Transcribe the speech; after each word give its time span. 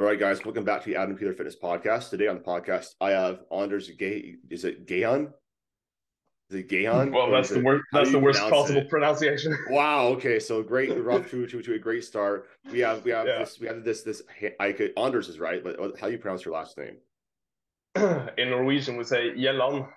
All 0.00 0.06
right, 0.06 0.16
guys, 0.16 0.44
welcome 0.44 0.62
back 0.62 0.84
to 0.84 0.90
the 0.90 0.94
Adam 0.94 1.16
Peeler 1.16 1.32
Fitness 1.32 1.56
Podcast. 1.60 2.10
Today 2.10 2.28
on 2.28 2.36
the 2.36 2.40
podcast, 2.40 2.94
I 3.00 3.10
have 3.10 3.40
Anders 3.50 3.90
Gay. 3.90 4.36
Is 4.48 4.64
it 4.64 4.86
Gayon? 4.86 5.32
Is 6.50 6.60
it 6.60 6.68
Gayon? 6.68 7.10
Well, 7.10 7.32
that's 7.32 7.48
the 7.48 7.60
worst. 7.60 7.82
That's 7.92 8.12
the 8.12 8.20
worst 8.20 8.38
possible 8.38 8.82
it? 8.82 8.88
pronunciation. 8.88 9.58
Wow. 9.70 10.06
Okay. 10.10 10.38
So 10.38 10.62
great, 10.62 10.96
rough 11.02 11.28
to, 11.32 11.48
to 11.48 11.62
to 11.62 11.74
a 11.74 11.80
great 11.80 12.04
start. 12.04 12.46
We 12.70 12.78
have 12.78 13.04
we 13.04 13.10
have 13.10 13.26
yeah. 13.26 13.40
this 13.40 13.58
we 13.58 13.66
have 13.66 13.82
this 13.82 14.02
this. 14.02 14.22
I 14.60 14.70
could 14.70 14.92
Anders 14.96 15.28
is 15.28 15.40
right, 15.40 15.64
but 15.64 15.76
how 15.98 16.06
do 16.06 16.12
you 16.12 16.18
pronounce 16.18 16.44
your 16.44 16.54
last 16.54 16.78
name? 16.78 16.98
In 18.38 18.50
Norwegian, 18.50 18.98
we 18.98 19.02
say 19.02 19.34
Yelland. 19.34 19.88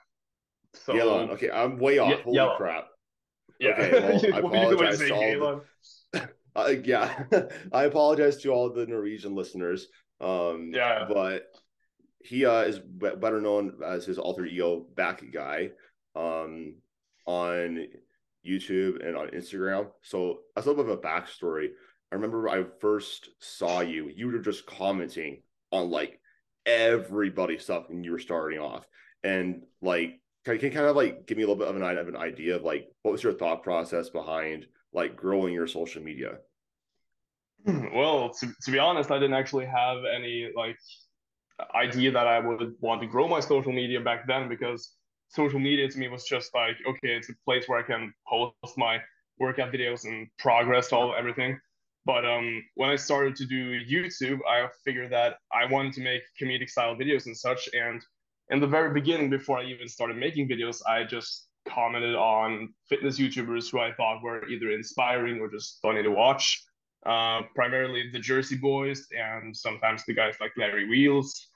So, 0.74 0.94
Yelland. 0.94 1.30
Okay, 1.30 1.52
I'm 1.52 1.78
way 1.78 2.00
off. 2.00 2.10
Ye- 2.10 2.24
Holy 2.24 2.58
crap. 2.58 2.88
Yeah. 3.60 3.76
Okay, 3.78 4.32
well, 4.32 4.56
I 4.56 4.62
apologize. 4.72 5.62
Uh, 6.56 6.74
yeah, 6.84 7.24
I 7.72 7.84
apologize 7.86 8.38
to 8.38 8.50
all 8.50 8.70
the 8.72 8.86
Norwegian 8.86 9.36
listeners. 9.36 9.88
Um, 10.20 10.72
yeah, 10.74 11.06
but 11.08 11.44
he 12.20 12.46
uh, 12.46 12.62
is 12.62 12.80
better 12.80 13.42
known 13.42 13.80
as 13.86 14.06
his 14.06 14.18
alter 14.18 14.46
ego 14.46 14.86
back 14.96 15.24
guy 15.32 15.72
um, 16.16 16.76
on 17.26 17.88
YouTube 18.46 19.06
and 19.06 19.16
on 19.16 19.30
Instagram. 19.30 19.88
So 20.02 20.40
as 20.58 20.66
a 20.66 20.70
little 20.70 20.84
bit 20.84 20.94
of 20.94 21.00
a 21.00 21.02
backstory, 21.02 21.70
I 22.12 22.16
remember 22.16 22.50
I 22.50 22.66
first 22.80 23.30
saw 23.40 23.80
you. 23.80 24.12
You 24.14 24.28
were 24.28 24.40
just 24.40 24.66
commenting 24.66 25.42
on 25.72 25.90
like 25.90 26.20
everybody's 26.66 27.64
stuff 27.64 27.86
when 27.88 28.04
you 28.04 28.12
were 28.12 28.20
starting 28.20 28.60
off, 28.60 28.86
and 29.24 29.64
like 29.82 30.20
can 30.44 30.56
you 30.56 30.72
kind 30.72 30.88
of 30.88 30.96
like 30.96 31.28
give 31.28 31.38
me 31.38 31.44
a 31.44 31.48
little 31.48 31.60
bit 31.60 31.68
of 31.68 31.76
an, 31.76 31.98
of 31.98 32.08
an 32.08 32.16
idea 32.16 32.56
of 32.56 32.64
like 32.64 32.88
what 33.04 33.12
was 33.12 33.24
your 33.24 33.34
thought 33.34 33.64
process 33.64 34.10
behind 34.10 34.66
like 34.94 35.16
growing 35.16 35.54
your 35.54 35.68
social 35.68 36.02
media? 36.02 36.38
Well, 37.94 38.32
to, 38.40 38.48
to 38.64 38.72
be 38.72 38.80
honest, 38.80 39.12
I 39.12 39.20
didn't 39.20 39.36
actually 39.36 39.66
have 39.66 40.00
any 40.16 40.50
like 40.56 40.78
idea 41.76 42.12
that 42.12 42.28
I 42.28 42.40
would 42.40 42.74
want 42.80 43.02
to 43.02 43.08
grow 43.08 43.28
my 43.28 43.40
social 43.40 43.72
media 43.72 44.02
back 44.02 44.28
then 44.28 44.50
because 44.50 44.96
social 45.30 45.60
media 45.60 45.88
to 45.90 45.98
me 46.00 46.08
was 46.08 46.24
just 46.26 46.54
like, 46.54 46.76
okay, 46.88 47.16
it's 47.16 47.30
a 47.30 47.34
place 47.46 47.66
where 47.68 47.80
I 47.80 47.84
can 47.84 48.14
post 48.28 48.78
my 48.78 49.00
workout 49.40 49.72
videos 49.72 50.06
and 50.06 50.28
progress 50.40 50.92
all 50.92 51.16
everything. 51.16 51.60
But 52.06 52.26
um, 52.26 52.64
when 52.76 52.90
I 52.90 52.96
started 52.96 53.36
to 53.38 53.46
do 53.46 53.80
YouTube, 53.86 54.40
I 54.50 54.68
figured 54.84 55.12
that 55.12 55.36
I 55.54 55.66
wanted 55.72 55.94
to 55.94 56.02
make 56.02 56.24
comedic 56.42 56.70
style 56.70 56.96
videos 56.96 57.28
and 57.28 57.38
such. 57.38 57.70
And 57.74 58.02
in 58.50 58.60
the 58.60 58.68
very 58.68 58.92
beginning, 58.92 59.30
before 59.30 59.60
I 59.60 59.66
even 59.66 59.88
started 59.88 60.18
making 60.18 60.50
videos, 60.50 60.82
I 60.88 61.04
just 61.04 61.48
commented 61.68 62.16
on 62.16 62.74
fitness 62.90 63.20
YouTubers 63.20 63.72
who 63.72 63.80
I 63.80 63.94
thought 63.94 64.24
were 64.24 64.48
either 64.48 64.72
inspiring 64.72 65.40
or 65.40 65.50
just 65.50 65.80
funny 65.82 66.04
to 66.04 66.12
watch. 66.12 66.64
Uh, 67.06 67.42
primarily 67.56 68.10
the 68.12 68.20
Jersey 68.20 68.58
Boys 68.58 69.08
and 69.18 69.56
sometimes 69.56 70.04
the 70.06 70.14
guys 70.14 70.36
like 70.40 70.52
Larry 70.58 70.88
Wheels. 70.88 71.48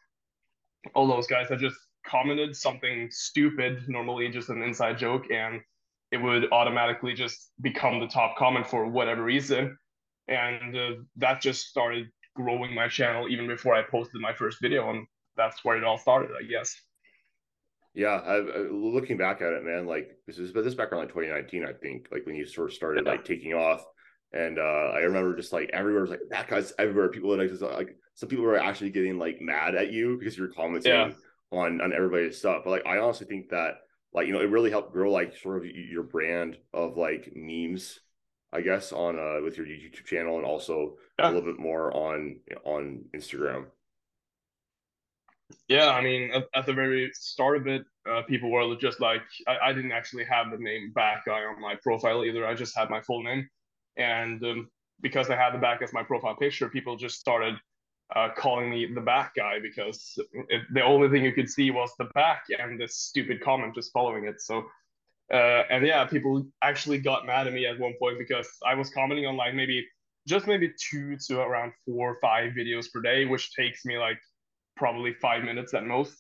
All 0.94 1.08
those 1.08 1.28
guys 1.28 1.50
that 1.50 1.60
just 1.60 1.78
commented 2.06 2.56
something 2.56 3.10
stupid, 3.12 3.84
normally 3.88 4.30
just 4.30 4.50
an 4.50 4.62
inside 4.62 4.98
joke, 4.98 5.26
and 5.32 5.62
it 6.12 6.18
would 6.18 6.52
automatically 6.52 7.14
just 7.14 7.52
become 7.62 8.00
the 8.00 8.08
top 8.08 8.38
comment 8.38 8.68
for 8.68 8.88
whatever 8.88 9.24
reason. 9.24 9.78
And 10.28 10.76
uh, 10.76 10.92
that 11.18 11.42
just 11.42 11.68
started 11.68 12.08
growing 12.36 12.74
my 12.74 12.88
channel 12.88 13.28
even 13.30 13.48
before 13.48 13.76
I 13.76 13.84
posted 13.84 14.22
my 14.22 14.34
first 14.34 14.60
video. 14.62 14.90
And 14.90 15.08
that's 15.38 15.64
where 15.64 15.78
it 15.78 15.84
all 15.84 15.98
started, 15.98 16.32
I 16.40 16.44
guess. 16.44 16.76
Yeah, 17.96 18.20
I, 18.26 18.36
I, 18.36 18.58
looking 18.70 19.16
back 19.16 19.42
at 19.42 19.54
it, 19.54 19.64
man, 19.64 19.88
like 19.88 20.18
this 20.28 20.38
is 20.38 20.52
but 20.52 20.66
this 20.66 20.76
back 20.76 20.92
around 20.92 21.04
like 21.04 21.14
2019, 21.14 21.66
I 21.66 21.72
think, 21.72 22.10
like 22.12 22.26
when 22.26 22.36
you 22.36 22.46
sort 22.46 22.70
of 22.70 22.76
started 22.76 23.06
yeah. 23.06 23.12
like 23.14 23.24
taking 23.24 23.54
off. 23.54 23.86
And 24.34 24.60
uh, 24.60 24.92
I 24.94 25.00
remember 25.00 25.34
just 25.36 25.54
like 25.54 25.70
everywhere 25.72 26.02
was 26.02 26.10
like 26.10 26.20
that 26.30 26.50
guy's 26.50 26.74
everywhere. 26.78 27.08
People 27.08 27.30
were 27.30 27.38
like 27.38 27.50
just 27.50 27.62
like 27.62 27.96
some 28.16 28.28
people 28.28 28.44
were 28.44 28.60
actually 28.60 28.90
getting 28.90 29.18
like 29.18 29.40
mad 29.40 29.76
at 29.76 29.94
you 29.94 30.18
because 30.20 30.38
you're 30.38 30.50
commenting 30.50 30.92
yeah. 30.92 31.12
on 31.52 31.80
on 31.80 31.94
everybody's 31.94 32.38
stuff. 32.38 32.64
But 32.66 32.72
like 32.72 32.86
I 32.86 32.98
honestly 32.98 33.28
think 33.28 33.50
that 33.50 33.76
like 34.14 34.28
you 34.28 34.34
know 34.34 34.42
it 34.42 34.50
really 34.50 34.72
helped 34.72 34.92
grow 34.92 35.10
like 35.10 35.38
sort 35.38 35.58
of 35.58 35.66
your 35.66 36.04
brand 36.04 36.58
of 36.74 36.98
like 36.98 37.32
memes, 37.34 38.02
I 38.52 38.60
guess, 38.60 38.92
on 38.92 39.18
uh 39.18 39.42
with 39.42 39.56
your 39.56 39.68
YouTube 39.68 40.06
channel 40.06 40.36
and 40.36 40.46
also 40.46 40.98
yeah. 41.18 41.28
a 41.28 41.32
little 41.32 41.50
bit 41.50 41.60
more 41.60 41.96
on 41.96 42.42
on 42.66 43.06
Instagram. 43.16 43.68
Yeah, 45.68 45.90
I 45.90 46.02
mean, 46.02 46.32
at, 46.32 46.46
at 46.56 46.66
the 46.66 46.74
very 46.74 47.12
start 47.14 47.58
of 47.58 47.68
it, 47.68 47.84
uh, 48.10 48.22
people 48.24 48.52
were 48.52 48.76
just 48.76 49.00
like, 49.00 49.22
I, 49.48 49.70
I 49.70 49.74
didn't 49.74 49.92
actually 49.92 50.26
have 50.26 50.52
the 50.52 50.58
name 50.58 50.92
back 50.94 51.26
guy 51.26 51.44
on 51.44 51.60
my 51.62 51.76
profile 51.82 52.24
either. 52.24 52.46
I 52.46 52.54
just 52.54 52.78
had 52.78 52.90
my 52.90 53.02
full 53.02 53.24
name. 53.24 53.48
And 53.98 54.44
um, 54.44 54.70
because 55.02 55.30
I 55.30 55.36
had 55.36 55.54
the 55.54 55.60
back 55.60 55.82
as 55.82 55.94
my 55.94 56.04
profile 56.04 56.36
picture, 56.36 56.70
people 56.70 56.96
just 56.98 57.20
started 57.20 57.56
uh, 58.16 58.30
calling 58.38 58.70
me 58.70 58.88
the 58.94 59.02
back 59.02 59.34
guy 59.36 59.60
because 59.60 60.14
it, 60.50 60.62
the 60.74 60.82
only 60.82 61.10
thing 61.10 61.24
you 61.24 61.34
could 61.34 61.50
see 61.50 61.72
was 61.72 61.92
the 61.98 62.06
back 62.16 62.44
and 62.60 62.80
this 62.80 62.98
stupid 62.98 63.42
comment 63.42 63.76
just 63.76 63.92
following 63.92 64.26
it. 64.26 64.42
So, 64.42 64.66
uh, 65.34 65.64
and 65.72 65.86
yeah, 65.86 66.06
people 66.06 66.46
actually 66.62 67.00
got 67.00 67.26
mad 67.26 67.48
at 67.48 67.54
me 67.54 67.66
at 67.66 67.80
one 67.80 67.94
point 68.00 68.20
because 68.20 68.48
I 68.66 68.76
was 68.76 68.90
commenting 68.92 69.26
on 69.26 69.36
like 69.36 69.56
maybe 69.56 69.86
just 70.28 70.48
maybe 70.48 70.72
two 70.90 71.18
to 71.28 71.42
around 71.42 71.72
four 71.86 72.12
or 72.12 72.18
five 72.22 72.54
videos 72.54 72.92
per 72.92 73.02
day, 73.02 73.26
which 73.26 73.54
takes 73.54 73.86
me 73.86 73.98
like 73.98 74.20
probably 74.76 75.14
five 75.14 75.44
minutes 75.44 75.74
at 75.74 75.86
most 75.86 76.18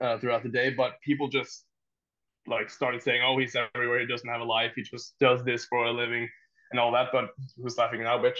uh, 0.00 0.18
throughout 0.18 0.42
the 0.42 0.48
day. 0.48 0.70
But 0.70 1.00
people 1.04 1.28
just 1.28 1.64
like 2.46 2.70
started 2.70 3.02
saying, 3.02 3.22
"Oh, 3.24 3.38
he's 3.38 3.56
everywhere. 3.74 4.00
He 4.00 4.06
doesn't 4.06 4.28
have 4.28 4.40
a 4.40 4.44
life. 4.44 4.72
He 4.76 4.82
just 4.82 5.14
does 5.18 5.44
this 5.44 5.64
for 5.66 5.86
a 5.86 5.92
living." 5.92 6.28
and 6.70 6.80
all 6.80 6.92
that. 6.92 7.08
But 7.12 7.30
who's 7.56 7.78
laughing 7.78 8.02
now, 8.02 8.18
bitch? 8.18 8.38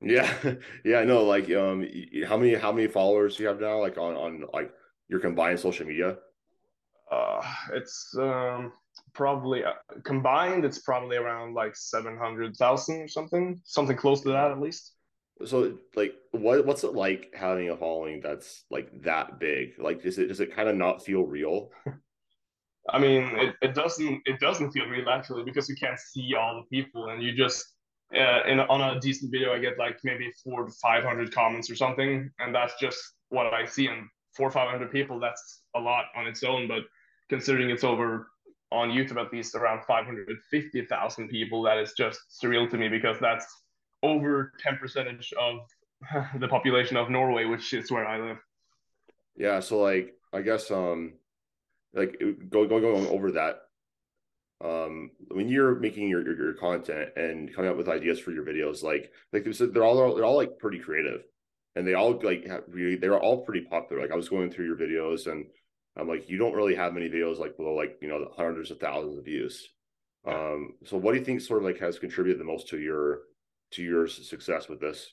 Yeah, 0.00 0.32
yeah, 0.84 1.04
no, 1.04 1.24
like 1.24 1.50
um, 1.50 1.86
how 2.26 2.36
many 2.36 2.54
how 2.54 2.72
many 2.72 2.88
followers 2.88 3.36
do 3.36 3.42
you 3.42 3.48
have 3.48 3.60
now? 3.60 3.78
Like 3.80 3.98
on 3.98 4.14
on 4.14 4.44
like 4.52 4.72
your 5.08 5.20
combined 5.20 5.60
social 5.60 5.86
media? 5.86 6.16
Uh, 7.10 7.42
it's 7.72 8.14
um 8.18 8.72
probably 9.12 9.64
uh, 9.64 9.72
combined. 10.04 10.64
It's 10.64 10.78
probably 10.78 11.16
around 11.16 11.54
like 11.54 11.76
seven 11.76 12.16
hundred 12.16 12.56
thousand 12.56 13.02
or 13.02 13.08
something, 13.08 13.60
something 13.64 13.96
close 13.96 14.22
to 14.22 14.30
that 14.30 14.52
at 14.52 14.60
least. 14.60 14.92
So, 15.44 15.78
like, 15.96 16.14
what 16.32 16.66
what's 16.66 16.84
it 16.84 16.94
like 16.94 17.32
having 17.34 17.70
a 17.70 17.76
following 17.76 18.20
that's 18.20 18.64
like 18.70 18.90
that 19.02 19.38
big? 19.38 19.78
Like, 19.78 20.02
does 20.02 20.18
it 20.18 20.28
does 20.28 20.40
it 20.40 20.54
kind 20.54 20.68
of 20.68 20.76
not 20.76 21.04
feel 21.04 21.22
real? 21.22 21.70
I 22.88 22.98
mean, 22.98 23.24
it, 23.36 23.54
it 23.62 23.74
doesn't 23.74 24.22
it 24.24 24.40
doesn't 24.40 24.72
feel 24.72 24.86
real 24.86 25.08
actually 25.08 25.44
because 25.44 25.68
you 25.68 25.76
can't 25.76 25.98
see 25.98 26.34
all 26.34 26.56
the 26.56 26.76
people 26.76 27.08
and 27.10 27.22
you 27.22 27.32
just 27.32 27.64
uh, 28.14 28.42
in 28.46 28.58
on 28.60 28.96
a 28.96 29.00
decent 29.00 29.30
video 29.30 29.52
I 29.52 29.58
get 29.58 29.78
like 29.78 29.98
maybe 30.02 30.32
four 30.42 30.64
to 30.64 30.72
five 30.82 31.04
hundred 31.04 31.32
comments 31.32 31.70
or 31.70 31.76
something 31.76 32.30
and 32.38 32.54
that's 32.54 32.74
just 32.80 32.98
what 33.28 33.52
I 33.54 33.66
see 33.66 33.86
and 33.86 34.06
four 34.36 34.48
or 34.48 34.50
five 34.50 34.70
hundred 34.70 34.90
people 34.90 35.20
that's 35.20 35.62
a 35.76 35.80
lot 35.80 36.06
on 36.16 36.26
its 36.26 36.42
own 36.42 36.66
but 36.66 36.82
considering 37.28 37.70
it's 37.70 37.84
over 37.84 38.28
on 38.72 38.90
YouTube 38.90 39.24
at 39.24 39.32
least 39.32 39.54
around 39.54 39.84
five 39.84 40.06
hundred 40.06 40.28
fifty 40.50 40.84
thousand 40.86 41.28
people 41.28 41.62
that 41.62 41.78
is 41.78 41.92
just 41.96 42.20
surreal 42.42 42.68
to 42.70 42.76
me 42.76 42.88
because 42.88 43.18
that's 43.20 43.46
over 44.02 44.52
ten 44.58 44.76
percentage 44.76 45.32
of 45.38 45.60
the 46.40 46.48
population 46.48 46.96
of 46.96 47.10
Norway 47.10 47.44
which 47.44 47.72
is 47.72 47.90
where 47.90 48.06
I 48.06 48.18
live. 48.20 48.38
Yeah, 49.36 49.60
so 49.60 49.80
like 49.80 50.14
I 50.32 50.42
guess 50.42 50.70
um 50.70 51.14
like 51.94 52.18
going 52.20 52.68
going 52.68 52.82
going 52.82 53.06
over 53.08 53.32
that. 53.32 53.62
Um 54.62 55.10
when 55.28 55.48
you're 55.48 55.74
making 55.74 56.08
your, 56.08 56.22
your, 56.22 56.36
your 56.36 56.54
content 56.54 57.10
and 57.16 57.54
coming 57.54 57.70
up 57.70 57.76
with 57.76 57.88
ideas 57.88 58.20
for 58.20 58.30
your 58.30 58.44
videos 58.44 58.82
like 58.82 59.10
like 59.32 59.44
they're 59.44 59.84
all 59.84 60.14
they're 60.14 60.24
all 60.24 60.36
like 60.36 60.58
pretty 60.58 60.78
creative. 60.78 61.22
And 61.76 61.86
they 61.86 61.94
all 61.94 62.20
like 62.22 62.46
have 62.46 62.64
really 62.68 62.96
they're 62.96 63.18
all 63.18 63.44
pretty 63.44 63.62
popular. 63.62 64.02
Like 64.02 64.12
i 64.12 64.16
was 64.16 64.28
going 64.28 64.50
through 64.50 64.66
your 64.66 64.76
videos 64.76 65.30
and 65.30 65.46
i'm 65.96 66.08
like 66.08 66.28
you 66.28 66.38
don't 66.38 66.54
really 66.54 66.74
have 66.74 66.92
many 66.92 67.08
videos 67.08 67.38
like 67.38 67.56
below 67.56 67.74
like 67.74 67.96
you 68.00 68.08
know 68.08 68.30
hundreds 68.36 68.70
of 68.70 68.78
thousands 68.78 69.18
of 69.18 69.24
views. 69.24 69.68
Um 70.26 70.74
so 70.84 70.96
what 70.96 71.12
do 71.12 71.18
you 71.18 71.24
think 71.24 71.40
sort 71.40 71.60
of 71.60 71.64
like 71.64 71.78
has 71.78 71.98
contributed 71.98 72.40
the 72.40 72.44
most 72.44 72.68
to 72.68 72.78
your 72.78 73.20
to 73.72 73.82
your 73.82 74.06
success 74.06 74.68
with 74.68 74.80
this 74.80 75.12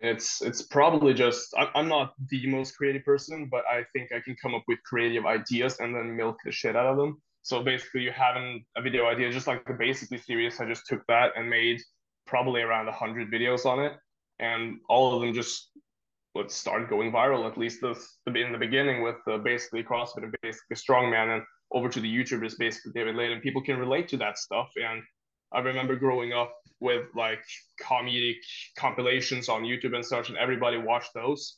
it's 0.00 0.42
it's 0.42 0.62
probably 0.62 1.12
just 1.12 1.52
I'm 1.74 1.88
not 1.88 2.14
the 2.30 2.46
most 2.46 2.76
creative 2.76 3.04
person, 3.04 3.48
but 3.50 3.64
I 3.66 3.84
think 3.92 4.12
I 4.12 4.20
can 4.20 4.36
come 4.40 4.54
up 4.54 4.62
with 4.68 4.78
creative 4.84 5.26
ideas 5.26 5.80
and 5.80 5.94
then 5.94 6.16
milk 6.16 6.36
the 6.44 6.52
shit 6.52 6.76
out 6.76 6.86
of 6.86 6.96
them. 6.96 7.20
So 7.42 7.62
basically, 7.62 8.02
you 8.02 8.12
have 8.12 8.36
a 8.36 8.82
video 8.82 9.06
idea, 9.06 9.32
just 9.32 9.46
like 9.46 9.64
the 9.64 9.74
basically 9.74 10.18
series. 10.18 10.60
I 10.60 10.66
just 10.66 10.86
took 10.86 11.02
that 11.08 11.32
and 11.36 11.50
made 11.50 11.80
probably 12.26 12.62
around 12.62 12.88
hundred 12.88 13.30
videos 13.32 13.66
on 13.66 13.80
it, 13.80 13.92
and 14.38 14.78
all 14.88 15.14
of 15.14 15.22
them 15.22 15.34
just 15.34 15.70
would 16.34 16.50
start 16.50 16.88
going 16.88 17.10
viral. 17.10 17.50
At 17.50 17.58
least 17.58 17.80
the, 17.80 17.96
in 18.26 18.52
the 18.52 18.58
beginning 18.58 19.02
with 19.02 19.16
uh, 19.26 19.38
basically 19.38 19.82
CrossFit 19.82 20.22
and 20.22 20.34
basically 20.42 20.76
strongman, 20.76 21.36
and 21.36 21.42
over 21.72 21.88
to 21.88 22.00
the 22.00 22.08
YouTubers, 22.08 22.56
basically 22.56 22.92
David 22.94 23.16
Laden. 23.16 23.40
People 23.40 23.62
can 23.62 23.78
relate 23.78 24.06
to 24.08 24.16
that 24.18 24.38
stuff, 24.38 24.68
and 24.76 25.02
I 25.52 25.60
remember 25.60 25.96
growing 25.96 26.32
up 26.32 26.54
with 26.80 27.06
like 27.14 27.42
comedic 27.82 28.36
compilations 28.76 29.48
on 29.48 29.62
YouTube 29.62 29.94
and 29.94 30.04
such, 30.04 30.28
and 30.28 30.38
everybody 30.38 30.78
watched 30.78 31.14
those. 31.14 31.56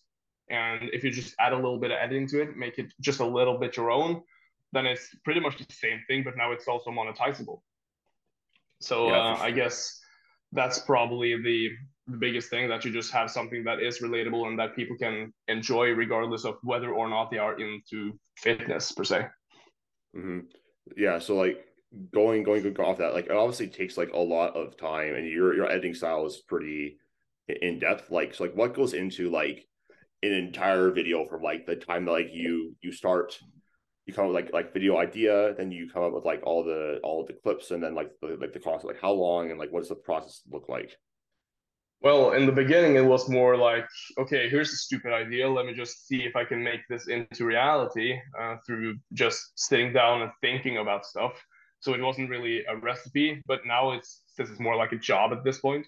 And 0.48 0.90
if 0.92 1.04
you 1.04 1.10
just 1.10 1.34
add 1.38 1.52
a 1.52 1.56
little 1.56 1.78
bit 1.78 1.90
of 1.90 1.98
editing 2.00 2.26
to 2.28 2.42
it, 2.42 2.56
make 2.56 2.78
it 2.78 2.92
just 3.00 3.20
a 3.20 3.26
little 3.26 3.58
bit 3.58 3.76
your 3.76 3.90
own, 3.90 4.22
then 4.72 4.86
it's 4.86 5.14
pretty 5.24 5.40
much 5.40 5.58
the 5.58 5.72
same 5.72 6.00
thing, 6.08 6.24
but 6.24 6.36
now 6.36 6.52
it's 6.52 6.66
also 6.66 6.90
monetizable. 6.90 7.60
So 8.80 9.08
yeah, 9.08 9.18
uh, 9.18 9.36
sure. 9.36 9.46
I 9.46 9.50
guess 9.50 10.00
that's 10.52 10.78
probably 10.80 11.40
the 11.42 11.70
the 12.10 12.16
biggest 12.16 12.50
thing 12.50 12.68
that 12.68 12.84
you 12.84 12.90
just 12.90 13.12
have 13.12 13.30
something 13.30 13.62
that 13.64 13.80
is 13.80 14.00
relatable 14.00 14.48
and 14.48 14.58
that 14.58 14.74
people 14.74 14.96
can 14.96 15.32
enjoy 15.48 15.90
regardless 15.90 16.44
of 16.44 16.56
whether 16.62 16.90
or 16.90 17.08
not 17.08 17.30
they 17.30 17.38
are 17.38 17.60
into 17.60 18.18
fitness 18.36 18.90
per 18.90 19.04
se 19.04 19.26
mm-hmm. 20.16 20.40
yeah 20.96 21.18
so 21.18 21.36
like 21.36 21.64
going 22.12 22.44
going 22.44 22.64
off 22.78 22.98
that 22.98 23.14
like 23.14 23.26
it 23.26 23.32
obviously 23.32 23.66
takes 23.66 23.96
like 23.96 24.12
a 24.12 24.18
lot 24.18 24.54
of 24.56 24.76
time 24.76 25.14
and 25.14 25.26
your 25.26 25.54
your 25.54 25.68
editing 25.68 25.94
style 25.94 26.24
is 26.24 26.36
pretty 26.36 26.96
in 27.62 27.80
depth 27.80 28.10
like 28.10 28.32
so 28.32 28.44
like 28.44 28.54
what 28.54 28.74
goes 28.74 28.94
into 28.94 29.28
like 29.28 29.66
an 30.22 30.32
entire 30.32 30.90
video 30.90 31.24
from 31.24 31.42
like 31.42 31.66
the 31.66 31.74
time 31.74 32.04
that 32.04 32.12
like 32.12 32.30
you 32.32 32.76
you 32.80 32.92
start 32.92 33.36
you 34.06 34.14
come 34.14 34.26
up 34.26 34.32
with 34.32 34.44
like 34.44 34.52
like 34.52 34.72
video 34.72 34.98
idea 34.98 35.52
then 35.54 35.72
you 35.72 35.90
come 35.92 36.04
up 36.04 36.12
with 36.12 36.24
like 36.24 36.40
all 36.44 36.62
the 36.62 37.00
all 37.02 37.26
the 37.26 37.32
clips 37.32 37.72
and 37.72 37.82
then 37.82 37.94
like 37.94 38.10
the, 38.22 38.36
like 38.40 38.52
the 38.52 38.60
cost 38.60 38.84
like 38.84 39.00
how 39.00 39.10
long 39.10 39.50
and 39.50 39.58
like 39.58 39.72
what 39.72 39.80
does 39.80 39.88
the 39.88 39.96
process 39.96 40.42
look 40.48 40.68
like 40.68 40.96
well, 42.02 42.32
in 42.32 42.46
the 42.46 42.52
beginning, 42.52 42.96
it 42.96 43.04
was 43.04 43.28
more 43.28 43.58
like, 43.58 43.86
okay, 44.18 44.48
here's 44.48 44.72
a 44.72 44.76
stupid 44.76 45.12
idea. 45.12 45.50
Let 45.50 45.66
me 45.66 45.74
just 45.74 46.06
see 46.06 46.22
if 46.22 46.34
I 46.34 46.44
can 46.44 46.64
make 46.64 46.80
this 46.88 47.08
into 47.08 47.44
reality 47.44 48.18
uh, 48.40 48.56
through 48.66 48.96
just 49.12 49.52
sitting 49.56 49.92
down 49.92 50.22
and 50.22 50.30
thinking 50.40 50.78
about 50.78 51.04
stuff. 51.04 51.32
So 51.80 51.94
it 51.94 52.00
wasn't 52.00 52.30
really 52.30 52.64
a 52.66 52.76
recipe, 52.76 53.42
but 53.46 53.60
now 53.66 53.92
it's 53.92 54.22
this 54.36 54.48
is 54.48 54.60
more 54.60 54.76
like 54.76 54.92
a 54.92 54.96
job 54.96 55.32
at 55.32 55.44
this 55.44 55.58
point. 55.58 55.86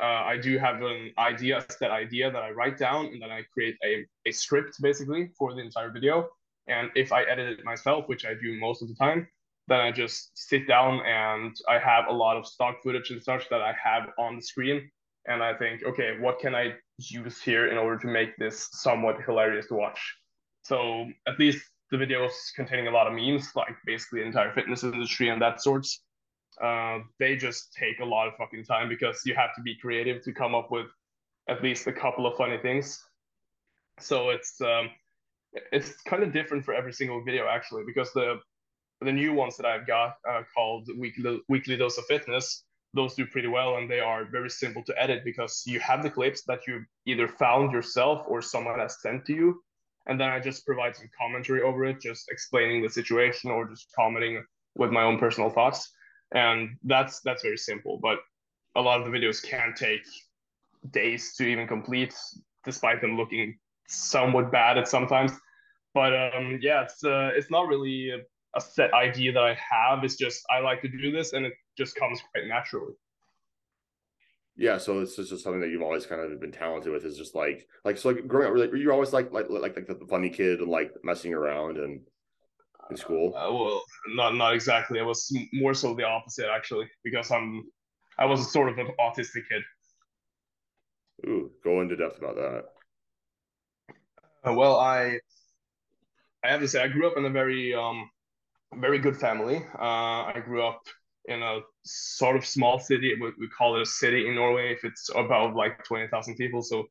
Uh, 0.00 0.22
I 0.32 0.36
do 0.38 0.58
have 0.58 0.82
an 0.82 1.12
idea, 1.18 1.64
set 1.68 1.90
idea 1.90 2.30
that 2.30 2.42
I 2.42 2.50
write 2.50 2.78
down, 2.78 3.06
and 3.06 3.22
then 3.22 3.30
I 3.30 3.42
create 3.52 3.76
a, 3.84 4.04
a 4.28 4.32
script 4.32 4.80
basically 4.80 5.30
for 5.38 5.54
the 5.54 5.60
entire 5.60 5.90
video. 5.90 6.28
And 6.66 6.90
if 6.96 7.12
I 7.12 7.22
edit 7.22 7.58
it 7.58 7.64
myself, 7.64 8.08
which 8.08 8.24
I 8.24 8.34
do 8.34 8.58
most 8.58 8.82
of 8.82 8.88
the 8.88 8.94
time, 8.94 9.28
then 9.68 9.80
I 9.80 9.92
just 9.92 10.30
sit 10.34 10.66
down 10.66 11.00
and 11.06 11.54
I 11.68 11.78
have 11.78 12.06
a 12.08 12.12
lot 12.12 12.36
of 12.36 12.46
stock 12.46 12.82
footage 12.82 13.10
and 13.10 13.22
such 13.22 13.48
that 13.50 13.60
I 13.60 13.74
have 13.82 14.10
on 14.18 14.36
the 14.36 14.42
screen 14.42 14.90
and 15.26 15.42
I 15.42 15.54
think, 15.54 15.82
okay, 15.84 16.18
what 16.20 16.38
can 16.38 16.54
I 16.54 16.74
use 16.98 17.40
here 17.40 17.68
in 17.68 17.78
order 17.78 17.98
to 17.98 18.06
make 18.06 18.36
this 18.36 18.68
somewhat 18.72 19.22
hilarious 19.24 19.68
to 19.68 19.74
watch? 19.74 20.00
So 20.62 21.06
at 21.26 21.38
least 21.38 21.64
the 21.96 22.04
videos 22.04 22.32
containing 22.54 22.88
a 22.88 22.90
lot 22.90 23.06
of 23.06 23.12
memes, 23.12 23.50
like 23.54 23.74
basically 23.86 24.20
the 24.20 24.26
entire 24.26 24.52
fitness 24.52 24.82
industry 24.82 25.28
and 25.28 25.40
that 25.40 25.62
sorts, 25.62 26.02
uh, 26.62 26.98
they 27.18 27.36
just 27.36 27.72
take 27.72 28.00
a 28.00 28.04
lot 28.04 28.26
of 28.28 28.34
fucking 28.36 28.64
time 28.64 28.88
because 28.88 29.22
you 29.24 29.34
have 29.34 29.54
to 29.54 29.62
be 29.62 29.76
creative 29.76 30.22
to 30.22 30.32
come 30.32 30.54
up 30.54 30.70
with 30.70 30.86
at 31.48 31.62
least 31.62 31.86
a 31.86 31.92
couple 31.92 32.26
of 32.26 32.36
funny 32.36 32.58
things. 32.58 33.02
So 34.00 34.30
it's 34.30 34.60
um, 34.60 34.90
it's 35.72 36.02
kind 36.02 36.22
of 36.22 36.32
different 36.32 36.64
for 36.64 36.74
every 36.74 36.92
single 36.92 37.22
video 37.22 37.46
actually 37.46 37.84
because 37.86 38.12
the 38.12 38.40
the 39.00 39.12
new 39.12 39.32
ones 39.34 39.56
that 39.56 39.66
I've 39.66 39.86
got 39.86 40.14
uh, 40.28 40.42
called 40.54 40.88
weekly 40.98 41.40
weekly 41.48 41.76
dose 41.76 41.98
of 41.98 42.06
fitness 42.06 42.64
those 42.94 43.14
do 43.14 43.26
pretty 43.26 43.48
well 43.48 43.76
and 43.76 43.90
they 43.90 44.00
are 44.00 44.24
very 44.24 44.48
simple 44.48 44.82
to 44.84 45.02
edit 45.02 45.24
because 45.24 45.64
you 45.66 45.80
have 45.80 46.02
the 46.02 46.10
clips 46.10 46.42
that 46.44 46.60
you 46.66 46.84
either 47.06 47.26
found 47.26 47.72
yourself 47.72 48.22
or 48.28 48.40
someone 48.40 48.78
has 48.78 49.02
sent 49.02 49.24
to 49.26 49.34
you 49.34 49.60
and 50.06 50.20
then 50.20 50.28
i 50.28 50.40
just 50.40 50.66
provide 50.66 50.94
some 50.94 51.08
commentary 51.18 51.62
over 51.62 51.84
it 51.84 52.00
just 52.00 52.26
explaining 52.30 52.82
the 52.82 52.88
situation 52.88 53.50
or 53.50 53.68
just 53.68 53.90
commenting 53.94 54.42
with 54.76 54.90
my 54.90 55.02
own 55.02 55.18
personal 55.18 55.50
thoughts 55.50 55.92
and 56.34 56.70
that's 56.84 57.20
that's 57.20 57.42
very 57.42 57.56
simple 57.56 57.98
but 58.02 58.18
a 58.76 58.80
lot 58.80 59.00
of 59.00 59.10
the 59.10 59.16
videos 59.16 59.42
can 59.42 59.72
take 59.76 60.02
days 60.90 61.34
to 61.34 61.44
even 61.44 61.66
complete 61.66 62.14
despite 62.64 63.00
them 63.00 63.16
looking 63.16 63.56
somewhat 63.88 64.50
bad 64.50 64.78
at 64.78 64.88
sometimes 64.88 65.32
but 65.92 66.12
um 66.14 66.58
yeah 66.60 66.82
it's 66.82 67.04
uh, 67.04 67.30
it's 67.34 67.50
not 67.50 67.68
really 67.68 68.10
a 68.56 68.60
set 68.60 68.92
idea 68.94 69.32
that 69.32 69.42
I 69.42 69.56
have. 69.70 70.04
It's 70.04 70.16
just 70.16 70.44
I 70.50 70.60
like 70.60 70.82
to 70.82 70.88
do 70.88 71.10
this, 71.10 71.32
and 71.32 71.46
it 71.46 71.54
just 71.76 71.96
comes 71.96 72.20
quite 72.32 72.46
naturally. 72.46 72.94
Yeah, 74.56 74.78
so 74.78 75.00
it's 75.00 75.16
just 75.16 75.42
something 75.42 75.60
that 75.60 75.70
you've 75.70 75.82
always 75.82 76.06
kind 76.06 76.20
of 76.20 76.40
been 76.40 76.52
talented 76.52 76.92
with. 76.92 77.04
Is 77.04 77.18
just 77.18 77.34
like 77.34 77.66
like 77.84 77.98
so 77.98 78.10
like 78.10 78.28
growing 78.28 78.48
up, 78.48 78.54
really, 78.54 78.80
you're 78.80 78.92
always 78.92 79.12
like 79.12 79.32
like 79.32 79.46
like 79.50 79.76
like 79.76 79.86
the 79.86 80.06
funny 80.08 80.30
kid 80.30 80.60
and 80.60 80.68
like 80.68 80.92
messing 81.02 81.34
around 81.34 81.76
and 81.76 82.00
in 82.90 82.96
school. 82.96 83.34
Uh, 83.34 83.52
well, 83.52 83.82
not 84.14 84.34
not 84.36 84.54
exactly. 84.54 84.98
It 84.98 85.04
was 85.04 85.36
more 85.52 85.74
so 85.74 85.94
the 85.94 86.04
opposite 86.04 86.48
actually, 86.48 86.88
because 87.02 87.30
I'm 87.30 87.64
I 88.18 88.26
was 88.26 88.52
sort 88.52 88.68
of 88.68 88.78
an 88.78 88.88
autistic 89.00 89.42
kid. 89.50 89.62
Ooh, 91.26 91.50
go 91.64 91.80
into 91.80 91.96
depth 91.96 92.18
about 92.18 92.36
that. 92.36 92.64
Uh, 94.46 94.52
well, 94.52 94.78
I 94.78 95.18
I 96.44 96.48
have 96.48 96.60
to 96.60 96.68
say 96.68 96.82
I 96.82 96.88
grew 96.88 97.08
up 97.08 97.16
in 97.16 97.24
a 97.24 97.30
very 97.30 97.74
um 97.74 98.10
very 98.74 98.98
good 98.98 99.16
family. 99.16 99.56
Uh, 99.78 100.30
I 100.34 100.42
grew 100.44 100.62
up 100.62 100.82
in 101.26 101.42
a 101.42 101.60
sort 101.84 102.36
of 102.36 102.44
small 102.44 102.78
city. 102.78 103.14
We, 103.20 103.32
we 103.38 103.48
call 103.48 103.76
it 103.76 103.82
a 103.82 103.86
city 103.86 104.28
in 104.28 104.34
Norway 104.34 104.72
if 104.72 104.84
it's 104.84 105.10
about 105.14 105.54
like 105.54 105.84
20,000 105.84 106.36
people. 106.36 106.62
So 106.62 106.84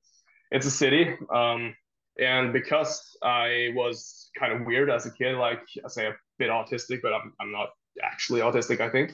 it's 0.51 0.65
a 0.65 0.71
city. 0.71 1.15
Um, 1.33 1.75
and 2.19 2.53
because 2.53 3.01
I 3.23 3.71
was 3.75 4.29
kind 4.37 4.53
of 4.53 4.65
weird 4.65 4.89
as 4.89 5.05
a 5.05 5.11
kid, 5.11 5.35
like 5.35 5.61
I 5.83 5.87
say 5.87 6.07
a 6.07 6.15
bit 6.37 6.49
autistic, 6.49 7.01
but 7.01 7.13
I'm, 7.13 7.33
I'm 7.39 7.51
not 7.51 7.69
actually 8.03 8.41
autistic, 8.41 8.79
I 8.81 8.89
think. 8.89 9.11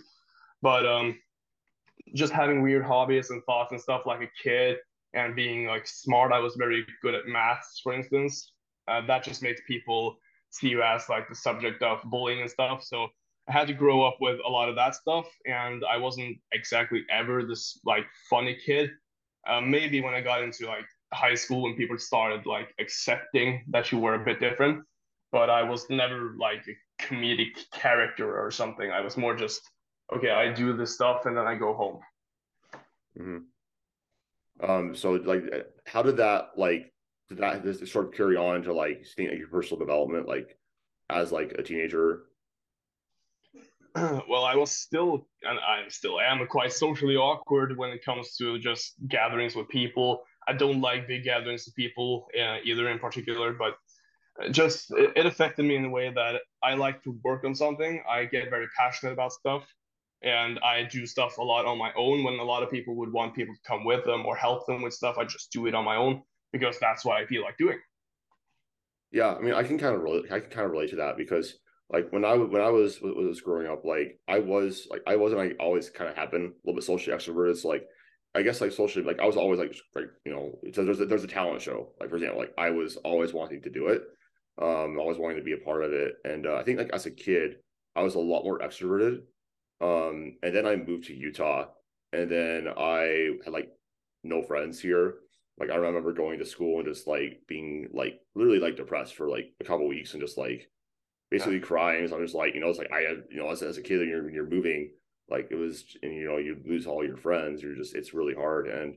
But 0.61 0.85
um, 0.85 1.17
just 2.13 2.33
having 2.33 2.61
weird 2.61 2.83
hobbies 2.83 3.29
and 3.29 3.43
thoughts 3.45 3.71
and 3.71 3.79
stuff 3.79 4.01
like 4.05 4.21
a 4.21 4.31
kid 4.43 4.77
and 5.13 5.35
being 5.35 5.65
like 5.65 5.87
smart, 5.87 6.31
I 6.31 6.39
was 6.39 6.55
very 6.55 6.85
good 7.01 7.15
at 7.15 7.27
maths, 7.27 7.79
for 7.81 7.93
instance. 7.93 8.53
Uh, 8.87 9.05
that 9.05 9.23
just 9.23 9.41
makes 9.41 9.61
people 9.67 10.17
see 10.49 10.69
you 10.69 10.81
as 10.81 11.07
like 11.09 11.29
the 11.29 11.35
subject 11.35 11.83
of 11.83 12.01
bullying 12.05 12.41
and 12.41 12.49
stuff. 12.49 12.83
So 12.83 13.07
I 13.49 13.51
had 13.51 13.67
to 13.67 13.73
grow 13.73 14.03
up 14.03 14.17
with 14.21 14.39
a 14.45 14.49
lot 14.49 14.69
of 14.69 14.75
that 14.75 14.95
stuff, 14.95 15.25
and 15.45 15.83
I 15.89 15.97
wasn't 15.97 16.37
exactly 16.51 17.03
ever 17.09 17.43
this 17.43 17.79
like 17.83 18.05
funny 18.29 18.55
kid. 18.63 18.91
Uh, 19.47 19.61
maybe 19.61 20.01
when 20.01 20.13
I 20.13 20.21
got 20.21 20.43
into 20.43 20.67
like 20.67 20.85
high 21.13 21.33
school 21.33 21.63
when 21.63 21.75
people 21.75 21.97
started 21.97 22.45
like 22.45 22.73
accepting 22.79 23.63
that 23.69 23.91
you 23.91 23.97
were 23.97 24.15
a 24.15 24.23
bit 24.23 24.39
different, 24.39 24.83
but 25.31 25.49
I 25.49 25.63
was 25.63 25.89
never 25.89 26.35
like 26.37 26.63
a 26.67 27.03
comedic 27.03 27.55
character 27.73 28.39
or 28.39 28.51
something. 28.51 28.91
I 28.91 29.01
was 29.01 29.17
more 29.17 29.35
just 29.35 29.61
okay. 30.15 30.29
I 30.29 30.53
do 30.53 30.73
this 30.73 30.93
stuff 30.93 31.25
and 31.25 31.35
then 31.35 31.47
I 31.47 31.55
go 31.55 31.73
home. 31.73 31.99
Mm-hmm. 33.19 34.69
Um. 34.69 34.95
So 34.95 35.13
like, 35.13 35.43
how 35.85 36.03
did 36.03 36.17
that 36.17 36.51
like 36.55 36.93
did 37.29 37.39
that 37.39 37.63
this 37.63 37.91
sort 37.91 38.07
of 38.07 38.13
carry 38.13 38.35
on 38.35 38.61
to 38.63 38.73
like 38.73 39.05
seeing 39.05 39.35
your 39.35 39.47
personal 39.47 39.79
development 39.79 40.27
like 40.27 40.57
as 41.09 41.31
like 41.31 41.53
a 41.57 41.63
teenager 41.63 42.23
well 44.29 44.43
i 44.43 44.55
was 44.55 44.71
still 44.71 45.27
and 45.43 45.59
i 45.59 45.83
still 45.89 46.19
am 46.19 46.45
quite 46.47 46.71
socially 46.71 47.15
awkward 47.15 47.77
when 47.77 47.89
it 47.89 48.03
comes 48.03 48.35
to 48.35 48.59
just 48.59 48.93
gatherings 49.07 49.55
with 49.55 49.67
people 49.69 50.21
i 50.47 50.53
don't 50.53 50.81
like 50.81 51.07
big 51.07 51.23
gatherings 51.23 51.67
of 51.67 51.75
people 51.75 52.27
uh, 52.39 52.57
either 52.63 52.89
in 52.89 52.99
particular 52.99 53.53
but 53.53 53.75
just 54.51 54.91
it, 54.91 55.11
it 55.15 55.25
affected 55.25 55.65
me 55.65 55.75
in 55.75 55.85
a 55.85 55.89
way 55.89 56.11
that 56.13 56.41
i 56.63 56.73
like 56.73 57.01
to 57.03 57.19
work 57.23 57.43
on 57.43 57.55
something 57.55 58.01
i 58.09 58.25
get 58.25 58.49
very 58.49 58.67
passionate 58.77 59.13
about 59.13 59.31
stuff 59.31 59.63
and 60.21 60.59
I 60.59 60.83
do 60.83 61.05
stuff 61.05 61.37
a 61.37 61.43
lot 61.43 61.65
on 61.65 61.77
my 61.77 61.91
own 61.95 62.23
when 62.23 62.35
a 62.39 62.43
lot 62.43 62.63
of 62.63 62.69
people 62.69 62.95
would 62.95 63.11
want 63.11 63.35
people 63.35 63.55
to 63.55 63.61
come 63.65 63.85
with 63.85 64.03
them 64.05 64.25
or 64.25 64.35
help 64.35 64.65
them 64.65 64.81
with 64.81 64.93
stuff. 64.93 65.17
I 65.17 65.23
just 65.23 65.51
do 65.51 65.65
it 65.67 65.75
on 65.75 65.85
my 65.85 65.95
own 65.95 66.23
because 66.51 66.77
that's 66.79 67.05
what 67.05 67.17
I 67.17 67.25
feel 67.25 67.41
like 67.41 67.57
doing. 67.57 67.79
Yeah, 69.11 69.33
I 69.33 69.39
mean, 69.39 69.53
I 69.53 69.63
can 69.63 69.77
kind 69.77 69.95
of 69.95 70.01
relate. 70.01 70.25
I 70.31 70.39
can 70.39 70.49
kind 70.49 70.65
of 70.65 70.71
relate 70.71 70.89
to 70.91 70.97
that 70.97 71.17
because, 71.17 71.57
like, 71.91 72.11
when 72.11 72.23
I 72.25 72.35
when 72.35 72.61
I 72.61 72.69
was 72.69 72.99
was 73.01 73.41
growing 73.41 73.67
up, 73.67 73.83
like, 73.83 74.19
I 74.27 74.39
was 74.39 74.87
like 74.89 75.01
I 75.07 75.15
wasn't 75.15 75.41
like 75.41 75.55
always 75.59 75.89
kind 75.89 76.09
of 76.09 76.15
have 76.15 76.31
been 76.31 76.45
a 76.45 76.51
little 76.63 76.75
bit 76.75 76.83
socially 76.83 77.15
extroverted. 77.15 77.57
So 77.57 77.69
like, 77.69 77.85
I 78.35 78.43
guess 78.43 78.61
like 78.61 78.71
socially, 78.71 79.05
like 79.05 79.19
I 79.19 79.25
was 79.25 79.37
always 79.37 79.59
like 79.59 79.75
like 79.95 80.05
you 80.25 80.31
know, 80.31 80.59
so 80.73 80.85
there's 80.85 80.99
a, 80.99 81.05
there's 81.05 81.23
a 81.23 81.27
talent 81.27 81.61
show. 81.61 81.93
Like 81.99 82.09
for 82.09 82.17
example, 82.17 82.39
like 82.39 82.53
I 82.57 82.69
was 82.69 82.97
always 82.97 83.33
wanting 83.33 83.61
to 83.63 83.69
do 83.69 83.87
it, 83.87 84.03
um, 84.61 84.99
always 84.99 85.17
wanting 85.17 85.37
to 85.37 85.43
be 85.43 85.53
a 85.53 85.65
part 85.65 85.83
of 85.83 85.93
it. 85.93 86.13
And 86.25 86.45
uh, 86.45 86.55
I 86.55 86.63
think 86.63 86.77
like 86.77 86.91
as 86.93 87.05
a 87.05 87.11
kid, 87.11 87.55
I 87.95 88.03
was 88.03 88.15
a 88.15 88.19
lot 88.19 88.43
more 88.43 88.59
extroverted. 88.59 89.21
Um, 89.81 90.35
and 90.43 90.55
then 90.55 90.65
I 90.65 90.75
moved 90.75 91.05
to 91.05 91.15
Utah, 91.15 91.67
and 92.11 92.29
then 92.29 92.67
I 92.67 93.29
had 93.45 93.53
like 93.53 93.69
no 94.23 94.41
friends 94.43 94.79
here 94.79 95.15
like 95.59 95.69
I 95.69 95.75
remember 95.75 96.13
going 96.13 96.39
to 96.39 96.45
school 96.45 96.79
and 96.79 96.87
just 96.87 97.05
like 97.07 97.41
being 97.47 97.89
like 97.93 98.19
literally 98.33 98.59
like 98.59 98.77
depressed 98.77 99.15
for 99.15 99.29
like 99.29 99.51
a 99.59 99.63
couple 99.65 99.87
weeks 99.87 100.13
and 100.13 100.21
just 100.21 100.37
like 100.37 100.69
basically 101.29 101.55
yeah. 101.55 101.61
crying. 101.61 102.07
So 102.07 102.15
I'm 102.15 102.23
just 102.23 102.35
like, 102.35 102.55
you 102.55 102.61
know, 102.61 102.69
it's 102.69 102.79
like 102.79 102.91
I 102.91 103.01
had, 103.01 103.23
you 103.29 103.37
know, 103.37 103.49
as, 103.49 103.61
as 103.61 103.77
a 103.77 103.81
kid, 103.81 103.99
when 103.99 104.09
you're, 104.09 104.23
when 104.23 104.33
you're 104.33 104.49
moving, 104.49 104.91
like 105.29 105.47
it 105.51 105.55
was, 105.55 105.83
and 106.01 106.13
you 106.13 106.25
know, 106.25 106.37
you 106.37 106.57
lose 106.65 106.87
all 106.87 107.05
your 107.05 107.17
friends. 107.17 107.61
You're 107.61 107.75
just, 107.75 107.95
it's 107.95 108.13
really 108.13 108.33
hard. 108.33 108.67
And 108.67 108.95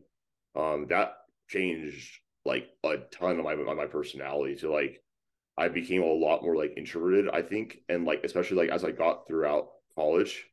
um, 0.57 0.87
that 0.89 1.15
changed 1.49 2.19
like 2.45 2.69
a 2.85 2.97
ton 3.11 3.39
of 3.39 3.45
my, 3.45 3.55
my 3.55 3.87
personality 3.87 4.57
to 4.57 4.73
like, 4.73 5.03
I 5.59 5.69
became 5.69 6.03
a 6.03 6.07
lot 6.07 6.43
more 6.43 6.57
like 6.57 6.75
introverted, 6.77 7.29
I 7.31 7.43
think. 7.43 7.79
And 7.89 8.07
like, 8.07 8.25
especially 8.25 8.57
like 8.57 8.71
as 8.71 8.85
I 8.85 8.91
got 8.91 9.29
throughout 9.29 9.69
college 9.95 10.47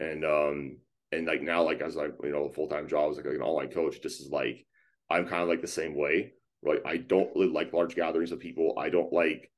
and, 0.00 0.24
um, 0.24 0.78
and 1.12 1.26
like 1.26 1.42
now, 1.42 1.62
like 1.62 1.82
as 1.82 1.96
I, 1.96 2.04
you 2.22 2.32
know, 2.32 2.48
full 2.48 2.68
time 2.68 2.88
job 2.88 3.10
as 3.10 3.16
like, 3.18 3.26
like 3.26 3.36
an 3.36 3.42
online 3.42 3.68
coach, 3.68 4.00
just 4.00 4.20
is 4.20 4.30
like, 4.30 4.64
I'm 5.10 5.26
kind 5.26 5.42
of 5.42 5.48
like 5.48 5.60
the 5.60 5.68
same 5.68 5.94
way. 5.94 6.32
Like, 6.62 6.82
I 6.84 6.96
don't 6.96 7.30
really 7.34 7.48
like 7.48 7.72
large 7.72 7.94
gatherings 7.94 8.32
of 8.32 8.40
people. 8.40 8.74
I 8.78 8.88
don't 8.88 9.12
like 9.12 9.50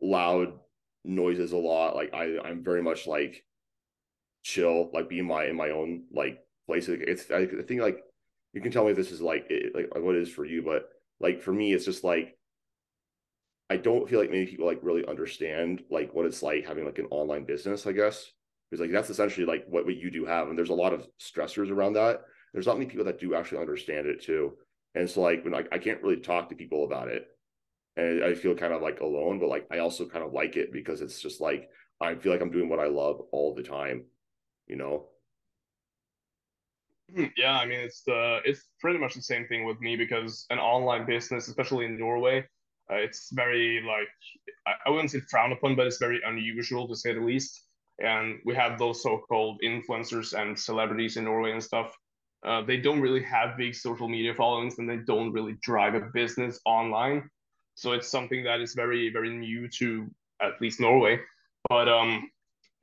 loud 0.00 0.54
noises 1.04 1.52
a 1.52 1.56
lot. 1.56 1.96
Like 1.96 2.14
I, 2.14 2.38
I'm 2.44 2.62
very 2.62 2.82
much 2.82 3.06
like 3.06 3.44
chill, 4.42 4.90
like 4.92 5.08
be 5.08 5.18
in 5.18 5.26
my 5.26 5.46
in 5.46 5.56
my 5.56 5.70
own 5.70 6.04
like 6.12 6.38
place. 6.66 6.88
It's 6.88 7.30
I 7.30 7.46
think 7.46 7.80
like 7.80 7.98
you 8.52 8.60
can 8.60 8.72
tell 8.72 8.84
me 8.84 8.90
if 8.90 8.96
this 8.96 9.12
is 9.12 9.20
like 9.20 9.46
it, 9.50 9.74
like 9.74 10.02
what 10.02 10.14
it 10.14 10.22
is 10.22 10.30
for 10.30 10.44
you, 10.44 10.62
but 10.62 10.88
like 11.20 11.42
for 11.42 11.52
me, 11.52 11.72
it's 11.72 11.84
just 11.84 12.04
like 12.04 12.36
I 13.70 13.76
don't 13.76 14.08
feel 14.08 14.20
like 14.20 14.30
many 14.30 14.46
people 14.46 14.66
like 14.66 14.80
really 14.82 15.06
understand 15.06 15.82
like 15.90 16.12
what 16.12 16.26
it's 16.26 16.42
like 16.42 16.66
having 16.66 16.84
like 16.84 16.98
an 16.98 17.06
online 17.10 17.44
business. 17.44 17.86
I 17.86 17.92
guess 17.92 18.30
because 18.70 18.80
like 18.80 18.92
that's 18.92 19.10
essentially 19.10 19.46
like 19.46 19.64
what, 19.68 19.84
what 19.84 19.96
you 19.96 20.10
do 20.10 20.24
have, 20.24 20.48
and 20.48 20.58
there's 20.58 20.70
a 20.70 20.74
lot 20.74 20.92
of 20.92 21.06
stressors 21.20 21.70
around 21.70 21.94
that. 21.94 22.22
There's 22.52 22.66
not 22.66 22.78
many 22.78 22.90
people 22.90 23.06
that 23.06 23.20
do 23.20 23.34
actually 23.34 23.60
understand 23.60 24.06
it 24.06 24.22
too, 24.22 24.52
and 24.94 25.08
so 25.08 25.22
like 25.22 25.44
when 25.44 25.54
I, 25.54 25.64
I 25.72 25.78
can't 25.78 26.02
really 26.02 26.20
talk 26.20 26.48
to 26.48 26.54
people 26.54 26.84
about 26.84 27.08
it, 27.08 27.26
and 27.96 28.24
I 28.24 28.34
feel 28.34 28.54
kind 28.54 28.72
of 28.72 28.82
like 28.82 29.00
alone, 29.00 29.38
but 29.38 29.48
like 29.48 29.66
I 29.70 29.78
also 29.78 30.06
kind 30.06 30.24
of 30.24 30.32
like 30.32 30.56
it 30.56 30.72
because 30.72 31.00
it's 31.00 31.20
just 31.20 31.40
like 31.40 31.68
I 32.00 32.14
feel 32.14 32.32
like 32.32 32.40
I'm 32.40 32.50
doing 32.50 32.68
what 32.68 32.80
I 32.80 32.86
love 32.86 33.20
all 33.32 33.54
the 33.54 33.62
time, 33.62 34.04
you 34.66 34.76
know. 34.76 35.08
Hmm, 37.14 37.26
yeah, 37.36 37.58
I 37.58 37.66
mean 37.66 37.80
it's 37.80 38.02
the 38.02 38.40
it's 38.44 38.68
pretty 38.80 38.98
much 38.98 39.14
the 39.14 39.22
same 39.22 39.46
thing 39.46 39.64
with 39.64 39.80
me 39.80 39.96
because 39.96 40.46
an 40.50 40.58
online 40.58 41.06
business, 41.06 41.48
especially 41.48 41.84
in 41.84 41.98
Norway, 41.98 42.46
uh, 42.90 42.96
it's 42.96 43.30
very 43.32 43.82
like 43.86 44.08
I, 44.66 44.72
I 44.86 44.90
wouldn't 44.90 45.10
say 45.10 45.20
frowned 45.30 45.52
upon, 45.52 45.76
but 45.76 45.86
it's 45.86 45.98
very 45.98 46.20
unusual 46.24 46.88
to 46.88 46.96
say 46.96 47.12
the 47.12 47.20
least. 47.20 47.66
And 47.98 48.40
we 48.44 48.54
have 48.56 48.78
those 48.78 49.02
so-called 49.02 49.60
influencers 49.62 50.32
and 50.32 50.58
celebrities 50.58 51.16
in 51.18 51.24
Norway 51.24 51.52
and 51.52 51.62
stuff. 51.62 51.94
Uh, 52.44 52.62
they 52.62 52.78
don't 52.78 53.00
really 53.00 53.22
have 53.22 53.56
big 53.56 53.74
social 53.74 54.08
media 54.08 54.34
followings, 54.34 54.78
and 54.78 54.88
they 54.88 54.96
don't 54.96 55.32
really 55.32 55.56
drive 55.62 55.94
a 55.94 56.00
business 56.12 56.58
online. 56.64 57.28
So 57.74 57.92
it's 57.92 58.08
something 58.08 58.44
that 58.44 58.60
is 58.60 58.74
very 58.74 59.10
very 59.10 59.30
new 59.30 59.68
to 59.78 60.08
at 60.40 60.60
least 60.60 60.80
Norway. 60.80 61.20
But 61.68 61.88
um, 61.88 62.30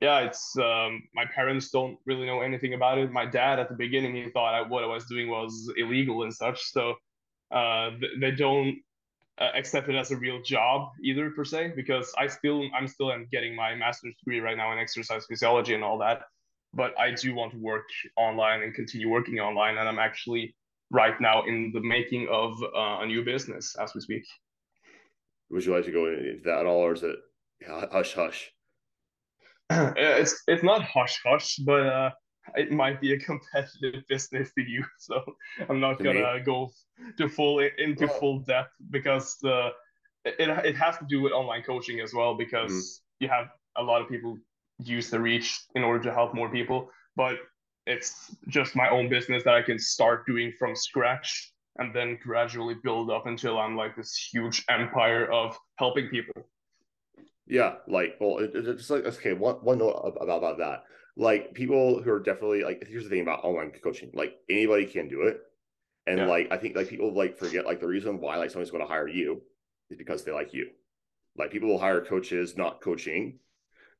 yeah, 0.00 0.20
it's 0.20 0.56
um, 0.56 1.02
my 1.14 1.26
parents 1.26 1.70
don't 1.70 1.98
really 2.06 2.26
know 2.26 2.40
anything 2.40 2.74
about 2.74 2.98
it. 2.98 3.12
My 3.12 3.26
dad 3.26 3.58
at 3.58 3.68
the 3.68 3.74
beginning 3.74 4.14
he 4.14 4.30
thought 4.30 4.54
I, 4.54 4.62
what 4.62 4.82
I 4.82 4.86
was 4.86 5.04
doing 5.04 5.28
was 5.28 5.70
illegal 5.76 6.22
and 6.22 6.34
such, 6.34 6.62
so 6.62 6.94
uh, 7.50 7.90
they 8.18 8.30
don't 8.30 8.78
uh, 9.38 9.50
accept 9.54 9.88
it 9.88 9.96
as 9.96 10.10
a 10.10 10.16
real 10.16 10.40
job 10.42 10.90
either 11.04 11.30
per 11.30 11.44
se. 11.44 11.74
Because 11.76 12.12
I 12.16 12.26
still 12.28 12.64
I'm 12.74 12.88
still 12.88 13.12
am 13.12 13.28
getting 13.30 13.54
my 13.54 13.74
master's 13.74 14.14
degree 14.16 14.40
right 14.40 14.56
now 14.56 14.72
in 14.72 14.78
exercise 14.78 15.26
physiology 15.28 15.74
and 15.74 15.84
all 15.84 15.98
that, 15.98 16.22
but 16.72 16.98
I 16.98 17.10
do 17.12 17.34
want 17.34 17.52
to 17.52 17.58
work 17.58 17.86
online 18.16 18.62
and 18.62 18.74
continue 18.74 19.10
working 19.10 19.38
online, 19.38 19.76
and 19.76 19.86
I'm 19.86 19.98
actually 19.98 20.54
right 20.90 21.20
now 21.20 21.44
in 21.44 21.72
the 21.74 21.80
making 21.80 22.26
of 22.30 22.60
uh, 22.62 23.02
a 23.02 23.06
new 23.06 23.22
business 23.22 23.76
as 23.76 23.94
we 23.94 24.00
speak. 24.00 24.24
Would 25.50 25.64
you 25.64 25.74
like 25.74 25.84
to 25.84 25.92
go 25.92 26.06
into 26.06 26.40
that 26.44 26.60
at 26.60 26.66
all, 26.66 26.78
or 26.78 26.94
is 26.94 27.02
it 27.02 27.16
hush 27.68 28.14
hush? 28.14 28.50
it's 29.70 30.42
it's 30.46 30.62
not 30.62 30.82
hush 30.82 31.20
hush, 31.24 31.56
but 31.64 31.86
uh, 31.86 32.10
it 32.54 32.70
might 32.70 33.00
be 33.00 33.12
a 33.12 33.18
competitive 33.18 34.02
business 34.08 34.52
to 34.54 34.62
you. 34.62 34.84
So 34.98 35.22
I'm 35.68 35.80
not 35.80 35.98
to 35.98 36.04
gonna 36.04 36.38
me? 36.38 36.40
go 36.44 36.70
to 37.18 37.28
full 37.28 37.58
into 37.60 38.06
well, 38.06 38.18
full 38.18 38.38
depth 38.40 38.74
because 38.90 39.36
the 39.42 39.70
it 40.24 40.48
it 40.64 40.76
has 40.76 40.98
to 40.98 41.06
do 41.08 41.20
with 41.20 41.32
online 41.32 41.62
coaching 41.62 42.00
as 42.00 42.14
well 42.14 42.34
because 42.34 42.72
mm-hmm. 42.72 43.24
you 43.24 43.28
have 43.28 43.48
a 43.76 43.82
lot 43.82 44.02
of 44.02 44.08
people 44.08 44.36
use 44.78 45.10
the 45.10 45.20
reach 45.20 45.58
in 45.74 45.82
order 45.82 46.02
to 46.04 46.12
help 46.12 46.34
more 46.34 46.48
people, 46.48 46.90
but 47.16 47.36
it's 47.86 48.34
just 48.48 48.76
my 48.76 48.88
own 48.88 49.08
business 49.08 49.42
that 49.44 49.54
I 49.54 49.62
can 49.62 49.78
start 49.78 50.26
doing 50.26 50.52
from 50.58 50.76
scratch 50.76 51.52
and 51.80 51.94
then 51.94 52.18
gradually 52.22 52.74
build 52.74 53.10
up 53.10 53.26
until 53.26 53.58
I'm 53.58 53.74
like 53.74 53.96
this 53.96 54.14
huge 54.14 54.64
empire 54.68 55.30
of 55.32 55.58
helping 55.76 56.08
people. 56.08 56.34
Yeah, 57.46 57.76
like 57.88 58.16
well, 58.20 58.38
it, 58.38 58.52
it's 58.54 58.90
like 58.90 59.04
okay. 59.04 59.32
One 59.32 59.56
one 59.56 59.78
note 59.78 60.14
about 60.22 60.38
about 60.38 60.58
that. 60.58 60.84
Like 61.16 61.52
people 61.54 62.00
who 62.00 62.10
are 62.12 62.20
definitely 62.20 62.62
like 62.62 62.86
here's 62.86 63.04
the 63.04 63.10
thing 63.10 63.22
about 63.22 63.44
online 63.44 63.72
coaching. 63.82 64.10
Like 64.14 64.34
anybody 64.48 64.86
can 64.86 65.08
do 65.08 65.22
it, 65.22 65.40
and 66.06 66.18
yeah. 66.18 66.26
like 66.26 66.48
I 66.52 66.58
think 66.58 66.76
like 66.76 66.88
people 66.88 67.12
like 67.12 67.38
forget 67.38 67.66
like 67.66 67.80
the 67.80 67.88
reason 67.88 68.20
why 68.20 68.36
like 68.36 68.50
someone's 68.50 68.70
going 68.70 68.84
to 68.84 68.88
hire 68.88 69.08
you 69.08 69.42
is 69.88 69.96
because 69.96 70.22
they 70.22 70.32
like 70.32 70.54
you. 70.54 70.68
Like 71.36 71.50
people 71.50 71.70
will 71.70 71.78
hire 71.78 72.04
coaches 72.04 72.56
not 72.56 72.82
coaching. 72.82 73.38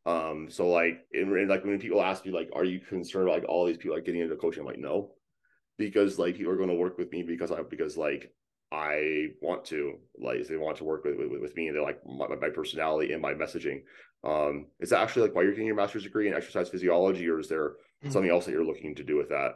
Um, 0.06 0.48
so 0.50 0.68
like 0.68 1.06
in, 1.12 1.36
in 1.36 1.48
like 1.48 1.64
when 1.64 1.80
people 1.80 2.02
ask 2.02 2.24
me 2.24 2.32
like, 2.32 2.50
are 2.54 2.64
you 2.64 2.78
concerned 2.78 3.28
like 3.28 3.44
all 3.48 3.66
these 3.66 3.76
people 3.78 3.96
like 3.96 4.04
getting 4.04 4.20
into 4.20 4.36
coaching? 4.36 4.60
I'm 4.60 4.66
like, 4.66 4.78
no, 4.78 5.12
because 5.80 6.18
like 6.18 6.36
people 6.36 6.52
are 6.52 6.56
going 6.56 6.68
to 6.68 6.74
work 6.74 6.98
with 6.98 7.10
me 7.10 7.22
because 7.22 7.50
I 7.50 7.62
because 7.62 7.96
like 7.96 8.32
I 8.70 9.28
want 9.40 9.64
to 9.66 9.98
like 10.18 10.46
they 10.46 10.56
want 10.56 10.76
to 10.76 10.84
work 10.84 11.04
with 11.04 11.16
with, 11.16 11.40
with 11.40 11.56
me. 11.56 11.66
And 11.66 11.76
they 11.76 11.80
like 11.80 12.00
my, 12.06 12.28
my 12.28 12.50
personality 12.50 13.12
and 13.12 13.22
my 13.22 13.34
messaging. 13.34 13.82
Um, 14.22 14.66
is 14.78 14.90
that 14.90 15.00
actually 15.00 15.22
like 15.22 15.34
why 15.34 15.42
you're 15.42 15.52
getting 15.52 15.66
your 15.66 15.76
master's 15.76 16.04
degree 16.04 16.28
in 16.28 16.34
exercise 16.34 16.68
physiology, 16.68 17.28
or 17.28 17.40
is 17.40 17.48
there 17.48 17.70
mm-hmm. 17.70 18.10
something 18.10 18.30
else 18.30 18.44
that 18.44 18.52
you're 18.52 18.64
looking 18.64 18.94
to 18.94 19.02
do 19.02 19.16
with 19.16 19.30
that? 19.30 19.54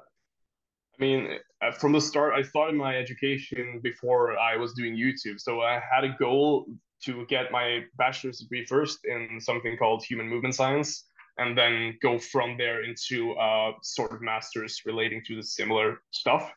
I 0.99 1.03
mean, 1.03 1.39
uh, 1.61 1.73
from 1.73 1.93
the 1.93 2.01
start, 2.01 2.35
I 2.35 2.43
started 2.43 2.77
my 2.77 2.97
education 2.97 3.81
before 3.83 4.39
I 4.39 4.57
was 4.57 4.73
doing 4.75 4.97
YouTube. 4.97 5.41
So 5.41 5.61
I 5.61 5.81
had 5.93 6.05
a 6.05 6.17
goal 6.19 6.67
to 7.03 7.27
get 7.27 7.53
my 7.53 7.85
bachelor's 7.99 8.39
degree 8.39 8.65
first 8.65 9.01
in 9.05 9.41
something 9.41 9.77
called 9.77 10.05
human 10.05 10.29
movement 10.29 10.55
science, 10.55 11.05
and 11.39 11.57
then 11.59 11.99
go 12.01 12.19
from 12.19 12.57
there 12.57 12.85
into 12.85 13.33
a 13.33 13.73
sort 13.83 14.13
of 14.13 14.23
master's 14.23 14.81
relating 14.87 15.23
to 15.27 15.37
the 15.37 15.43
similar 15.43 15.99
stuff 16.11 16.53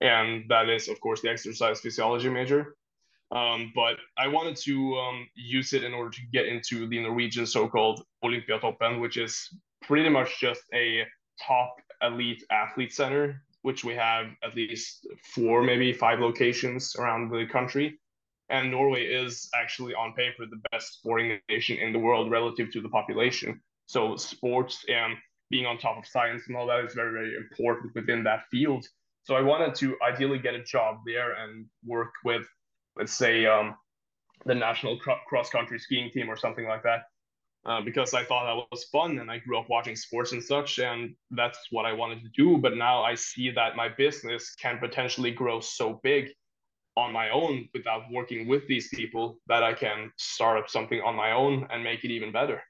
and 0.00 0.44
that 0.48 0.68
is 0.68 0.88
of 0.88 1.00
course 1.00 1.22
the 1.22 1.30
exercise 1.30 1.80
physiology 1.80 2.28
major. 2.28 2.76
Um, 3.30 3.72
but 3.74 3.96
I 4.18 4.28
wanted 4.28 4.56
to 4.58 4.94
um, 4.96 5.26
use 5.34 5.72
it 5.72 5.82
in 5.82 5.92
order 5.92 6.10
to 6.10 6.20
get 6.32 6.46
into 6.46 6.86
the 6.86 7.00
Norwegian 7.00 7.46
so-called 7.46 8.04
Olympiatoppen, 8.22 9.00
which 9.00 9.16
is 9.16 9.48
pretty 9.82 10.08
much 10.08 10.40
just 10.40 10.62
a 10.72 11.04
top 11.44 11.74
elite 12.02 12.44
athlete 12.52 12.92
center, 12.92 13.42
which 13.62 13.82
we 13.82 13.94
have 13.94 14.26
at 14.44 14.54
least 14.54 15.06
four, 15.34 15.62
maybe 15.62 15.92
five 15.92 16.20
locations 16.20 16.94
around 16.96 17.30
the 17.30 17.46
country. 17.46 17.98
And 18.50 18.70
Norway 18.70 19.04
is 19.06 19.48
actually 19.54 19.94
on 19.94 20.12
paper 20.12 20.44
the 20.44 20.60
best 20.70 20.98
sporting 20.98 21.40
nation 21.48 21.78
in 21.78 21.92
the 21.92 21.98
world 21.98 22.30
relative 22.30 22.70
to 22.72 22.82
the 22.82 22.90
population. 22.90 23.60
So 23.86 24.16
sports 24.16 24.84
and 24.88 25.16
being 25.50 25.66
on 25.66 25.78
top 25.78 25.98
of 25.98 26.06
science 26.06 26.44
and 26.48 26.56
all 26.56 26.66
that 26.66 26.84
is 26.84 26.94
very, 26.94 27.12
very 27.12 27.36
important 27.36 27.94
within 27.94 28.24
that 28.24 28.44
field. 28.50 28.86
So 29.22 29.34
I 29.34 29.40
wanted 29.40 29.74
to 29.76 29.96
ideally 30.02 30.38
get 30.38 30.54
a 30.54 30.62
job 30.62 30.98
there 31.06 31.32
and 31.32 31.66
work 31.84 32.12
with, 32.24 32.46
let's 32.96 33.14
say, 33.14 33.46
um, 33.46 33.76
the 34.46 34.54
national 34.54 34.98
cross 34.98 35.50
country 35.50 35.78
skiing 35.78 36.10
team 36.10 36.28
or 36.28 36.36
something 36.36 36.66
like 36.66 36.82
that. 36.82 37.04
Uh, 37.66 37.80
because 37.80 38.12
I 38.12 38.22
thought 38.24 38.44
that 38.44 38.66
was 38.70 38.84
fun 38.84 39.20
and 39.20 39.30
I 39.30 39.38
grew 39.38 39.58
up 39.58 39.70
watching 39.70 39.96
sports 39.96 40.32
and 40.32 40.44
such, 40.44 40.78
and 40.78 41.14
that's 41.30 41.58
what 41.70 41.86
I 41.86 41.94
wanted 41.94 42.22
to 42.22 42.28
do. 42.36 42.58
But 42.58 42.76
now 42.76 43.02
I 43.02 43.14
see 43.14 43.50
that 43.52 43.74
my 43.74 43.88
business 43.88 44.54
can 44.54 44.78
potentially 44.78 45.30
grow 45.30 45.60
so 45.60 45.98
big 46.02 46.28
on 46.96 47.10
my 47.10 47.30
own 47.30 47.68
without 47.72 48.02
working 48.12 48.46
with 48.46 48.68
these 48.68 48.88
people 48.88 49.38
that 49.46 49.62
I 49.62 49.72
can 49.72 50.12
start 50.18 50.58
up 50.58 50.68
something 50.68 51.00
on 51.00 51.16
my 51.16 51.32
own 51.32 51.66
and 51.70 51.82
make 51.82 52.04
it 52.04 52.10
even 52.10 52.32
better. 52.32 52.62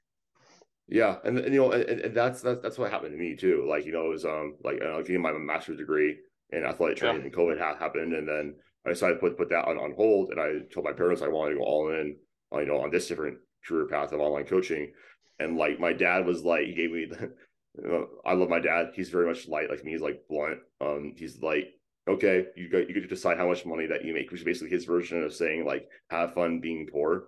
Yeah, 0.87 1.15
and, 1.23 1.37
and 1.39 1.53
you 1.53 1.61
know, 1.61 1.71
and, 1.71 1.99
and 1.99 2.15
that's, 2.15 2.41
that's 2.41 2.61
that's 2.61 2.77
what 2.77 2.91
happened 2.91 3.11
to 3.11 3.17
me 3.17 3.35
too. 3.35 3.65
Like 3.67 3.85
you 3.85 3.91
know, 3.91 4.05
it 4.05 4.09
was 4.09 4.25
um 4.25 4.55
like 4.63 4.81
I 4.81 4.97
was 4.97 5.07
getting 5.07 5.21
my 5.21 5.31
master's 5.31 5.77
degree 5.77 6.17
in 6.51 6.63
athletic 6.63 6.97
training, 6.97 7.21
yeah. 7.21 7.27
and 7.27 7.35
COVID 7.35 7.59
ha- 7.59 7.77
happened, 7.77 8.13
and 8.13 8.27
then 8.27 8.55
I 8.85 8.89
decided 8.89 9.15
to 9.15 9.19
put 9.19 9.37
put 9.37 9.49
that 9.49 9.65
on, 9.65 9.77
on 9.77 9.93
hold, 9.95 10.29
and 10.29 10.39
I 10.39 10.59
told 10.71 10.85
my 10.85 10.93
parents 10.93 11.21
I 11.21 11.27
wanted 11.27 11.53
to 11.53 11.59
go 11.59 11.65
all 11.65 11.89
in, 11.89 12.17
uh, 12.53 12.59
you 12.59 12.67
know, 12.67 12.81
on 12.81 12.91
this 12.91 13.07
different 13.07 13.37
career 13.67 13.87
path 13.87 14.11
of 14.11 14.19
online 14.19 14.45
coaching, 14.45 14.91
and 15.39 15.57
like 15.57 15.79
my 15.79 15.93
dad 15.93 16.25
was 16.25 16.43
like, 16.43 16.65
he 16.65 16.73
gave 16.73 16.91
me, 16.91 17.05
the, 17.05 17.33
you 17.81 17.87
know, 17.87 18.07
I 18.23 18.33
love 18.33 18.49
my 18.49 18.59
dad. 18.59 18.91
He's 18.93 19.09
very 19.09 19.27
much 19.27 19.47
light 19.47 19.69
like 19.69 19.83
me. 19.83 19.91
He's 19.91 20.01
like 20.01 20.21
blunt. 20.29 20.59
Um, 20.81 21.13
he's 21.17 21.41
like, 21.41 21.73
okay, 22.07 22.45
you 22.55 22.69
got 22.69 22.87
you 22.87 22.93
get 22.93 23.01
to 23.01 23.07
decide 23.07 23.37
how 23.37 23.47
much 23.47 23.65
money 23.65 23.87
that 23.87 24.05
you 24.05 24.13
make, 24.13 24.29
which 24.29 24.41
is 24.41 24.45
basically 24.45 24.69
his 24.69 24.85
version 24.85 25.23
of 25.23 25.33
saying 25.33 25.65
like, 25.65 25.87
have 26.11 26.35
fun 26.35 26.59
being 26.59 26.87
poor. 26.91 27.25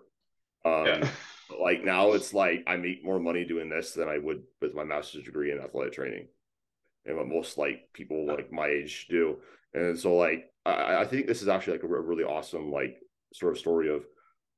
Um, 0.63 0.85
yeah. 0.85 1.09
like 1.59 1.83
now 1.83 2.13
it's 2.13 2.33
like 2.33 2.63
I 2.67 2.75
make 2.75 3.03
more 3.03 3.19
money 3.19 3.45
doing 3.45 3.69
this 3.69 3.93
than 3.93 4.09
I 4.09 4.17
would 4.17 4.43
with 4.61 4.75
my 4.75 4.83
master's 4.83 5.23
degree 5.23 5.51
in 5.51 5.59
athletic 5.59 5.93
training 5.93 6.27
and 7.05 7.17
what 7.17 7.27
most 7.27 7.57
like 7.57 7.93
people 7.93 8.27
like 8.27 8.51
my 8.51 8.67
age 8.67 9.07
do. 9.09 9.37
And 9.73 9.97
so 9.97 10.15
like 10.15 10.51
I, 10.65 10.97
I 10.97 11.05
think 11.05 11.27
this 11.27 11.41
is 11.41 11.47
actually 11.47 11.73
like 11.73 11.83
a 11.83 11.87
really 11.87 12.23
awesome 12.23 12.71
like 12.71 12.97
sort 13.33 13.53
of 13.53 13.59
story 13.59 13.89
of 13.89 14.05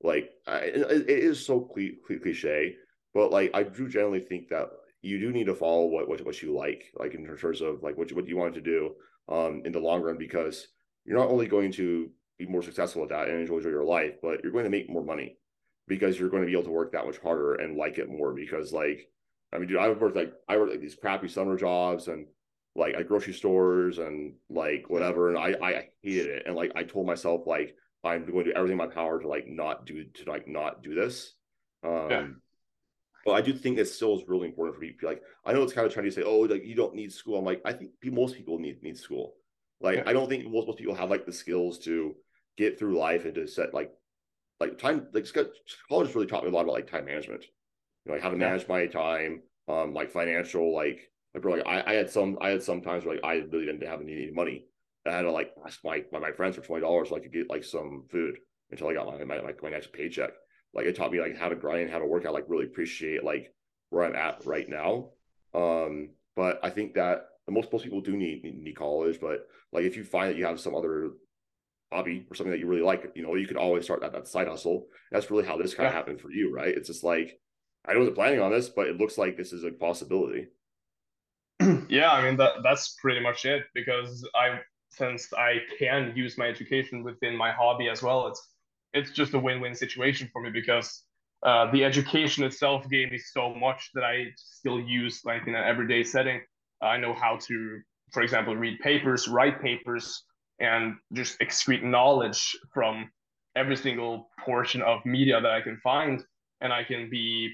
like 0.01 0.31
I, 0.47 0.57
it 0.57 1.09
is 1.09 1.45
so 1.45 1.61
cliche, 1.61 2.75
but 3.13 3.31
like 3.31 3.51
I 3.53 3.63
do 3.63 3.87
generally 3.87 4.21
think 4.21 4.49
that 4.49 4.69
you 5.01 5.19
do 5.19 5.31
need 5.31 5.45
to 5.45 5.55
follow 5.55 5.85
what 5.85 6.07
what, 6.07 6.25
what 6.25 6.41
you 6.41 6.55
like, 6.55 6.85
like 6.97 7.13
in 7.13 7.25
terms 7.25 7.61
of 7.61 7.83
like 7.83 7.97
what 7.97 8.09
you, 8.09 8.15
what 8.15 8.27
you 8.27 8.37
want 8.37 8.55
to 8.55 8.61
do 8.61 8.95
um 9.27 9.61
in 9.65 9.71
the 9.71 9.79
long 9.79 10.01
run, 10.01 10.17
because 10.17 10.67
you're 11.05 11.17
not 11.17 11.29
only 11.29 11.47
going 11.47 11.71
to 11.73 12.09
be 12.37 12.45
more 12.45 12.63
successful 12.63 13.03
at 13.03 13.09
that 13.09 13.27
and 13.27 13.41
enjoy 13.41 13.59
your 13.59 13.83
life, 13.83 14.15
but 14.21 14.41
you're 14.43 14.51
going 14.51 14.63
to 14.63 14.69
make 14.71 14.89
more 14.89 15.03
money 15.03 15.37
because 15.89 16.17
you're 16.17 16.29
going 16.29 16.43
to 16.43 16.47
be 16.47 16.53
able 16.53 16.63
to 16.63 16.69
work 16.69 16.93
that 16.93 17.05
much 17.05 17.17
harder 17.17 17.55
and 17.55 17.75
like 17.75 17.97
it 17.97 18.07
more. 18.07 18.31
Because 18.31 18.71
like, 18.71 19.09
I 19.51 19.57
mean, 19.57 19.67
dude, 19.67 19.79
I 19.79 19.89
worked 19.89 20.15
like 20.15 20.31
I 20.47 20.57
worked 20.57 20.71
like 20.71 20.79
these 20.79 20.95
crappy 20.95 21.27
summer 21.27 21.57
jobs 21.57 22.07
and 22.07 22.27
like 22.75 22.93
at 22.95 23.07
grocery 23.07 23.33
stores 23.33 23.97
and 23.97 24.35
like 24.49 24.85
whatever. 24.87 25.29
And 25.29 25.37
I, 25.37 25.55
I 25.61 25.89
hated 26.01 26.27
it. 26.27 26.43
And 26.45 26.55
like 26.55 26.71
I 26.75 26.83
told 26.83 27.07
myself 27.07 27.41
like 27.45 27.75
I'm 28.03 28.25
going 28.25 28.45
to 28.45 28.51
do 28.51 28.55
everything 28.55 28.79
in 28.79 28.87
my 28.87 28.93
power 28.93 29.19
to 29.19 29.27
like 29.27 29.47
not 29.47 29.85
do 29.85 30.05
to 30.05 30.29
like 30.29 30.47
not 30.47 30.83
do 30.83 30.93
this. 30.93 31.33
Um, 31.83 32.07
yeah. 32.09 32.27
But 33.25 33.33
I 33.33 33.41
do 33.41 33.53
think 33.53 33.77
it 33.77 33.87
still 33.87 34.17
is 34.17 34.23
really 34.27 34.47
important 34.47 34.75
for 34.75 34.81
people. 34.81 35.09
Like 35.09 35.23
I 35.43 35.51
know 35.51 35.63
it's 35.63 35.73
kind 35.73 35.87
of 35.87 35.91
trying 35.91 36.05
to 36.05 36.11
say, 36.11 36.23
oh, 36.23 36.41
like 36.41 36.63
you 36.63 36.75
don't 36.75 36.95
need 36.95 37.11
school. 37.11 37.39
I'm 37.39 37.45
like, 37.45 37.61
I 37.65 37.73
think 37.73 37.91
most 38.05 38.35
people 38.35 38.59
need 38.59 38.81
need 38.83 38.97
school. 38.97 39.33
Like 39.81 39.97
yeah. 39.97 40.03
I 40.05 40.13
don't 40.13 40.29
think 40.29 40.45
most 40.45 40.67
most 40.67 40.77
people 40.77 40.95
have 40.95 41.09
like 41.09 41.25
the 41.25 41.33
skills 41.33 41.79
to 41.79 42.15
get 42.57 42.77
through 42.77 42.99
life 42.99 43.25
and 43.25 43.33
to 43.35 43.47
set 43.47 43.73
like 43.73 43.91
like 44.59 44.77
time 44.77 45.07
like 45.13 45.25
college 45.87 46.13
really 46.13 46.27
taught 46.27 46.43
me 46.43 46.49
a 46.49 46.53
lot 46.53 46.63
about 46.63 46.73
like 46.73 46.89
time 46.89 47.05
management. 47.05 47.43
You 48.05 48.11
know, 48.11 48.13
like 48.13 48.23
how 48.23 48.29
to 48.29 48.37
manage 48.37 48.67
my 48.67 48.85
time, 48.87 49.41
um, 49.67 49.93
like 49.93 50.11
financial, 50.11 50.73
like 50.73 51.09
like 51.33 51.45
like 51.45 51.63
I, 51.65 51.83
I 51.85 51.93
had 51.93 52.09
some 52.09 52.37
I 52.41 52.49
had 52.49 52.63
some 52.63 52.81
times 52.81 53.05
where 53.05 53.15
like 53.15 53.23
I 53.23 53.35
really 53.35 53.65
didn't 53.65 53.87
have 53.87 54.01
any 54.01 54.31
money. 54.33 54.65
I 55.05 55.11
had 55.11 55.21
to 55.23 55.31
like 55.31 55.53
ask 55.65 55.83
my 55.83 56.03
my, 56.11 56.19
my 56.19 56.31
friends 56.31 56.55
for 56.55 56.61
twenty 56.61 56.81
dollars 56.81 57.09
so 57.09 57.15
I 57.15 57.19
could 57.19 57.33
get 57.33 57.49
like 57.49 57.63
some 57.63 58.05
food 58.11 58.37
until 58.71 58.87
I 58.89 58.93
got 58.93 59.07
my 59.07 59.23
my, 59.23 59.41
my, 59.41 59.53
my 59.61 59.69
next 59.69 59.93
paycheck. 59.93 60.31
Like 60.73 60.85
it 60.85 60.95
taught 60.95 61.11
me 61.11 61.21
like 61.21 61.37
how 61.37 61.49
to 61.49 61.55
grind, 61.55 61.89
how 61.89 61.99
to 61.99 62.05
work 62.05 62.25
out, 62.25 62.33
like 62.33 62.45
really 62.47 62.65
appreciate 62.65 63.23
like 63.23 63.53
where 63.89 64.03
I'm 64.03 64.15
at 64.15 64.45
right 64.45 64.67
now. 64.69 65.09
Um, 65.53 66.11
but 66.35 66.59
I 66.63 66.69
think 66.69 66.93
that 66.93 67.25
most 67.49 67.71
most 67.71 67.83
people 67.83 68.01
do 68.01 68.15
need 68.15 68.43
need 68.43 68.75
college, 68.75 69.19
but 69.19 69.47
like 69.71 69.85
if 69.85 69.95
you 69.95 70.03
find 70.03 70.29
that 70.29 70.37
you 70.37 70.45
have 70.45 70.59
some 70.59 70.75
other 70.75 71.11
hobby 71.91 72.25
or 72.29 72.35
something 72.35 72.51
that 72.51 72.59
you 72.59 72.67
really 72.67 72.81
like, 72.81 73.11
you 73.15 73.23
know, 73.23 73.35
you 73.35 73.47
could 73.47 73.57
always 73.57 73.83
start 73.83 74.01
that 74.01 74.13
that 74.13 74.27
side 74.27 74.47
hustle. 74.47 74.87
That's 75.11 75.31
really 75.31 75.45
how 75.45 75.57
this 75.57 75.73
kind 75.73 75.85
yeah. 75.85 75.89
of 75.89 75.95
happened 75.95 76.21
for 76.21 76.31
you, 76.31 76.53
right? 76.53 76.75
It's 76.75 76.87
just 76.87 77.03
like 77.03 77.39
I 77.85 77.97
wasn't 77.97 78.15
planning 78.15 78.41
on 78.41 78.51
this, 78.51 78.69
but 78.69 78.87
it 78.87 78.97
looks 78.97 79.17
like 79.17 79.37
this 79.37 79.53
is 79.53 79.63
a 79.63 79.71
possibility. 79.71 80.47
yeah, 81.89 82.11
I 82.11 82.23
mean 82.23 82.37
that 82.37 82.63
that's 82.63 82.95
pretty 83.01 83.19
much 83.19 83.45
it 83.45 83.63
because 83.73 84.27
I 84.35 84.59
since 84.91 85.31
I 85.33 85.59
can 85.77 86.13
use 86.15 86.37
my 86.37 86.47
education 86.47 87.03
within 87.03 87.35
my 87.35 87.51
hobby 87.51 87.89
as 87.89 88.01
well, 88.01 88.27
it's 88.27 88.41
it's 88.93 89.11
just 89.11 89.33
a 89.33 89.39
win-win 89.39 89.75
situation 89.75 90.29
for 90.33 90.41
me 90.41 90.49
because 90.49 91.03
uh, 91.43 91.71
the 91.71 91.85
education 91.85 92.43
itself 92.43 92.89
gave 92.89 93.11
me 93.11 93.17
so 93.17 93.53
much 93.53 93.91
that 93.93 94.03
I 94.03 94.27
still 94.35 94.79
use 94.79 95.21
like 95.23 95.47
in 95.47 95.55
an 95.55 95.63
everyday 95.63 96.03
setting. 96.03 96.41
I 96.81 96.97
know 96.97 97.13
how 97.13 97.37
to, 97.47 97.79
for 98.11 98.23
example, 98.23 98.55
read 98.55 98.79
papers, 98.79 99.27
write 99.27 99.61
papers, 99.61 100.23
and 100.59 100.95
just 101.13 101.39
excrete 101.39 101.83
knowledge 101.83 102.57
from 102.73 103.09
every 103.55 103.75
single 103.75 104.29
portion 104.45 104.81
of 104.81 105.05
media 105.05 105.41
that 105.41 105.51
I 105.51 105.61
can 105.61 105.77
find, 105.77 106.23
and 106.61 106.73
I 106.73 106.83
can 106.83 107.09
be 107.09 107.53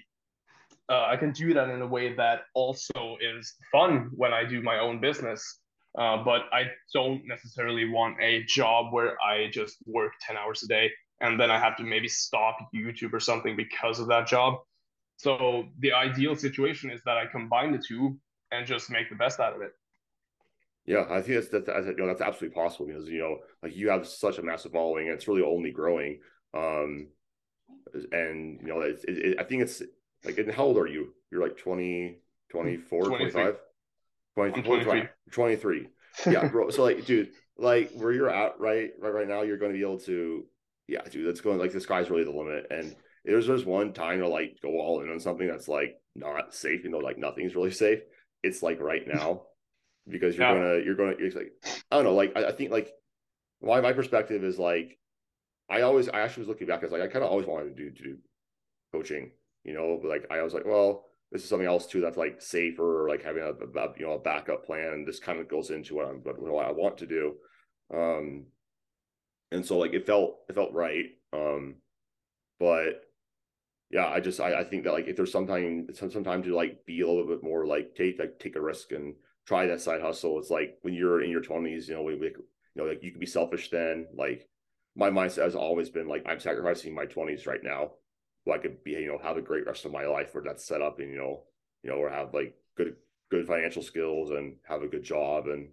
uh, 0.89 1.05
I 1.07 1.17
can 1.17 1.31
do 1.31 1.53
that 1.53 1.69
in 1.69 1.81
a 1.81 1.87
way 1.87 2.13
that 2.13 2.41
also 2.53 3.17
is 3.19 3.55
fun 3.71 4.11
when 4.13 4.33
I 4.33 4.45
do 4.45 4.61
my 4.61 4.79
own 4.79 4.99
business. 4.99 5.59
Uh, 5.97 6.23
but 6.23 6.41
I 6.51 6.63
don't 6.93 7.25
necessarily 7.25 7.87
want 7.89 8.21
a 8.21 8.43
job 8.43 8.93
where 8.93 9.15
I 9.23 9.49
just 9.49 9.77
work 9.85 10.11
10 10.27 10.35
hours 10.35 10.61
a 10.63 10.67
day 10.67 10.91
and 11.21 11.39
then 11.39 11.49
I 11.49 11.57
have 11.57 11.77
to 11.77 11.83
maybe 11.83 12.09
stop 12.09 12.57
YouTube 12.75 13.13
or 13.13 13.19
something 13.19 13.55
because 13.55 13.99
of 13.99 14.07
that 14.07 14.27
job. 14.27 14.55
So 15.17 15.63
the 15.79 15.93
ideal 15.93 16.35
situation 16.35 16.91
is 16.91 17.01
that 17.05 17.17
I 17.17 17.25
combine 17.25 17.71
the 17.71 17.81
two 17.85 18.17
and 18.51 18.67
just 18.67 18.89
make 18.89 19.09
the 19.09 19.15
best 19.15 19.39
out 19.39 19.55
of 19.55 19.61
it. 19.61 19.71
Yeah, 20.85 21.05
I 21.09 21.21
think 21.21 21.49
that's 21.49 21.65
that's, 21.65 21.87
you 21.87 21.95
know, 21.97 22.07
that's 22.07 22.21
absolutely 22.21 22.55
possible 22.55 22.85
because 22.85 23.07
you 23.09 23.19
know 23.19 23.39
like 23.63 23.75
you 23.75 23.89
have 23.89 24.07
such 24.07 24.37
a 24.37 24.43
massive 24.43 24.71
following 24.71 25.07
and 25.07 25.15
it's 25.15 25.27
really 25.27 25.41
only 25.41 25.71
growing. 25.71 26.19
Um, 26.53 27.07
and 28.11 28.59
you 28.61 28.67
know 28.67 28.81
it, 28.81 29.03
it, 29.07 29.37
I 29.39 29.43
think 29.43 29.63
it's 29.63 29.81
like, 30.23 30.37
and 30.37 30.51
how 30.51 30.65
old 30.65 30.77
are 30.77 30.87
you? 30.87 31.13
You're 31.31 31.41
like 31.41 31.57
20, 31.57 32.19
24, 32.51 33.03
25? 33.03 33.55
23. 34.35 35.03
23. 35.31 35.87
Yeah, 36.27 36.47
bro. 36.47 36.69
so 36.69 36.83
like, 36.83 37.05
dude, 37.05 37.31
like 37.57 37.91
where 37.93 38.11
you're 38.11 38.29
at 38.29 38.59
right, 38.59 38.91
right, 38.99 39.13
right 39.13 39.27
now, 39.27 39.41
you're 39.41 39.57
going 39.57 39.71
to 39.71 39.77
be 39.77 39.83
able 39.83 39.99
to, 39.99 40.45
yeah, 40.87 41.01
dude, 41.09 41.27
that's 41.27 41.41
going 41.41 41.59
like 41.59 41.71
the 41.71 41.81
sky's 41.81 42.09
really 42.09 42.23
the 42.23 42.31
limit. 42.31 42.67
And 42.69 42.95
there's 43.23 43.47
just 43.47 43.65
one 43.65 43.93
time 43.93 44.19
to 44.19 44.27
like 44.27 44.57
go 44.61 44.79
all 44.79 45.01
in 45.01 45.09
on 45.09 45.19
something 45.19 45.47
that's 45.47 45.67
like 45.67 45.95
not 46.15 46.53
safe, 46.53 46.83
you 46.83 46.89
know, 46.89 46.99
like 46.99 47.17
nothing's 47.17 47.55
really 47.55 47.71
safe. 47.71 47.99
It's 48.43 48.63
like 48.63 48.79
right 48.79 49.07
now 49.13 49.43
because 50.07 50.35
you're 50.35 50.47
yeah. 50.47 50.53
gonna, 50.53 50.83
you're 50.83 50.95
gonna, 50.95 51.15
it's 51.19 51.35
like, 51.35 51.51
I 51.91 51.95
don't 51.95 52.05
know, 52.05 52.15
like 52.15 52.33
I, 52.35 52.45
I 52.45 52.51
think 52.51 52.71
like 52.71 52.91
my 53.61 53.81
my 53.81 53.93
perspective 53.93 54.43
is 54.43 54.59
like 54.59 54.97
I 55.69 55.81
always 55.81 56.09
I 56.09 56.21
actually 56.21 56.41
was 56.41 56.49
looking 56.49 56.67
back, 56.67 56.79
I 56.79 56.85
was 56.85 56.91
like, 56.91 57.01
I 57.01 57.07
kind 57.07 57.23
of 57.23 57.31
always 57.31 57.47
wanted 57.47 57.75
to 57.75 57.83
do 57.83 57.91
to 57.91 58.03
do 58.03 58.17
coaching 58.91 59.31
you 59.65 59.73
know, 59.73 59.99
but 60.01 60.09
like 60.09 60.27
I 60.29 60.43
was 60.43 60.53
like, 60.53 60.65
well, 60.65 61.05
this 61.31 61.43
is 61.43 61.49
something 61.49 61.67
else 61.67 61.87
too 61.87 61.99
that's 61.99 62.17
like 62.17 62.41
safer, 62.41 63.03
or 63.03 63.09
like 63.09 63.23
having 63.23 63.43
a, 63.43 63.49
a 63.49 63.87
you 63.97 64.05
know 64.05 64.13
a 64.13 64.19
backup 64.19 64.63
plan. 64.65 64.93
And 64.93 65.07
this 65.07 65.19
kind 65.19 65.39
of 65.39 65.49
goes 65.49 65.71
into 65.71 65.95
what 65.95 66.07
I'm 66.07 66.21
what 66.23 66.65
I 66.65 66.71
want 66.71 66.99
to 66.99 67.07
do. 67.07 67.33
Um, 67.93 68.45
and 69.51 69.65
so 69.65 69.79
like 69.79 69.93
it 69.93 70.05
felt 70.05 70.37
it 70.47 70.53
felt 70.53 70.71
right. 70.71 71.05
Um, 71.33 71.77
but 72.59 73.01
yeah, 73.89 74.07
I 74.07 74.19
just 74.19 74.39
I, 74.39 74.59
I 74.59 74.63
think 74.63 74.83
that 74.83 74.93
like 74.93 75.07
if 75.07 75.15
there's 75.15 75.31
sometime 75.31 75.87
some 75.95 76.23
time 76.23 76.43
to 76.43 76.55
like 76.55 76.85
be 76.85 77.01
a 77.01 77.07
little 77.07 77.27
bit 77.27 77.43
more 77.43 77.65
like 77.65 77.95
take 77.95 78.19
like 78.19 78.39
take 78.39 78.55
a 78.55 78.61
risk 78.61 78.91
and 78.91 79.15
try 79.45 79.67
that 79.67 79.81
side 79.81 80.01
hustle. 80.01 80.39
It's 80.39 80.49
like 80.49 80.77
when 80.81 80.93
you're 80.93 81.23
in 81.23 81.29
your 81.29 81.41
twenties, 81.41 81.87
you 81.87 81.95
know, 81.95 82.03
we, 82.03 82.15
we 82.15 82.27
you 82.27 82.43
know 82.75 82.85
like 82.85 83.03
you 83.03 83.11
can 83.11 83.19
be 83.19 83.25
selfish 83.25 83.69
then. 83.69 84.07
Like 84.15 84.47
my 84.95 85.09
mindset 85.09 85.43
has 85.43 85.55
always 85.55 85.89
been 85.89 86.07
like 86.07 86.25
I'm 86.27 86.39
sacrificing 86.39 86.95
my 86.95 87.05
twenties 87.05 87.45
right 87.45 87.63
now 87.63 87.91
so 88.45 88.53
I 88.53 88.59
could 88.59 88.83
be, 88.83 88.91
you 88.91 89.07
know, 89.07 89.17
have 89.17 89.37
a 89.37 89.41
great 89.41 89.65
rest 89.65 89.85
of 89.85 89.91
my 89.91 90.05
life 90.05 90.33
where 90.33 90.43
that's 90.43 90.65
set 90.65 90.81
up 90.81 90.99
and, 90.99 91.11
you 91.11 91.17
know, 91.17 91.43
you 91.83 91.89
know, 91.89 91.97
or 91.97 92.09
have 92.09 92.33
like 92.33 92.55
good, 92.77 92.95
good 93.31 93.47
financial 93.47 93.81
skills 93.81 94.29
and 94.29 94.55
have 94.67 94.83
a 94.83 94.87
good 94.87 95.03
job. 95.03 95.47
And, 95.47 95.69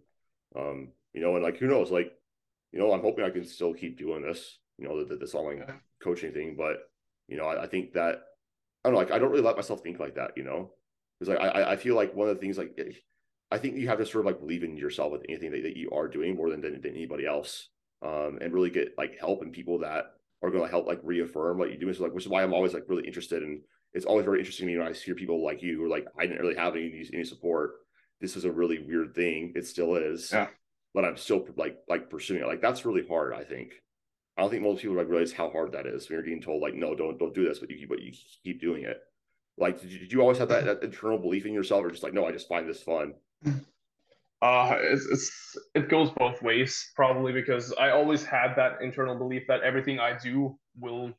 um, 0.57 0.89
you 1.13 1.21
know, 1.21 1.35
and 1.35 1.45
like, 1.45 1.59
who 1.59 1.67
knows, 1.67 1.91
like, 1.91 2.13
you 2.73 2.79
know, 2.79 2.93
I'm 2.93 3.03
hoping 3.03 3.25
I 3.25 3.31
can 3.31 3.45
still 3.45 3.75
keep 3.75 3.99
doing 3.99 4.23
this, 4.23 4.59
you 4.79 4.89
know, 4.89 5.05
the, 5.05 5.17
this 5.17 5.35
online 5.35 5.59
yeah. 5.59 5.75
coaching 6.03 6.33
thing. 6.33 6.55
But, 6.57 6.79
you 7.29 7.37
know, 7.37 7.45
I, 7.45 7.65
I, 7.65 7.67
think 7.67 7.93
that, 7.93 8.23
I 8.85 8.89
don't 8.89 8.95
know, 8.95 9.01
like, 9.01 9.11
I 9.11 9.19
don't 9.19 9.31
really 9.31 9.43
let 9.43 9.57
myself 9.57 9.83
think 9.83 10.01
like 10.01 10.15
that, 10.15 10.33
you 10.37 10.45
know, 10.45 10.71
because 11.21 11.35
like, 11.35 11.55
I, 11.55 11.73
I 11.73 11.77
feel 11.77 11.95
like 11.95 12.15
one 12.15 12.29
of 12.29 12.35
the 12.35 12.41
things 12.41 12.57
like, 12.57 12.79
I 13.53 13.59
think 13.59 13.77
you 13.77 13.89
have 13.89 13.99
to 13.99 14.07
sort 14.07 14.25
of 14.25 14.33
like 14.33 14.41
believe 14.41 14.65
in 14.65 14.77
yourself 14.77 15.13
with 15.13 15.23
anything 15.29 15.51
that, 15.53 15.63
that 15.63 15.77
you 15.77 15.91
are 15.91 16.09
doing 16.09 16.37
more 16.37 16.51
than, 16.51 16.61
than, 16.61 16.81
than 16.81 16.97
anybody 16.97 17.27
else. 17.27 17.69
Um, 18.05 18.39
and 18.41 18.53
really 18.53 18.71
get 18.71 18.99
like 18.99 19.17
help 19.21 19.43
and 19.43 19.53
people 19.53 19.79
that 19.79 20.07
are 20.43 20.51
going 20.51 20.65
to 20.65 20.69
help 20.69 20.89
like 20.89 20.99
reaffirm 21.05 21.57
what 21.57 21.71
you 21.71 21.79
do. 21.79 21.95
So 21.95 22.03
like, 22.03 22.13
which 22.13 22.25
is 22.25 22.29
why 22.29 22.43
I'm 22.43 22.53
always 22.53 22.75
like 22.75 22.89
really 22.89 23.07
interested 23.07 23.45
in. 23.45 23.61
It's 23.93 24.07
always 24.07 24.25
very 24.25 24.41
interesting 24.41 24.67
to 24.67 24.73
me 24.73 24.79
when 24.79 24.89
I 24.89 24.93
hear 24.93 25.15
people 25.15 25.45
like 25.45 25.63
you 25.63 25.77
who 25.77 25.85
are 25.85 25.89
like, 25.89 26.07
I 26.19 26.27
didn't 26.27 26.41
really 26.41 26.57
have 26.57 26.75
any 26.75 27.09
any 27.13 27.23
support. 27.23 27.75
This 28.21 28.35
is 28.37 28.45
a 28.45 28.51
really 28.51 28.81
weird 28.81 29.15
thing. 29.15 29.53
It 29.55 29.67
still 29.67 29.95
is. 29.95 30.33
Yeah. 30.33 30.49
But 30.95 31.05
I'm 31.05 31.17
still 31.17 31.47
like 31.57 31.77
like 31.89 32.11
pursuing 32.11 32.43
it. 32.43 32.49
Like 32.49 32.61
that's 32.61 32.85
really 32.85 33.07
hard. 33.07 33.35
I 33.35 33.45
think. 33.45 33.75
I 34.37 34.43
don't 34.43 34.51
think 34.51 34.65
most 34.65 34.83
people 34.83 34.97
like 34.97 35.09
realize 35.09 35.33
how 35.33 35.51
hard 35.51 35.71
that 35.73 35.87
is 35.87 36.09
when 36.09 36.17
you're 36.17 36.25
getting 36.25 36.43
told 36.43 36.61
like, 36.61 36.75
no, 36.75 36.97
don't 36.97 37.19
don't 37.21 37.35
do 37.35 37.47
this, 37.47 37.61
but 37.61 37.71
you 37.71 37.77
keep 37.77 37.89
but 37.89 38.03
you 38.03 38.13
keep 38.43 38.61
doing 38.61 38.83
it. 38.83 38.99
Like, 39.59 39.81
did 39.81 39.93
you, 39.93 39.99
did 40.01 40.13
you 40.13 40.23
always 40.23 40.39
have 40.39 40.49
that, 40.49 40.65
that 40.65 40.83
internal 40.83 41.19
belief 41.19 41.47
in 41.47 41.53
yourself, 41.53 41.85
or 41.85 41.91
just 41.91 42.03
like, 42.03 42.15
no, 42.15 42.27
I 42.27 42.33
just 42.33 42.49
find 42.49 42.69
this 42.69 42.83
fun? 42.83 43.13
Uh, 44.43 44.77
it's, 44.81 45.07
it's 45.07 45.57
it 45.77 45.89
goes 45.89 46.11
both 46.11 46.43
ways 46.43 46.91
probably 46.97 47.33
because 47.33 47.73
I 47.75 47.91
always 47.91 48.25
had 48.25 48.55
that 48.57 48.83
internal 48.83 49.15
belief 49.15 49.45
that 49.47 49.63
everything 49.63 50.01
I 50.01 50.19
do 50.19 50.59
will 50.81 51.13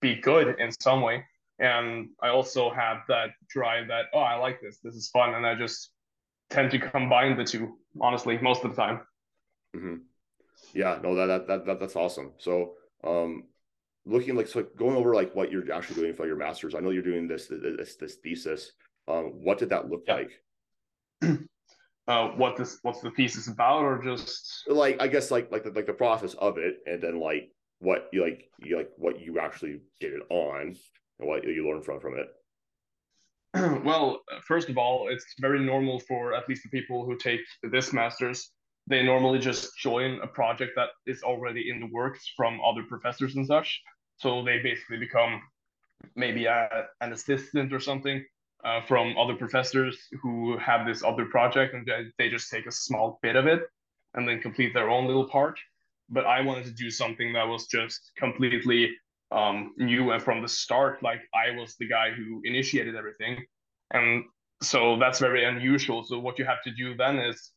be 0.00 0.16
good 0.16 0.58
in 0.58 0.72
some 0.80 1.00
way, 1.00 1.24
and 1.60 2.08
I 2.20 2.30
also 2.30 2.70
have 2.70 3.02
that 3.08 3.30
drive 3.48 3.86
that 3.86 4.06
oh 4.12 4.18
I 4.18 4.34
like 4.34 4.60
this 4.60 4.78
this 4.82 4.96
is 4.96 5.08
fun 5.10 5.34
and 5.34 5.46
I 5.46 5.54
just 5.54 5.90
tend 6.50 6.72
to 6.72 6.80
combine 6.80 7.36
the 7.36 7.44
two 7.44 7.78
honestly 8.00 8.36
most 8.38 8.64
of 8.64 8.74
the 8.74 8.82
time. 8.82 9.00
Mm-hmm. 9.76 9.96
Yeah, 10.74 10.98
no 11.00 11.14
that, 11.14 11.26
that 11.26 11.46
that 11.46 11.66
that 11.66 11.80
that's 11.80 11.94
awesome. 11.94 12.32
So 12.38 12.72
um, 13.04 13.44
looking 14.06 14.34
like 14.34 14.48
so 14.48 14.64
going 14.76 14.96
over 14.96 15.14
like 15.14 15.34
what 15.36 15.52
you're 15.52 15.72
actually 15.72 16.02
doing 16.02 16.14
for 16.14 16.26
your 16.26 16.36
masters. 16.36 16.74
I 16.74 16.80
know 16.80 16.90
you're 16.90 17.02
doing 17.02 17.28
this 17.28 17.46
this 17.46 17.94
this 17.94 18.16
thesis. 18.16 18.72
Um, 19.06 19.34
what 19.44 19.58
did 19.58 19.68
that 19.68 19.88
look 19.88 20.02
yeah. 20.08 20.24
like? 21.22 21.38
uh, 22.08 22.28
what 22.28 22.56
this 22.56 22.78
what's 22.82 23.00
the 23.00 23.10
piece 23.10 23.36
is 23.36 23.48
about, 23.48 23.82
or 23.82 24.02
just 24.02 24.64
like 24.68 25.00
I 25.00 25.08
guess 25.08 25.30
like 25.30 25.50
like 25.50 25.64
the, 25.64 25.70
like 25.70 25.86
the 25.86 25.92
process 25.92 26.34
of 26.34 26.58
it, 26.58 26.78
and 26.86 27.02
then 27.02 27.18
like 27.20 27.50
what 27.80 28.08
you 28.12 28.22
like 28.22 28.44
you 28.58 28.76
like 28.76 28.90
what 28.96 29.20
you 29.20 29.38
actually 29.40 29.80
did 30.00 30.12
it 30.12 30.22
on, 30.30 30.76
and 31.18 31.28
what 31.28 31.44
you 31.44 31.68
learned 31.68 31.84
from 31.84 32.00
from 32.00 32.14
it. 32.18 32.28
well, 33.84 34.22
first 34.44 34.68
of 34.68 34.78
all, 34.78 35.08
it's 35.08 35.26
very 35.40 35.60
normal 35.60 35.98
for 36.00 36.34
at 36.34 36.48
least 36.48 36.62
the 36.62 36.68
people 36.68 37.04
who 37.04 37.16
take 37.16 37.40
this 37.62 37.92
masters. 37.92 38.50
They 38.88 39.02
normally 39.02 39.40
just 39.40 39.76
join 39.78 40.20
a 40.20 40.28
project 40.28 40.72
that 40.76 40.90
is 41.06 41.22
already 41.24 41.70
in 41.70 41.80
the 41.80 41.88
works 41.92 42.30
from 42.36 42.60
other 42.64 42.84
professors 42.84 43.34
and 43.34 43.44
such. 43.44 43.80
So 44.18 44.44
they 44.44 44.60
basically 44.62 44.98
become 44.98 45.42
maybe 46.14 46.44
a, 46.46 46.86
an 47.00 47.12
assistant 47.12 47.72
or 47.72 47.80
something 47.80 48.24
uh, 48.64 48.80
from 48.82 49.16
other 49.16 49.34
professors 49.34 49.96
who 50.22 50.58
have 50.58 50.86
this 50.86 51.02
other 51.02 51.26
project 51.26 51.74
and 51.74 51.88
they 52.18 52.28
just 52.28 52.50
take 52.50 52.66
a 52.66 52.72
small 52.72 53.18
bit 53.22 53.36
of 53.36 53.46
it 53.46 53.62
and 54.14 54.28
then 54.28 54.40
complete 54.40 54.72
their 54.74 54.90
own 54.90 55.06
little 55.06 55.28
part. 55.28 55.58
But 56.08 56.26
I 56.26 56.40
wanted 56.40 56.64
to 56.64 56.70
do 56.72 56.90
something 56.90 57.32
that 57.32 57.46
was 57.46 57.66
just 57.66 58.12
completely 58.16 58.96
um, 59.30 59.74
new 59.76 60.12
and 60.12 60.22
from 60.22 60.40
the 60.40 60.48
start, 60.48 61.02
like 61.02 61.20
I 61.34 61.56
was 61.56 61.76
the 61.76 61.88
guy 61.88 62.10
who 62.10 62.40
initiated 62.44 62.94
everything. 62.94 63.44
And 63.92 64.24
so 64.62 64.96
that's 64.98 65.18
very 65.18 65.44
unusual. 65.44 66.04
So 66.04 66.18
what 66.18 66.38
you 66.38 66.44
have 66.44 66.62
to 66.64 66.70
do 66.70 66.96
then 66.96 67.18
is 67.18 67.50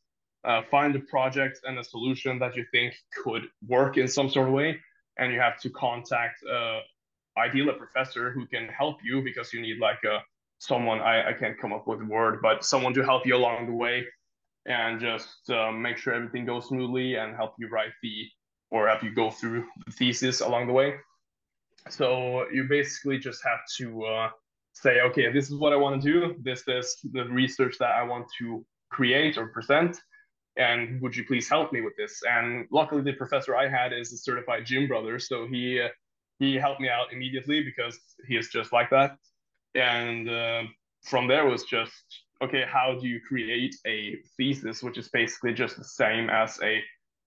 uh, 0.43 0.61
find 0.69 0.95
a 0.95 0.99
project 0.99 1.59
and 1.63 1.77
a 1.77 1.83
solution 1.83 2.39
that 2.39 2.55
you 2.55 2.65
think 2.71 2.93
could 3.23 3.43
work 3.67 3.97
in 3.97 4.07
some 4.07 4.29
sort 4.29 4.47
of 4.47 4.53
way. 4.53 4.79
And 5.17 5.33
you 5.33 5.39
have 5.39 5.59
to 5.61 5.69
contact 5.69 6.43
uh, 6.49 6.79
ideally 7.37 7.69
a 7.69 7.73
professor 7.73 8.31
who 8.31 8.45
can 8.47 8.67
help 8.67 8.97
you 9.03 9.21
because 9.21 9.53
you 9.53 9.61
need 9.61 9.79
like 9.79 10.03
a 10.05 10.19
someone 10.59 10.99
I, 10.99 11.29
I 11.29 11.33
can't 11.33 11.57
come 11.57 11.73
up 11.73 11.87
with 11.87 12.01
a 12.01 12.05
word, 12.05 12.39
but 12.41 12.63
someone 12.63 12.93
to 12.93 13.03
help 13.03 13.25
you 13.25 13.35
along 13.35 13.65
the 13.65 13.73
way 13.73 14.05
and 14.65 14.99
just 14.99 15.49
um, 15.49 15.81
make 15.81 15.97
sure 15.97 16.13
everything 16.13 16.45
goes 16.45 16.67
smoothly 16.67 17.15
and 17.15 17.35
help 17.35 17.53
you 17.57 17.69
write 17.69 17.91
the 18.03 18.27
or 18.71 18.87
help 18.87 19.01
you 19.01 19.13
go 19.13 19.31
through 19.31 19.65
the 19.85 19.91
thesis 19.91 20.41
along 20.41 20.67
the 20.67 20.73
way. 20.73 20.95
So 21.89 22.45
you 22.51 22.65
basically 22.65 23.17
just 23.17 23.41
have 23.43 23.59
to 23.77 24.05
uh, 24.05 24.29
say, 24.73 25.01
okay, 25.01 25.31
this 25.31 25.49
is 25.49 25.55
what 25.55 25.73
I 25.73 25.77
want 25.77 26.01
to 26.01 26.11
do. 26.11 26.35
This 26.41 26.63
is 26.67 26.97
the 27.13 27.23
research 27.25 27.77
that 27.79 27.91
I 27.91 28.03
want 28.03 28.27
to 28.39 28.63
create 28.91 29.37
or 29.37 29.47
present. 29.47 29.97
And 30.57 31.01
would 31.01 31.15
you 31.15 31.23
please 31.23 31.47
help 31.47 31.71
me 31.71 31.81
with 31.81 31.95
this? 31.97 32.21
And 32.29 32.67
luckily, 32.69 33.01
the 33.01 33.13
professor 33.13 33.55
I 33.55 33.69
had 33.69 33.93
is 33.93 34.11
a 34.11 34.17
certified 34.17 34.65
gym 34.65 34.87
brother, 34.87 35.17
so 35.17 35.47
he 35.47 35.79
uh, 35.79 35.87
he 36.39 36.55
helped 36.55 36.81
me 36.81 36.89
out 36.89 37.13
immediately 37.13 37.63
because 37.63 37.97
he 38.27 38.35
is 38.35 38.49
just 38.49 38.73
like 38.73 38.89
that. 38.89 39.17
And 39.75 40.29
uh, 40.29 40.63
from 41.03 41.27
there 41.27 41.45
was 41.45 41.63
just 41.63 42.03
okay, 42.41 42.63
how 42.65 42.97
do 42.99 43.07
you 43.07 43.19
create 43.27 43.75
a 43.85 44.17
thesis, 44.37 44.81
which 44.81 44.97
is 44.97 45.09
basically 45.09 45.53
just 45.53 45.77
the 45.77 45.83
same 45.83 46.29
as 46.29 46.57
a 46.63 46.81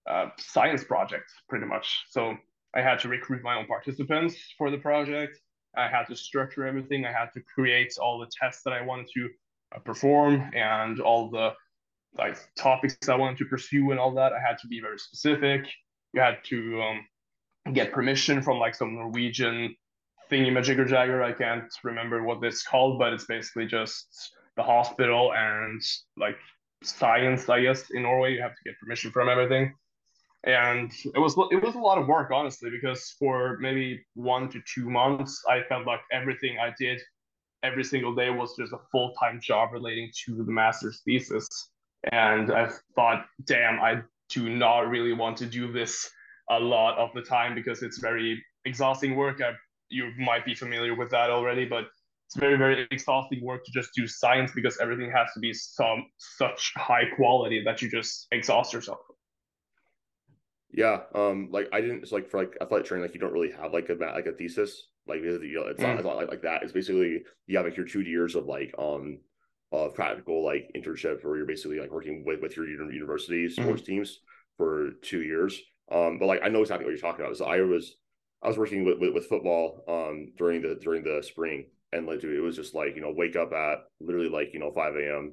uh, 0.09 0.31
science 0.39 0.85
project, 0.85 1.31
pretty 1.49 1.67
much. 1.67 2.05
So 2.11 2.35
I 2.75 2.81
had 2.81 2.99
to 3.01 3.09
recruit 3.09 3.43
my 3.43 3.57
own 3.57 3.67
participants 3.67 4.37
for 4.57 4.71
the 4.71 4.79
project. 4.79 5.39
I 5.77 5.89
had 5.89 6.07
to 6.07 6.17
structure 6.17 6.67
everything. 6.67 7.05
I 7.05 7.13
had 7.13 7.33
to 7.35 7.41
create 7.55 7.95
all 8.01 8.19
the 8.19 8.31
tests 8.41 8.63
that 8.65 8.73
I 8.73 8.83
wanted 8.83 9.09
to 9.15 9.29
uh, 9.75 9.79
perform 9.81 10.51
and 10.55 11.01
all 11.01 11.31
the 11.31 11.53
like 12.19 12.37
topics 12.57 13.09
I 13.09 13.15
wanted 13.15 13.39
to 13.39 13.47
pursue 13.47 13.91
and 13.91 13.99
all 13.99 14.15
that. 14.15 14.33
I 14.33 14.41
had 14.41 14.59
to 14.59 14.67
be 14.67 14.81
very 14.81 14.99
specific. 14.99 15.67
You 16.13 16.21
had 16.21 16.39
to 16.45 16.83
um, 16.83 17.75
get 17.75 17.93
permission 17.93 18.43
from 18.43 18.59
like 18.59 18.75
some 18.75 18.95
Norwegian 18.95 19.75
thingy 20.33 20.51
majigger 20.51 20.89
jagger. 20.89 21.23
I 21.23 21.33
can't 21.33 21.71
remember 21.85 22.23
what 22.23 22.43
it's 22.43 22.63
called, 22.63 22.99
but 22.99 23.13
it's 23.13 23.27
basically 23.27 23.67
just 23.67 24.07
the 24.57 24.63
hospital 24.63 25.33
and 25.35 25.81
like 26.17 26.37
science, 26.83 27.49
I 27.49 27.63
guess, 27.63 27.91
in 27.91 28.03
Norway. 28.03 28.35
You 28.35 28.43
have 28.43 28.55
to 28.55 28.65
get 28.65 28.79
permission 28.81 29.11
from 29.11 29.29
everything. 29.29 29.75
And 30.45 30.91
it 31.15 31.19
was 31.19 31.37
it 31.51 31.63
was 31.63 31.75
a 31.75 31.79
lot 31.79 31.99
of 31.99 32.09
work, 32.09 32.31
honestly, 32.33 32.71
because 32.71 33.15
for 33.19 33.59
maybe 33.61 34.05
one 34.15 34.49
to 34.51 34.61
two 34.75 34.91
months, 34.91 35.41
I 35.49 35.63
felt 35.69 35.87
like 35.87 36.01
everything 36.11 36.57
I 36.59 36.73
did 36.79 37.01
every 37.63 37.85
single 37.85 38.15
day 38.15 38.29
was 38.31 38.57
just 38.59 38.73
a 38.73 38.79
full 38.91 39.13
time 39.21 39.41
job 39.41 39.73
relating 39.73 40.11
to 40.25 40.43
the 40.43 40.51
master's 40.51 41.01
thesis. 41.05 41.47
And 42.11 42.51
I 42.51 42.71
thought, 42.97 43.27
damn, 43.45 43.81
I 43.81 44.03
do 44.31 44.49
not 44.49 44.89
really 44.89 45.13
want 45.13 45.37
to 45.39 45.47
do 45.47 45.71
this 45.71 46.11
a 46.51 46.59
lot 46.59 46.99
of 46.99 47.11
the 47.15 47.23
time 47.23 47.55
because 47.55 47.83
it's 47.83 47.99
very 47.99 48.43
exhausting 48.65 49.15
work. 49.15 49.41
I, 49.41 49.53
you 49.93 50.11
might 50.19 50.45
be 50.45 50.55
familiar 50.55 50.95
with 50.95 51.11
that 51.11 51.31
already, 51.31 51.65
but 51.65 51.85
it's 52.33 52.41
very 52.41 52.57
very 52.57 52.89
exhausting 52.91 53.45
work 53.45 53.63
to 53.65 53.71
just 53.73 53.91
do 53.95 54.07
science 54.07 54.53
because 54.55 54.79
everything 54.79 55.11
has 55.11 55.29
to 55.35 55.41
be 55.41 55.53
some 55.53 56.07
such 56.17 56.73
high 56.77 57.05
quality 57.15 57.63
that 57.63 57.83
you 57.83 57.91
just 57.91 58.27
exhaust 58.33 58.73
yourself 58.73 59.01
yeah 60.73 61.01
um 61.15 61.49
like 61.51 61.69
i 61.75 61.81
didn't 61.81 62.03
it's 62.03 62.13
like 62.13 62.31
for 62.31 62.39
like 62.41 62.57
athletic 62.63 62.87
training 62.87 63.05
like 63.05 63.15
you 63.15 63.21
don't 63.21 63.35
really 63.35 63.53
have 63.53 63.75
like 63.75 63.91
a 63.91 63.95
like 63.95 64.27
a 64.27 64.33
thesis 64.33 64.89
like 65.07 65.21
you 65.21 65.39
know, 65.55 65.67
it's 65.67 65.81
not, 65.81 65.91
mm. 65.91 65.97
it's 65.97 66.07
not 66.07 66.17
like, 66.17 66.29
like 66.29 66.43
that 66.43 66.63
it's 66.63 66.73
basically 66.73 67.23
you 67.47 67.57
have 67.57 67.67
like 67.67 67.77
your 67.77 67.87
two 67.87 68.01
years 68.01 68.35
of 68.35 68.47
like 68.47 68.75
um 68.79 69.19
of 69.71 69.95
practical 69.95 70.43
like 70.43 70.71
internship 70.75 71.23
where 71.25 71.37
you're 71.37 71.47
basically 71.47 71.81
like 71.81 71.91
working 71.91 72.25
with 72.25 72.41
with 72.41 72.57
your 72.57 72.67
university 72.67 73.47
mm-hmm. 73.47 73.63
sports 73.63 73.83
mm 73.83 73.87
teams 73.87 74.21
for 74.57 74.91
two 75.03 75.23
years 75.23 75.61
um 75.91 76.19
but 76.19 76.27
like 76.27 76.41
i 76.45 76.49
know 76.49 76.61
exactly 76.61 76.85
what 76.85 76.91
you're 76.91 77.01
talking 77.01 77.25
about 77.25 77.37
so 77.37 77.47
i 77.47 77.61
was 77.61 77.97
i 78.43 78.49
was 78.49 78.59
working 78.59 78.85
with, 78.85 78.99
with, 78.99 79.15
with 79.15 79.27
football 79.27 79.83
um 79.89 80.33
during 80.37 80.63
the 80.63 80.79
during 80.83 81.03
the 81.03 81.23
spring 81.23 81.67
and 81.93 82.07
like 82.07 82.23
it 82.23 82.41
was 82.41 82.57
just 82.57 82.75
like 82.75 82.97
you 82.97 83.03
know 83.03 83.13
wake 83.15 83.37
up 83.37 83.53
at 83.53 83.79
literally 84.01 84.29
like 84.29 84.53
you 84.53 84.61
know 84.61 84.71
5 84.71 84.97
a.m 84.97 85.33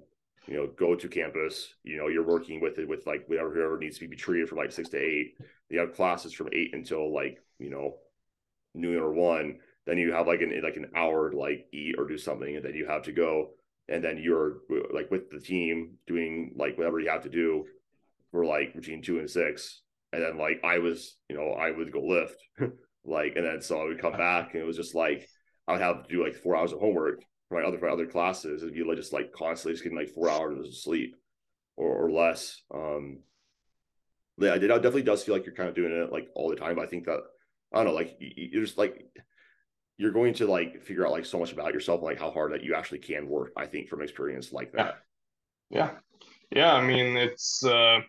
you 0.50 0.56
know 0.56 0.68
go 0.78 0.96
to 0.96 1.08
campus 1.08 1.76
you 1.84 1.98
know 1.98 2.08
you're 2.08 2.26
working 2.26 2.60
with 2.60 2.80
it 2.80 2.88
with 2.88 3.06
like 3.06 3.24
whatever 3.28 3.54
whoever 3.54 3.78
needs 3.78 4.00
to 4.00 4.08
be 4.08 4.16
treated 4.16 4.50
from 4.50 4.58
like 4.58 4.72
six 4.72 4.90
to 4.90 4.98
eight. 4.98 5.36
You 5.70 5.80
have 5.80 5.94
classes 5.94 6.34
from 6.34 6.50
eight 6.52 6.74
until 6.74 7.14
like 7.14 7.44
you 7.60 7.70
know 7.70 7.98
noon 8.74 9.00
or 9.00 9.14
one. 9.14 9.60
Then 9.86 9.98
you 9.98 10.12
have 10.12 10.28
like 10.28 10.42
an 10.42 10.60
like 10.64 10.76
an 10.76 10.92
hour 10.96 11.30
to 11.30 11.38
like 11.38 11.68
eat 11.72 11.96
or 11.98 12.08
do 12.08 12.18
something 12.18 12.56
and 12.56 12.66
then 12.66 12.74
you 12.74 12.88
have 12.88 13.04
to 13.04 13.12
go 13.12 13.52
and 13.88 14.04
then 14.04 14.18
you're 14.18 14.58
like 14.94 15.12
with 15.12 15.30
the 15.30 15.40
team 15.40 15.98
doing 16.08 16.54
like 16.56 16.78
whatever 16.78 17.00
you 17.00 17.10
have 17.10 17.24
to 17.24 17.30
do 17.30 17.66
for 18.32 18.46
like 18.46 18.74
between 18.74 19.02
two 19.02 19.20
and 19.20 19.30
six. 19.30 19.82
And 20.12 20.24
then 20.24 20.40
like 20.40 20.60
i 20.64 20.80
was 20.80 21.18
you 21.30 21.36
know 21.38 21.52
i 21.52 21.70
would 21.70 21.92
go 21.92 22.02
lift 22.02 22.42
like 23.06 23.36
and 23.36 23.46
then 23.46 23.62
so 23.62 23.82
i 23.82 23.86
would 23.86 24.02
come 24.02 24.14
back 24.14 24.54
and 24.54 24.62
it 24.62 24.66
was 24.66 24.76
just 24.76 24.96
like 24.96 25.28
I 25.70 25.74
would 25.74 25.82
have 25.82 26.08
to 26.08 26.10
do 26.10 26.24
like 26.24 26.34
four 26.34 26.56
hours 26.56 26.74
of 26.74 26.80
homework 26.80 27.24
for 27.48 27.62
my 27.62 27.68
other 27.68 27.78
for 27.78 27.86
my 27.86 27.94
other 27.94 28.08
classes. 28.08 28.64
It'd 28.64 28.74
be 28.74 28.84
like 28.84 28.98
just 28.98 29.14
like 29.14 29.32
constantly 29.32 29.74
just 29.74 29.84
getting 29.84 29.98
like 29.98 30.10
four 30.10 30.28
hours 30.28 30.58
of 30.58 30.76
sleep 30.76 31.16
or, 31.78 32.06
or 32.06 32.12
less. 32.12 32.60
Um, 32.74 33.20
yeah, 34.40 34.54
I 34.54 34.58
did. 34.58 34.72
It 34.72 34.76
definitely 34.78 35.04
does 35.04 35.24
feel 35.24 35.36
like 35.36 35.46
you're 35.46 35.54
kind 35.54 35.70
of 35.70 35.76
doing 35.76 35.92
it 35.92 36.12
like 36.12 36.28
all 36.34 36.50
the 36.50 36.56
time. 36.56 36.76
But 36.76 36.86
I 36.86 36.88
think 36.88 37.06
that 37.06 37.20
I 37.72 37.78
don't 37.78 37.86
know, 37.86 37.94
like 37.94 38.18
you're 38.20 38.66
just 38.66 38.80
like 38.80 39.06
you're 39.98 40.12
going 40.12 40.34
to 40.36 40.48
like 40.48 40.82
figure 40.82 41.06
out 41.06 41.12
like 41.12 41.26
so 41.26 41.38
much 41.38 41.54
about 41.54 41.76
yourself, 41.76 42.02
like 42.02 42.18
how 42.18 42.32
hard 42.32 42.54
that 42.54 42.64
you 42.64 42.74
actually 42.74 43.00
can 43.00 43.30
work. 43.30 43.52
I 43.56 43.68
think 43.68 43.90
from 43.90 44.02
experience 44.02 44.52
like 44.52 44.72
that. 44.72 44.96
Yeah, 45.70 45.92
yeah. 46.50 46.74
I 46.74 46.84
mean, 46.84 47.16
it's 47.16 47.64
uh, 47.64 48.00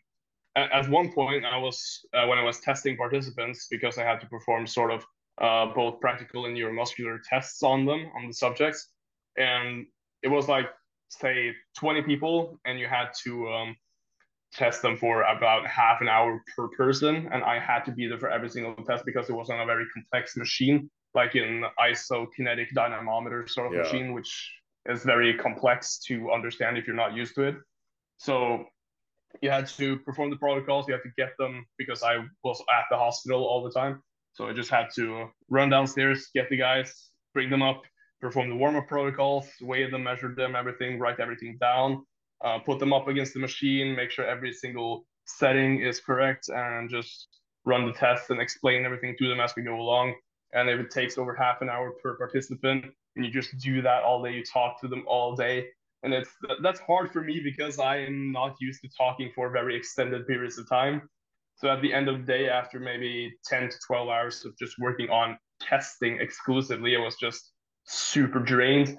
at, 0.57 0.89
one 0.89 1.13
point 1.13 1.45
I 1.45 1.59
was 1.59 2.01
uh, 2.15 2.27
when 2.27 2.39
I 2.39 2.43
was 2.43 2.61
testing 2.61 2.97
participants 2.97 3.69
because 3.71 3.99
I 3.99 4.05
had 4.05 4.21
to 4.21 4.27
perform 4.27 4.67
sort 4.67 4.93
of 4.93 5.05
uh, 5.41 5.73
both 5.75 6.01
practical 6.01 6.47
and 6.47 6.57
neuromuscular 6.57 7.19
tests 7.29 7.63
on 7.63 7.87
them 7.87 8.11
on 8.17 8.27
the 8.27 8.35
subjects, 8.35 8.89
and 9.37 9.87
it 10.23 10.29
was 10.29 10.49
like 10.49 10.67
say 11.09 11.53
20 11.79 12.03
people, 12.03 12.59
and 12.65 12.79
you 12.79 12.87
had 12.87 13.09
to 13.25 13.49
um, 13.49 13.77
test 14.53 14.83
them 14.83 14.97
for 14.97 15.23
about 15.23 15.67
half 15.67 16.01
an 16.01 16.09
hour 16.09 16.43
per 16.57 16.69
person, 16.69 17.29
and 17.33 17.43
I 17.43 17.59
had 17.59 17.85
to 17.85 17.93
be 17.93 18.07
there 18.07 18.19
for 18.19 18.31
every 18.31 18.49
single 18.49 18.75
test 18.85 19.05
because 19.05 19.29
it 19.29 19.35
was 19.35 19.51
on 19.51 19.61
a 19.61 19.67
very 19.67 19.85
complex 19.95 20.37
machine, 20.37 20.91
like 21.15 21.35
an 21.35 21.65
isokinetic 21.79 22.73
dynamometer 22.75 23.47
sort 23.49 23.69
of 23.69 23.73
yeah. 23.75 23.83
machine, 23.83 24.13
which 24.13 24.53
is 24.87 25.05
very 25.05 25.37
complex 25.37 25.99
to 26.07 26.33
understand 26.33 26.79
if 26.79 26.87
you're 26.87 26.97
not 26.97 27.15
used 27.15 27.35
to 27.37 27.43
it. 27.43 27.57
So 28.17 28.65
you 29.41 29.51
had 29.51 29.69
to 29.69 29.99
perform 30.01 30.31
the 30.31 30.37
protocols. 30.37 30.87
You 30.89 30.95
had 30.95 31.03
to 31.03 31.13
get 31.17 31.37
them 31.39 31.67
because 31.79 32.03
I 32.03 32.19
was 32.45 32.61
at 32.73 32.85
the 32.91 32.97
hospital 32.97 33.45
all 33.45 33.63
the 33.63 33.71
time. 33.71 34.03
So 34.33 34.49
I 34.49 34.53
just 34.53 34.71
had 34.71 34.89
to 34.97 35.29
run 35.49 35.71
downstairs, 35.71 36.29
get 36.35 36.49
the 36.51 36.57
guys, 36.57 37.11
bring 37.35 37.51
them 37.51 37.63
up, 37.63 37.83
perform 38.21 38.49
the 38.49 38.57
warm 38.57 38.77
up 38.77 38.87
protocols, 38.87 39.49
weigh 39.61 39.91
them, 39.91 40.05
measure 40.05 40.35
them, 40.35 40.55
everything, 40.55 40.99
write 40.99 41.21
everything 41.21 41.57
down, 41.61 42.05
uh, 42.45 42.59
put 42.59 42.79
them 42.79 42.93
up 42.93 43.09
against 43.09 43.35
the 43.35 43.41
machine, 43.41 43.97
make 43.97 44.11
sure 44.11 44.25
every 44.25 44.53
single 44.53 45.07
setting 45.25 45.81
is 45.81 46.01
correct, 46.01 46.49
and 46.49 46.89
just 46.91 47.29
run 47.65 47.87
the 47.87 47.93
tests 47.93 48.31
and 48.31 48.41
explain 48.41 48.85
everything 48.85 49.17
to 49.19 49.29
them 49.29 49.41
as 49.41 49.53
we 49.57 49.63
go 49.63 49.77
along. 49.77 50.15
And 50.53 50.69
if 50.69 50.81
it 50.81 50.91
takes 50.91 51.19
over 51.19 51.35
half 51.35 51.63
an 51.63 51.69
hour 51.69 51.93
per 52.03 52.17
participant, 52.17 52.87
and 53.17 53.25
you 53.25 53.31
just 53.31 53.57
do 53.59 53.83
that 53.83 54.03
all 54.03 54.23
day, 54.23 54.33
you 54.33 54.45
talk 54.45 54.81
to 54.81 54.89
them 54.89 55.05
all 55.07 55.35
day. 55.35 55.69
And 56.03 56.15
it's 56.15 56.31
that's 56.63 56.81
hard 56.81 57.13
for 57.13 57.23
me 57.23 57.41
because 57.43 57.79
I 57.79 57.99
am 57.99 58.33
not 58.33 58.57
used 58.61 58.81
to 58.83 58.89
talking 58.97 59.31
for 59.35 59.51
very 59.51 59.77
extended 59.77 60.27
periods 60.27 60.59
of 60.59 60.69
time. 60.69 61.09
So 61.57 61.69
at 61.69 61.83
the 61.83 61.93
end 61.93 62.09
of 62.09 62.19
the 62.19 62.25
day, 62.25 62.49
after 62.49 62.81
maybe 62.81 63.35
10 63.45 63.69
to 63.69 63.77
12 63.87 64.09
hours 64.09 64.45
of 64.47 64.57
just 64.57 64.79
working 64.79 65.11
on 65.11 65.39
testing 65.61 66.19
exclusively, 66.19 66.97
I 66.97 67.01
was 67.01 67.17
just 67.17 67.53
super 67.85 68.39
drained. 68.39 68.97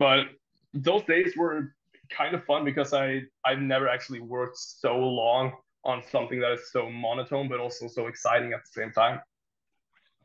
But 0.00 0.26
those 0.74 1.04
days 1.04 1.34
were 1.36 1.72
kind 2.10 2.34
of 2.34 2.44
fun 2.44 2.64
because 2.64 2.92
I 2.92 3.22
I've 3.44 3.60
never 3.60 3.88
actually 3.88 4.20
worked 4.20 4.58
so 4.58 4.98
long 4.98 5.52
on 5.84 6.02
something 6.10 6.40
that 6.40 6.52
is 6.52 6.72
so 6.72 6.90
monotone 6.90 7.48
but 7.48 7.60
also 7.60 7.88
so 7.88 8.06
exciting 8.06 8.52
at 8.52 8.60
the 8.64 8.82
same 8.82 8.92
time. 8.92 9.20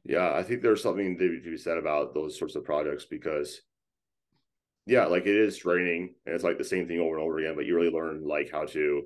Yeah, 0.04 0.34
I 0.34 0.44
think 0.44 0.62
there's 0.62 0.84
something 0.84 1.18
to 1.18 1.42
be 1.42 1.58
said 1.58 1.78
about 1.78 2.14
those 2.14 2.38
sorts 2.38 2.56
of 2.56 2.64
projects 2.64 3.06
because 3.06 3.62
yeah, 4.86 5.06
like 5.06 5.24
it 5.24 5.36
is 5.36 5.58
draining 5.58 6.16
and 6.26 6.36
it's 6.36 6.44
like 6.44 6.58
the 6.58 6.64
same 6.64 6.88
thing 6.88 7.00
over 7.00 7.18
and 7.18 7.24
over 7.24 7.40
again, 7.40 7.56
but 7.56 7.66
you 7.66 7.76
really 7.76 7.92
learn 7.92 8.26
like 8.26 8.52
how 8.52 8.66
to 8.66 9.04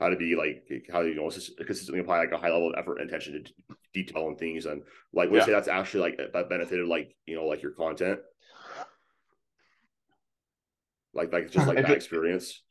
how 0.00 0.08
to 0.08 0.16
be 0.16 0.36
like 0.36 0.66
how 0.92 1.00
you 1.00 1.14
know 1.14 1.30
consistently 1.30 2.00
apply 2.00 2.18
like 2.18 2.32
a 2.32 2.38
high 2.38 2.50
level 2.50 2.70
of 2.70 2.78
effort 2.78 3.00
and 3.00 3.08
attention 3.08 3.32
to 3.32 3.76
detail 3.94 4.28
and 4.28 4.38
things 4.38 4.66
and 4.66 4.82
like 5.12 5.30
would 5.30 5.38
yeah. 5.38 5.46
say 5.46 5.52
that's 5.52 5.68
actually 5.68 6.00
like 6.00 6.18
that 6.32 6.48
benefited 6.48 6.86
like 6.86 7.16
you 7.24 7.34
know 7.34 7.46
like 7.46 7.62
your 7.62 7.72
content 7.72 8.20
like 11.14 11.32
like 11.32 11.50
just 11.50 11.66
like 11.66 11.78
that 11.78 11.90
experience 11.90 12.62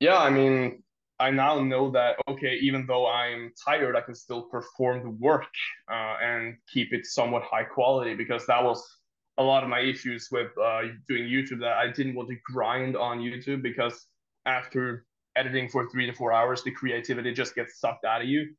yeah 0.00 0.18
i 0.18 0.28
mean 0.28 0.82
i 1.20 1.30
now 1.30 1.60
know 1.60 1.88
that 1.88 2.16
okay 2.28 2.58
even 2.60 2.84
though 2.86 3.06
i'm 3.06 3.52
tired 3.64 3.94
i 3.94 4.00
can 4.00 4.14
still 4.14 4.42
perform 4.42 5.04
the 5.04 5.10
work 5.10 5.46
uh, 5.88 6.16
and 6.20 6.56
keep 6.72 6.92
it 6.92 7.06
somewhat 7.06 7.44
high 7.44 7.62
quality 7.62 8.14
because 8.14 8.44
that 8.46 8.62
was 8.62 8.97
a 9.38 9.42
lot 9.42 9.62
of 9.62 9.70
my 9.70 9.80
issues 9.80 10.28
with 10.30 10.50
uh, 10.62 10.82
doing 11.08 11.24
youtube 11.24 11.60
that 11.60 11.78
i 11.78 11.90
didn't 11.90 12.14
want 12.14 12.28
to 12.28 12.36
grind 12.44 12.96
on 12.96 13.18
youtube 13.18 13.62
because 13.62 14.06
after 14.46 15.06
editing 15.38 15.68
for 15.68 15.88
three 15.88 16.06
to 16.06 16.12
four 16.12 16.32
hours, 16.32 16.62
the 16.62 16.70
creativity 16.70 17.32
just 17.32 17.54
gets 17.54 17.80
sucked 17.80 18.04
out 18.04 18.22
of 18.22 18.28
you. 18.28 18.54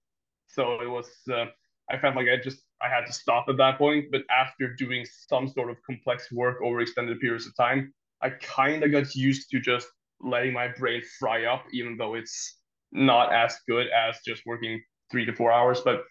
So 0.48 0.82
it 0.82 0.90
was, 0.90 1.10
uh, 1.32 1.46
I 1.92 1.98
felt 2.00 2.16
like 2.16 2.28
I 2.28 2.42
just, 2.42 2.64
I 2.82 2.88
had 2.88 3.06
to 3.06 3.14
stop 3.14 3.46
at 3.50 3.58
that 3.58 3.78
point. 3.78 4.06
But 4.12 4.22
after 4.32 4.74
doing 4.76 5.06
some 5.28 5.48
sort 5.48 5.70
of 5.70 5.78
complex 5.86 6.32
work 6.32 6.58
over 6.64 6.80
extended 6.80 7.20
periods 7.20 7.46
of 7.46 7.56
time, 7.56 7.94
I 8.22 8.30
kind 8.30 8.84
of 8.84 8.92
got 8.92 9.14
used 9.16 9.50
to 9.52 9.60
just 9.60 9.88
letting 10.22 10.54
my 10.54 10.70
brain 10.70 11.02
fry 11.20 11.46
up, 11.46 11.66
even 11.74 11.98
though 11.98 12.16
it's 12.16 12.58
not 12.92 13.34
as 13.34 13.58
good 13.68 13.88
as 13.88 14.18
just 14.26 14.42
working 14.46 14.82
three 15.12 15.26
to 15.26 15.34
four 15.34 15.52
hours. 15.52 15.82
But 15.82 16.04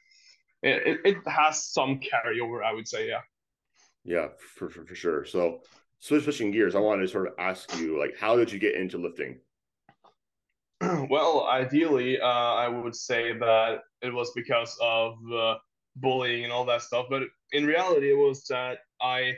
it, 0.62 1.00
it, 1.04 1.16
has 1.26 1.72
some 1.72 2.00
carryover, 2.00 2.64
I 2.64 2.72
would 2.72 2.88
say. 2.88 3.08
Yeah. 3.08 3.20
Yeah, 4.04 4.28
for, 4.38 4.70
for, 4.70 4.84
for 4.84 4.94
sure. 4.94 5.24
So 5.24 5.60
switching 5.98 6.50
gears, 6.50 6.74
I 6.74 6.80
wanted 6.80 7.02
to 7.02 7.08
sort 7.08 7.26
of 7.26 7.34
ask 7.38 7.78
you, 7.78 7.98
like, 7.98 8.16
how 8.18 8.36
did 8.36 8.50
you 8.52 8.58
get 8.58 8.74
into 8.74 8.98
lifting? 8.98 9.38
well, 11.10 11.46
ideally, 11.50 12.20
uh, 12.20 12.24
I 12.24 12.68
would 12.68 12.94
say 12.94 13.36
that 13.38 13.80
it 14.02 14.12
was 14.12 14.30
because 14.34 14.76
of 14.80 15.14
uh, 15.32 15.56
bullying 15.96 16.44
and 16.44 16.52
all 16.52 16.64
that 16.66 16.82
stuff. 16.82 17.06
But 17.10 17.24
in 17.52 17.66
reality, 17.66 18.10
it 18.12 18.16
was 18.16 18.44
that 18.44 18.78
I, 19.02 19.34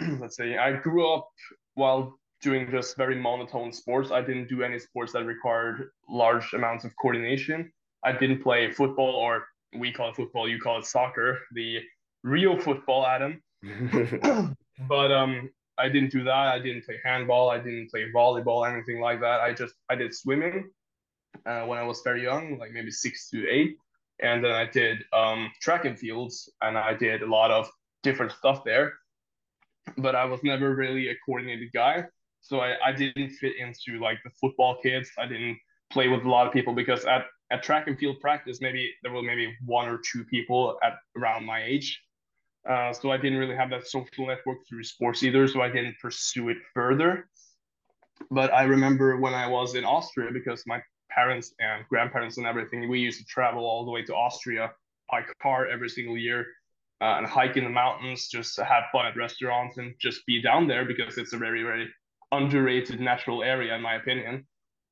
let's 0.18 0.36
say, 0.36 0.58
I 0.58 0.72
grew 0.72 1.12
up 1.12 1.28
while 1.74 2.18
doing 2.42 2.68
just 2.70 2.96
very 2.96 3.14
monotone 3.14 3.72
sports. 3.72 4.10
I 4.10 4.20
didn't 4.20 4.48
do 4.48 4.62
any 4.62 4.78
sports 4.78 5.12
that 5.12 5.24
required 5.24 5.88
large 6.08 6.52
amounts 6.52 6.84
of 6.84 6.92
coordination. 7.00 7.72
I 8.04 8.12
didn't 8.12 8.42
play 8.42 8.70
football, 8.72 9.14
or 9.14 9.46
we 9.78 9.92
call 9.92 10.10
it 10.10 10.16
football, 10.16 10.48
you 10.48 10.58
call 10.58 10.78
it 10.78 10.84
soccer, 10.84 11.38
the 11.52 11.78
real 12.22 12.58
football, 12.58 13.06
Adam. 13.06 13.42
but 14.88 15.12
um, 15.12 15.50
I 15.78 15.88
didn't 15.88 16.10
do 16.10 16.24
that. 16.24 16.30
I 16.30 16.58
didn't 16.58 16.84
play 16.84 16.98
handball. 17.04 17.50
I 17.50 17.58
didn't 17.58 17.90
play 17.90 18.06
volleyball, 18.14 18.70
anything 18.70 19.00
like 19.00 19.20
that. 19.20 19.40
I 19.40 19.52
just 19.52 19.74
I 19.88 19.94
did 19.94 20.14
swimming 20.14 20.70
uh, 21.46 21.62
when 21.62 21.78
I 21.78 21.82
was 21.82 22.02
very 22.04 22.22
young, 22.22 22.58
like 22.58 22.72
maybe 22.72 22.90
six 22.90 23.28
to 23.30 23.48
eight, 23.48 23.76
and 24.20 24.44
then 24.44 24.52
I 24.52 24.66
did 24.66 24.98
um, 25.12 25.50
track 25.60 25.84
and 25.84 25.98
fields, 25.98 26.50
and 26.60 26.76
I 26.76 26.94
did 26.94 27.22
a 27.22 27.26
lot 27.26 27.50
of 27.50 27.68
different 28.02 28.32
stuff 28.32 28.64
there. 28.64 28.94
But 29.98 30.14
I 30.14 30.24
was 30.24 30.40
never 30.44 30.74
really 30.74 31.08
a 31.08 31.16
coordinated 31.26 31.72
guy, 31.72 32.04
so 32.40 32.60
I, 32.60 32.76
I 32.84 32.92
didn't 32.92 33.30
fit 33.30 33.54
into 33.56 34.00
like 34.00 34.18
the 34.24 34.30
football 34.40 34.76
kids. 34.80 35.10
I 35.18 35.26
didn't 35.26 35.58
play 35.90 36.08
with 36.08 36.24
a 36.24 36.28
lot 36.28 36.46
of 36.46 36.52
people 36.52 36.74
because 36.74 37.04
at 37.04 37.24
at 37.50 37.62
track 37.62 37.86
and 37.86 37.98
field 37.98 38.20
practice, 38.20 38.60
maybe 38.60 38.92
there 39.02 39.12
were 39.12 39.22
maybe 39.22 39.54
one 39.64 39.88
or 39.88 39.98
two 39.98 40.24
people 40.24 40.78
at 40.82 40.94
around 41.16 41.44
my 41.44 41.62
age. 41.62 42.00
Uh, 42.68 42.92
so 42.92 43.10
I 43.10 43.16
didn't 43.16 43.38
really 43.38 43.56
have 43.56 43.70
that 43.70 43.86
social 43.88 44.26
network 44.26 44.58
through 44.68 44.84
sports 44.84 45.22
either. 45.22 45.48
So 45.48 45.60
I 45.60 45.68
didn't 45.68 45.96
pursue 46.00 46.48
it 46.48 46.58
further. 46.74 47.28
But 48.30 48.52
I 48.52 48.64
remember 48.64 49.16
when 49.18 49.34
I 49.34 49.48
was 49.48 49.74
in 49.74 49.84
Austria, 49.84 50.30
because 50.32 50.62
my 50.66 50.80
parents 51.10 51.54
and 51.58 51.84
grandparents 51.88 52.38
and 52.38 52.46
everything, 52.46 52.88
we 52.88 53.00
used 53.00 53.18
to 53.18 53.26
travel 53.26 53.64
all 53.64 53.84
the 53.84 53.90
way 53.90 54.02
to 54.04 54.14
Austria 54.14 54.70
by 55.10 55.22
car 55.42 55.66
every 55.66 55.88
single 55.88 56.16
year 56.16 56.46
uh, 57.02 57.16
and 57.18 57.26
hike 57.26 57.56
in 57.56 57.64
the 57.64 57.70
mountains, 57.70 58.28
just 58.28 58.56
have 58.58 58.84
fun 58.92 59.06
at 59.06 59.16
restaurants 59.16 59.76
and 59.76 59.92
just 60.00 60.24
be 60.24 60.40
down 60.40 60.68
there 60.68 60.84
because 60.84 61.18
it's 61.18 61.32
a 61.32 61.36
very, 61.36 61.64
very 61.64 61.88
underrated 62.30 63.00
natural 63.00 63.42
area, 63.42 63.74
in 63.74 63.82
my 63.82 63.96
opinion. 63.96 64.46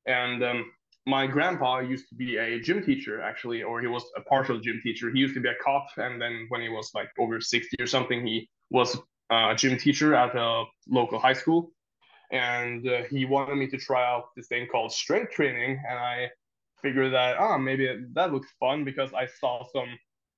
And 0.05 0.43
um, 0.43 0.71
my 1.05 1.25
grandpa 1.25 1.79
used 1.79 2.07
to 2.09 2.15
be 2.15 2.37
a 2.37 2.59
gym 2.59 2.83
teacher 2.83 3.21
actually 3.21 3.63
or 3.63 3.81
he 3.81 3.87
was 3.87 4.03
a 4.17 4.21
partial 4.21 4.59
gym 4.59 4.79
teacher. 4.83 5.09
He 5.11 5.19
used 5.19 5.33
to 5.33 5.41
be 5.41 5.49
a 5.49 5.55
cop 5.63 5.87
and 5.97 6.21
then 6.21 6.45
when 6.49 6.61
he 6.61 6.69
was 6.69 6.91
like 6.93 7.09
over 7.17 7.41
60 7.41 7.77
or 7.81 7.87
something 7.87 8.25
he 8.25 8.49
was 8.69 8.97
a 9.31 9.55
gym 9.55 9.77
teacher 9.77 10.13
at 10.13 10.35
a 10.35 10.65
local 10.87 11.19
high 11.19 11.33
school. 11.33 11.71
And 12.31 12.87
uh, 12.87 13.03
he 13.09 13.25
wanted 13.25 13.55
me 13.55 13.67
to 13.67 13.77
try 13.77 14.05
out 14.07 14.25
this 14.35 14.47
thing 14.47 14.67
called 14.71 14.93
strength 14.93 15.33
training 15.33 15.81
and 15.89 15.99
i 15.99 16.29
figured 16.81 17.13
that 17.13 17.35
ah 17.37 17.55
oh, 17.55 17.57
maybe 17.57 17.87
that 18.13 18.31
looks 18.31 18.47
fun 18.59 18.85
because 18.85 19.13
i 19.13 19.27
saw 19.27 19.63
some 19.73 19.89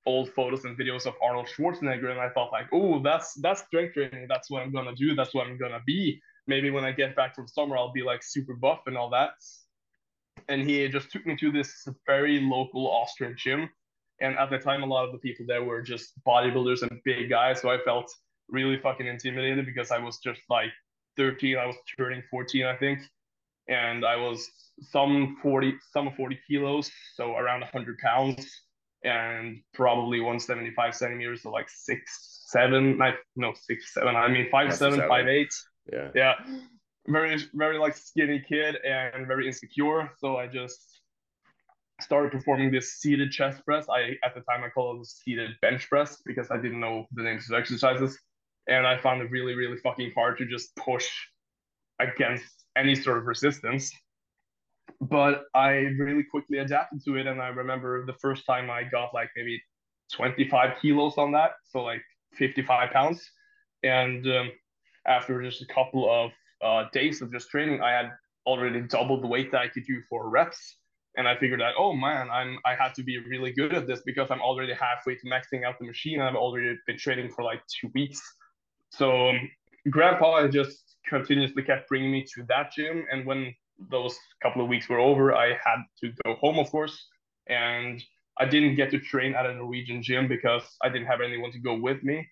old 0.06 0.30
photos 0.34 0.66
and 0.66 0.78
videos 0.78 1.06
of 1.06 1.14
arnold 1.24 1.48
schwarzenegger 1.48 2.10
and 2.10 2.20
i 2.20 2.30
thought 2.30 2.52
like 2.52 2.66
oh 2.74 3.02
that's 3.02 3.36
that's 3.36 3.64
strength 3.64 3.94
training. 3.94 4.26
That's 4.28 4.50
what 4.50 4.64
i'm 4.64 4.72
gonna 4.72 4.96
do. 4.96 5.14
That's 5.14 5.34
what 5.36 5.46
i'm 5.46 5.58
gonna 5.58 5.84
be. 5.86 6.20
Maybe 6.48 6.72
when 6.72 6.84
i 6.84 6.92
get 6.92 7.16
back 7.16 7.36
from 7.36 7.48
summer 7.48 7.78
i'll 7.78 7.94
be 7.94 8.02
like 8.02 8.24
super 8.24 8.56
buff 8.56 8.82
and 8.88 8.98
all 8.98 9.12
that 9.12 9.34
and 10.50 10.62
he 10.62 10.88
just 10.88 11.12
took 11.12 11.26
me 11.26 11.36
to 11.38 11.52
this 11.52 11.88
very 12.06 12.42
local 12.42 12.90
Austrian 12.90 13.36
gym. 13.38 13.70
And 14.22 14.38
at 14.38 14.50
the 14.50 14.58
time, 14.58 14.84
a 14.84 14.86
lot 14.86 15.06
of 15.06 15.12
the 15.12 15.18
people 15.18 15.46
there 15.48 15.64
were 15.64 15.82
just 15.82 16.14
bodybuilders 16.26 16.82
and 16.82 17.02
big 17.04 17.30
guys. 17.30 17.62
So 17.62 17.70
I 17.70 17.78
felt 17.84 18.12
really 18.50 18.78
fucking 18.78 19.08
intimidated 19.08 19.66
because 19.66 19.92
I 19.92 20.00
was 20.00 20.20
just 20.20 20.42
like 20.50 20.70
13. 21.18 21.58
I 21.58 21.66
was 21.66 21.76
turning 21.98 22.22
14, 22.30 22.66
I 22.66 22.76
think. 22.76 23.00
And 23.68 24.06
I 24.06 24.16
was 24.16 24.48
some 24.82 25.38
40, 25.42 25.76
some 25.92 26.12
40 26.16 26.40
kilos, 26.48 26.92
so 27.16 27.36
around 27.36 27.62
100 27.62 27.98
pounds, 28.00 28.46
and 29.04 29.62
probably 29.74 30.20
175 30.20 30.96
centimeters, 30.96 31.44
so 31.44 31.52
like 31.52 31.70
six, 31.70 32.44
seven, 32.48 33.00
no, 33.36 33.54
six, 33.56 33.94
seven. 33.94 34.16
I 34.16 34.28
mean, 34.28 34.50
five, 34.52 34.74
seven, 34.74 34.96
seven, 34.96 35.10
five, 35.10 35.28
eight. 35.28 35.54
Yeah. 35.92 36.10
Yeah 36.14 36.34
very 37.08 37.38
very 37.54 37.78
like 37.78 37.96
skinny 37.96 38.44
kid 38.48 38.78
and 38.86 39.28
very 39.28 39.48
insecure. 39.48 40.12
So 40.20 40.38
I 40.38 40.48
just 40.48 41.02
started 42.02 42.32
performing 42.32 42.72
this 42.72 42.94
seated 42.94 43.32
chest 43.32 43.64
press. 43.66 43.88
I 43.90 44.18
at 44.24 44.34
the 44.36 44.42
time 44.42 44.64
I 44.64 44.70
called 44.70 45.02
it 45.02 45.08
seated 45.08 45.52
bench 45.62 45.90
press 45.90 46.22
because 46.26 46.50
I 46.52 46.58
didn't 46.58 46.80
know 46.80 47.06
the 47.14 47.24
names 47.24 47.50
of 47.50 47.58
exercises, 47.58 48.18
and 48.68 48.88
I 48.88 48.98
found 48.98 49.22
it 49.22 49.32
really 49.32 49.56
really 49.56 49.78
fucking 49.78 50.12
hard 50.16 50.38
to 50.40 50.46
just 50.46 50.76
push 50.76 51.08
against 52.00 52.66
any 52.76 52.96
sort 52.96 53.18
of 53.18 53.26
resistance. 53.26 53.92
But 55.00 55.44
I 55.54 55.72
really 56.00 56.24
quickly 56.24 56.60
adapted 56.60 57.04
to 57.06 57.18
it, 57.18 57.28
and 57.28 57.42
I 57.42 57.50
remember 57.50 58.06
the 58.06 58.14
first 58.14 58.46
time 58.46 58.70
I 58.70 58.84
got 58.84 59.14
like 59.14 59.30
maybe 59.36 59.62
25 60.14 60.78
kilos 60.82 61.18
on 61.18 61.32
that, 61.34 61.52
so 61.70 61.82
like 61.84 62.02
55 62.34 62.92
pounds, 62.92 63.30
and 63.84 64.26
um, 64.28 64.52
after 65.06 65.42
just 65.42 65.62
a 65.62 65.66
couple 65.66 66.10
of 66.10 66.32
uh, 66.64 66.86
days 66.94 67.22
of 67.22 67.32
just 67.32 67.50
training, 67.50 67.82
I 67.82 67.92
had 67.92 68.12
already 68.46 68.82
doubled 68.82 69.24
the 69.24 69.28
weight 69.28 69.52
that 69.52 69.62
I 69.62 69.68
could 69.68 69.86
do 69.86 70.02
for 70.10 70.30
reps. 70.30 70.78
And 71.16 71.28
I 71.28 71.38
figured 71.38 71.62
out, 71.62 71.76
oh 71.78 71.94
man, 71.94 72.30
I'm 72.32 72.58
I 72.66 72.74
have 72.74 72.94
to 72.94 73.04
be 73.04 73.20
really 73.20 73.52
good 73.52 73.74
at 73.74 73.86
this 73.86 74.02
because 74.04 74.32
I'm 74.32 74.42
already 74.42 74.74
halfway 74.74 75.16
to 75.16 75.28
maxing 75.28 75.64
out 75.64 75.78
the 75.80 75.86
machine 75.86 76.20
and 76.20 76.30
I've 76.30 76.36
already 76.36 76.76
been 76.88 76.98
training 76.98 77.30
for 77.30 77.44
like 77.44 77.62
two 77.68 77.92
weeks. 77.94 78.20
So 78.90 79.30
um, 79.30 79.50
grandpa 79.92 80.48
just 80.48 80.96
continuously 81.08 81.62
kept 81.62 81.88
bringing 81.88 82.12
me 82.12 82.26
to 82.34 82.44
that 82.50 82.72
gym. 82.72 83.06
And 83.12 83.28
when 83.28 83.54
those 83.92 84.18
couple 84.42 84.64
of 84.64 84.70
weeks 84.70 84.90
were 84.90 85.00
over, 85.00 85.36
I 85.36 85.50
had 85.50 85.84
to 86.02 86.12
go 86.26 86.34
home, 86.36 86.58
of 86.58 86.72
course. 86.72 86.98
And 87.48 88.04
I 88.40 88.46
didn't 88.46 88.76
get 88.76 88.90
to 88.92 89.00
train 89.00 89.36
at 89.36 89.46
a 89.46 89.54
Norwegian 89.54 90.02
gym 90.02 90.28
because 90.28 90.64
I 90.82 90.90
didn't 90.90 91.08
have 91.08 91.22
anyone 91.22 91.52
to 91.52 91.60
go 91.60 91.78
with 91.80 92.02
me 92.02 92.28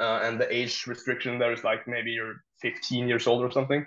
uh, 0.00 0.20
and 0.22 0.40
the 0.40 0.52
age 0.54 0.86
restriction 0.86 1.38
there 1.38 1.52
is 1.52 1.64
like 1.64 1.86
maybe 1.86 2.12
you're 2.12 2.36
15 2.64 3.06
years 3.06 3.26
old 3.26 3.42
or 3.42 3.50
something. 3.50 3.84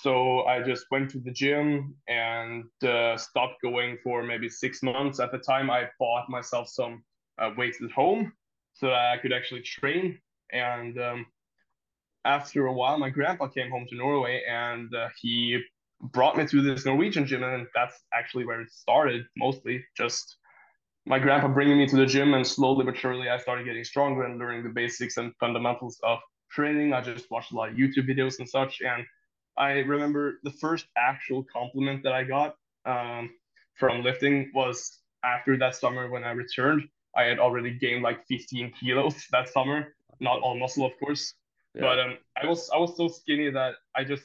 So 0.00 0.44
I 0.46 0.62
just 0.62 0.86
went 0.90 1.10
to 1.10 1.18
the 1.18 1.30
gym 1.30 1.94
and 2.08 2.64
uh, 2.82 3.18
stopped 3.18 3.60
going 3.62 3.98
for 4.02 4.22
maybe 4.22 4.48
six 4.48 4.82
months. 4.82 5.20
At 5.20 5.32
the 5.32 5.38
time, 5.38 5.70
I 5.70 5.88
bought 5.98 6.30
myself 6.30 6.68
some 6.68 7.04
uh, 7.38 7.50
weights 7.58 7.82
at 7.82 7.90
home 7.90 8.32
so 8.72 8.86
that 8.86 9.12
I 9.12 9.18
could 9.20 9.34
actually 9.34 9.60
train. 9.60 10.18
And 10.50 10.98
um, 10.98 11.26
after 12.24 12.66
a 12.66 12.72
while, 12.72 12.98
my 12.98 13.10
grandpa 13.10 13.48
came 13.48 13.70
home 13.70 13.86
to 13.90 13.96
Norway 13.96 14.42
and 14.48 14.88
uh, 14.94 15.08
he 15.20 15.60
brought 16.00 16.36
me 16.36 16.46
to 16.46 16.62
this 16.62 16.86
Norwegian 16.86 17.26
gym, 17.26 17.44
and 17.44 17.66
that's 17.74 17.96
actually 18.12 18.44
where 18.46 18.60
it 18.60 18.72
started 18.72 19.24
mostly. 19.36 19.84
Just 19.96 20.36
my 21.06 21.18
grandpa 21.18 21.48
bringing 21.48 21.78
me 21.78 21.86
to 21.86 21.96
the 21.96 22.06
gym, 22.06 22.34
and 22.34 22.46
slowly 22.46 22.84
but 22.84 22.96
surely, 22.96 23.28
I 23.28 23.38
started 23.38 23.66
getting 23.66 23.84
stronger 23.84 24.24
and 24.24 24.38
learning 24.38 24.64
the 24.64 24.70
basics 24.70 25.16
and 25.16 25.32
fundamentals 25.38 26.00
of 26.02 26.18
training. 26.52 26.92
I 26.92 27.00
just 27.00 27.30
watched 27.30 27.52
a 27.52 27.56
lot 27.56 27.70
of 27.70 27.76
YouTube 27.76 28.08
videos 28.08 28.38
and 28.38 28.48
such. 28.48 28.80
And 28.82 29.04
I 29.56 29.70
remember 29.80 30.38
the 30.42 30.50
first 30.50 30.86
actual 30.96 31.44
compliment 31.44 32.02
that 32.04 32.12
I 32.12 32.24
got 32.24 32.56
um, 32.84 33.30
from 33.74 34.02
lifting 34.02 34.50
was 34.54 34.98
after 35.24 35.56
that 35.58 35.74
summer 35.74 36.10
when 36.10 36.24
I 36.24 36.32
returned. 36.32 36.88
I 37.16 37.24
had 37.24 37.38
already 37.38 37.72
gained 37.78 38.02
like 38.02 38.26
15 38.26 38.72
kilos 38.78 39.26
that 39.32 39.48
summer, 39.48 39.94
not 40.20 40.40
all 40.40 40.58
muscle, 40.58 40.86
of 40.86 40.92
course. 40.98 41.34
Yeah. 41.74 41.82
But 41.82 42.00
um, 42.00 42.16
I 42.42 42.46
was 42.46 42.70
I 42.74 42.78
was 42.78 42.96
so 42.96 43.08
skinny 43.08 43.50
that 43.50 43.74
I 43.94 44.04
just 44.04 44.24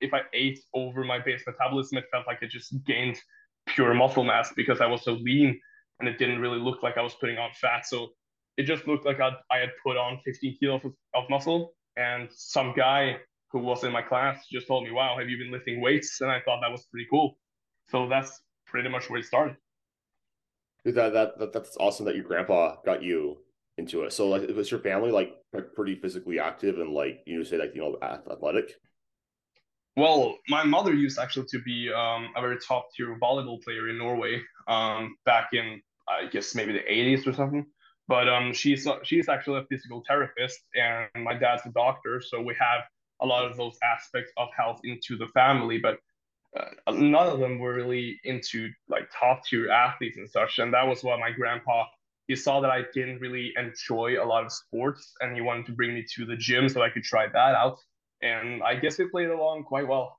if 0.00 0.12
I 0.12 0.22
ate 0.34 0.58
over 0.74 1.04
my 1.04 1.18
base 1.18 1.42
metabolism, 1.46 1.98
it 1.98 2.04
felt 2.10 2.26
like 2.26 2.38
I 2.42 2.46
just 2.46 2.84
gained 2.84 3.18
pure 3.66 3.94
muscle 3.94 4.24
mass 4.24 4.52
because 4.54 4.80
I 4.80 4.86
was 4.86 5.02
so 5.02 5.12
lean 5.12 5.58
and 6.00 6.08
it 6.08 6.18
didn't 6.18 6.40
really 6.40 6.58
look 6.58 6.82
like 6.82 6.98
I 6.98 7.02
was 7.02 7.14
putting 7.14 7.38
on 7.38 7.50
fat. 7.54 7.86
So 7.86 8.10
it 8.56 8.64
just 8.64 8.86
looked 8.86 9.06
like 9.06 9.20
I'd, 9.20 9.34
I 9.50 9.58
had 9.58 9.70
put 9.84 9.96
on 9.96 10.20
15 10.24 10.56
kilos 10.58 10.84
of, 10.84 10.92
of 11.14 11.24
muscle. 11.30 11.72
And 11.96 12.28
some 12.32 12.74
guy 12.76 13.16
who 13.50 13.60
was 13.60 13.84
in 13.84 13.92
my 13.92 14.02
class 14.02 14.46
just 14.50 14.66
told 14.66 14.84
me, 14.84 14.90
"Wow, 14.90 15.16
have 15.18 15.28
you 15.28 15.36
been 15.36 15.52
lifting 15.52 15.80
weights?" 15.80 16.20
And 16.20 16.30
I 16.30 16.40
thought 16.40 16.60
that 16.62 16.70
was 16.70 16.86
pretty 16.86 17.06
cool. 17.10 17.38
So 17.90 18.08
that's 18.08 18.40
pretty 18.66 18.88
much 18.88 19.10
where 19.10 19.20
it 19.20 19.26
started. 19.26 19.56
Dude, 20.84 20.94
that, 20.94 21.12
that 21.12 21.38
that 21.38 21.52
that's 21.52 21.76
awesome 21.78 22.06
that 22.06 22.14
your 22.14 22.24
grandpa 22.24 22.76
got 22.84 23.02
you 23.02 23.38
into 23.78 24.02
it. 24.02 24.12
So 24.12 24.28
like, 24.28 24.48
was 24.48 24.70
your 24.70 24.80
family 24.80 25.10
like 25.10 25.34
pretty 25.74 25.96
physically 25.96 26.38
active 26.38 26.78
and 26.78 26.92
like 26.92 27.20
you 27.26 27.38
know 27.38 27.44
say 27.44 27.58
like 27.58 27.74
you 27.74 27.82
know 27.82 27.98
athletic? 28.02 28.74
Well, 29.96 30.38
my 30.48 30.64
mother 30.64 30.94
used 30.94 31.18
actually 31.18 31.46
to 31.50 31.60
be 31.60 31.92
um, 31.92 32.30
a 32.34 32.40
very 32.40 32.56
top 32.66 32.88
tier 32.96 33.18
volleyball 33.22 33.62
player 33.62 33.90
in 33.90 33.98
Norway 33.98 34.40
um, 34.66 35.14
back 35.26 35.50
in 35.52 35.82
I 36.08 36.26
guess 36.26 36.54
maybe 36.54 36.72
the 36.72 36.80
80s 36.80 37.26
or 37.26 37.32
something. 37.32 37.66
But 38.08 38.28
um, 38.28 38.52
she's 38.52 38.86
she's 39.04 39.28
actually 39.28 39.60
a 39.60 39.64
physical 39.64 40.02
therapist, 40.06 40.60
and 40.74 41.24
my 41.24 41.34
dad's 41.34 41.62
a 41.66 41.70
doctor, 41.70 42.20
so 42.20 42.40
we 42.42 42.54
have 42.58 42.82
a 43.20 43.26
lot 43.26 43.44
of 43.50 43.56
those 43.56 43.78
aspects 43.82 44.32
of 44.36 44.48
health 44.56 44.80
into 44.84 45.16
the 45.16 45.28
family. 45.28 45.78
But 45.78 45.98
uh, 46.58 46.92
none 46.92 47.28
of 47.28 47.38
them 47.38 47.58
were 47.58 47.74
really 47.74 48.20
into 48.24 48.68
like 48.88 49.08
top 49.18 49.44
tier 49.44 49.70
athletes 49.70 50.16
and 50.18 50.28
such, 50.28 50.58
and 50.58 50.74
that 50.74 50.86
was 50.86 51.02
why 51.02 51.18
my 51.18 51.30
grandpa 51.30 51.84
he 52.28 52.36
saw 52.36 52.60
that 52.60 52.70
I 52.70 52.82
didn't 52.94 53.20
really 53.20 53.52
enjoy 53.56 54.22
a 54.22 54.24
lot 54.24 54.44
of 54.44 54.52
sports, 54.52 55.14
and 55.20 55.34
he 55.34 55.40
wanted 55.40 55.66
to 55.66 55.72
bring 55.72 55.94
me 55.94 56.04
to 56.14 56.24
the 56.24 56.36
gym 56.36 56.68
so 56.68 56.82
I 56.82 56.90
could 56.90 57.02
try 57.02 57.26
that 57.26 57.54
out. 57.54 57.78
And 58.22 58.62
I 58.62 58.76
guess 58.76 58.98
it 59.00 59.10
played 59.10 59.28
along 59.28 59.64
quite 59.64 59.88
well. 59.88 60.18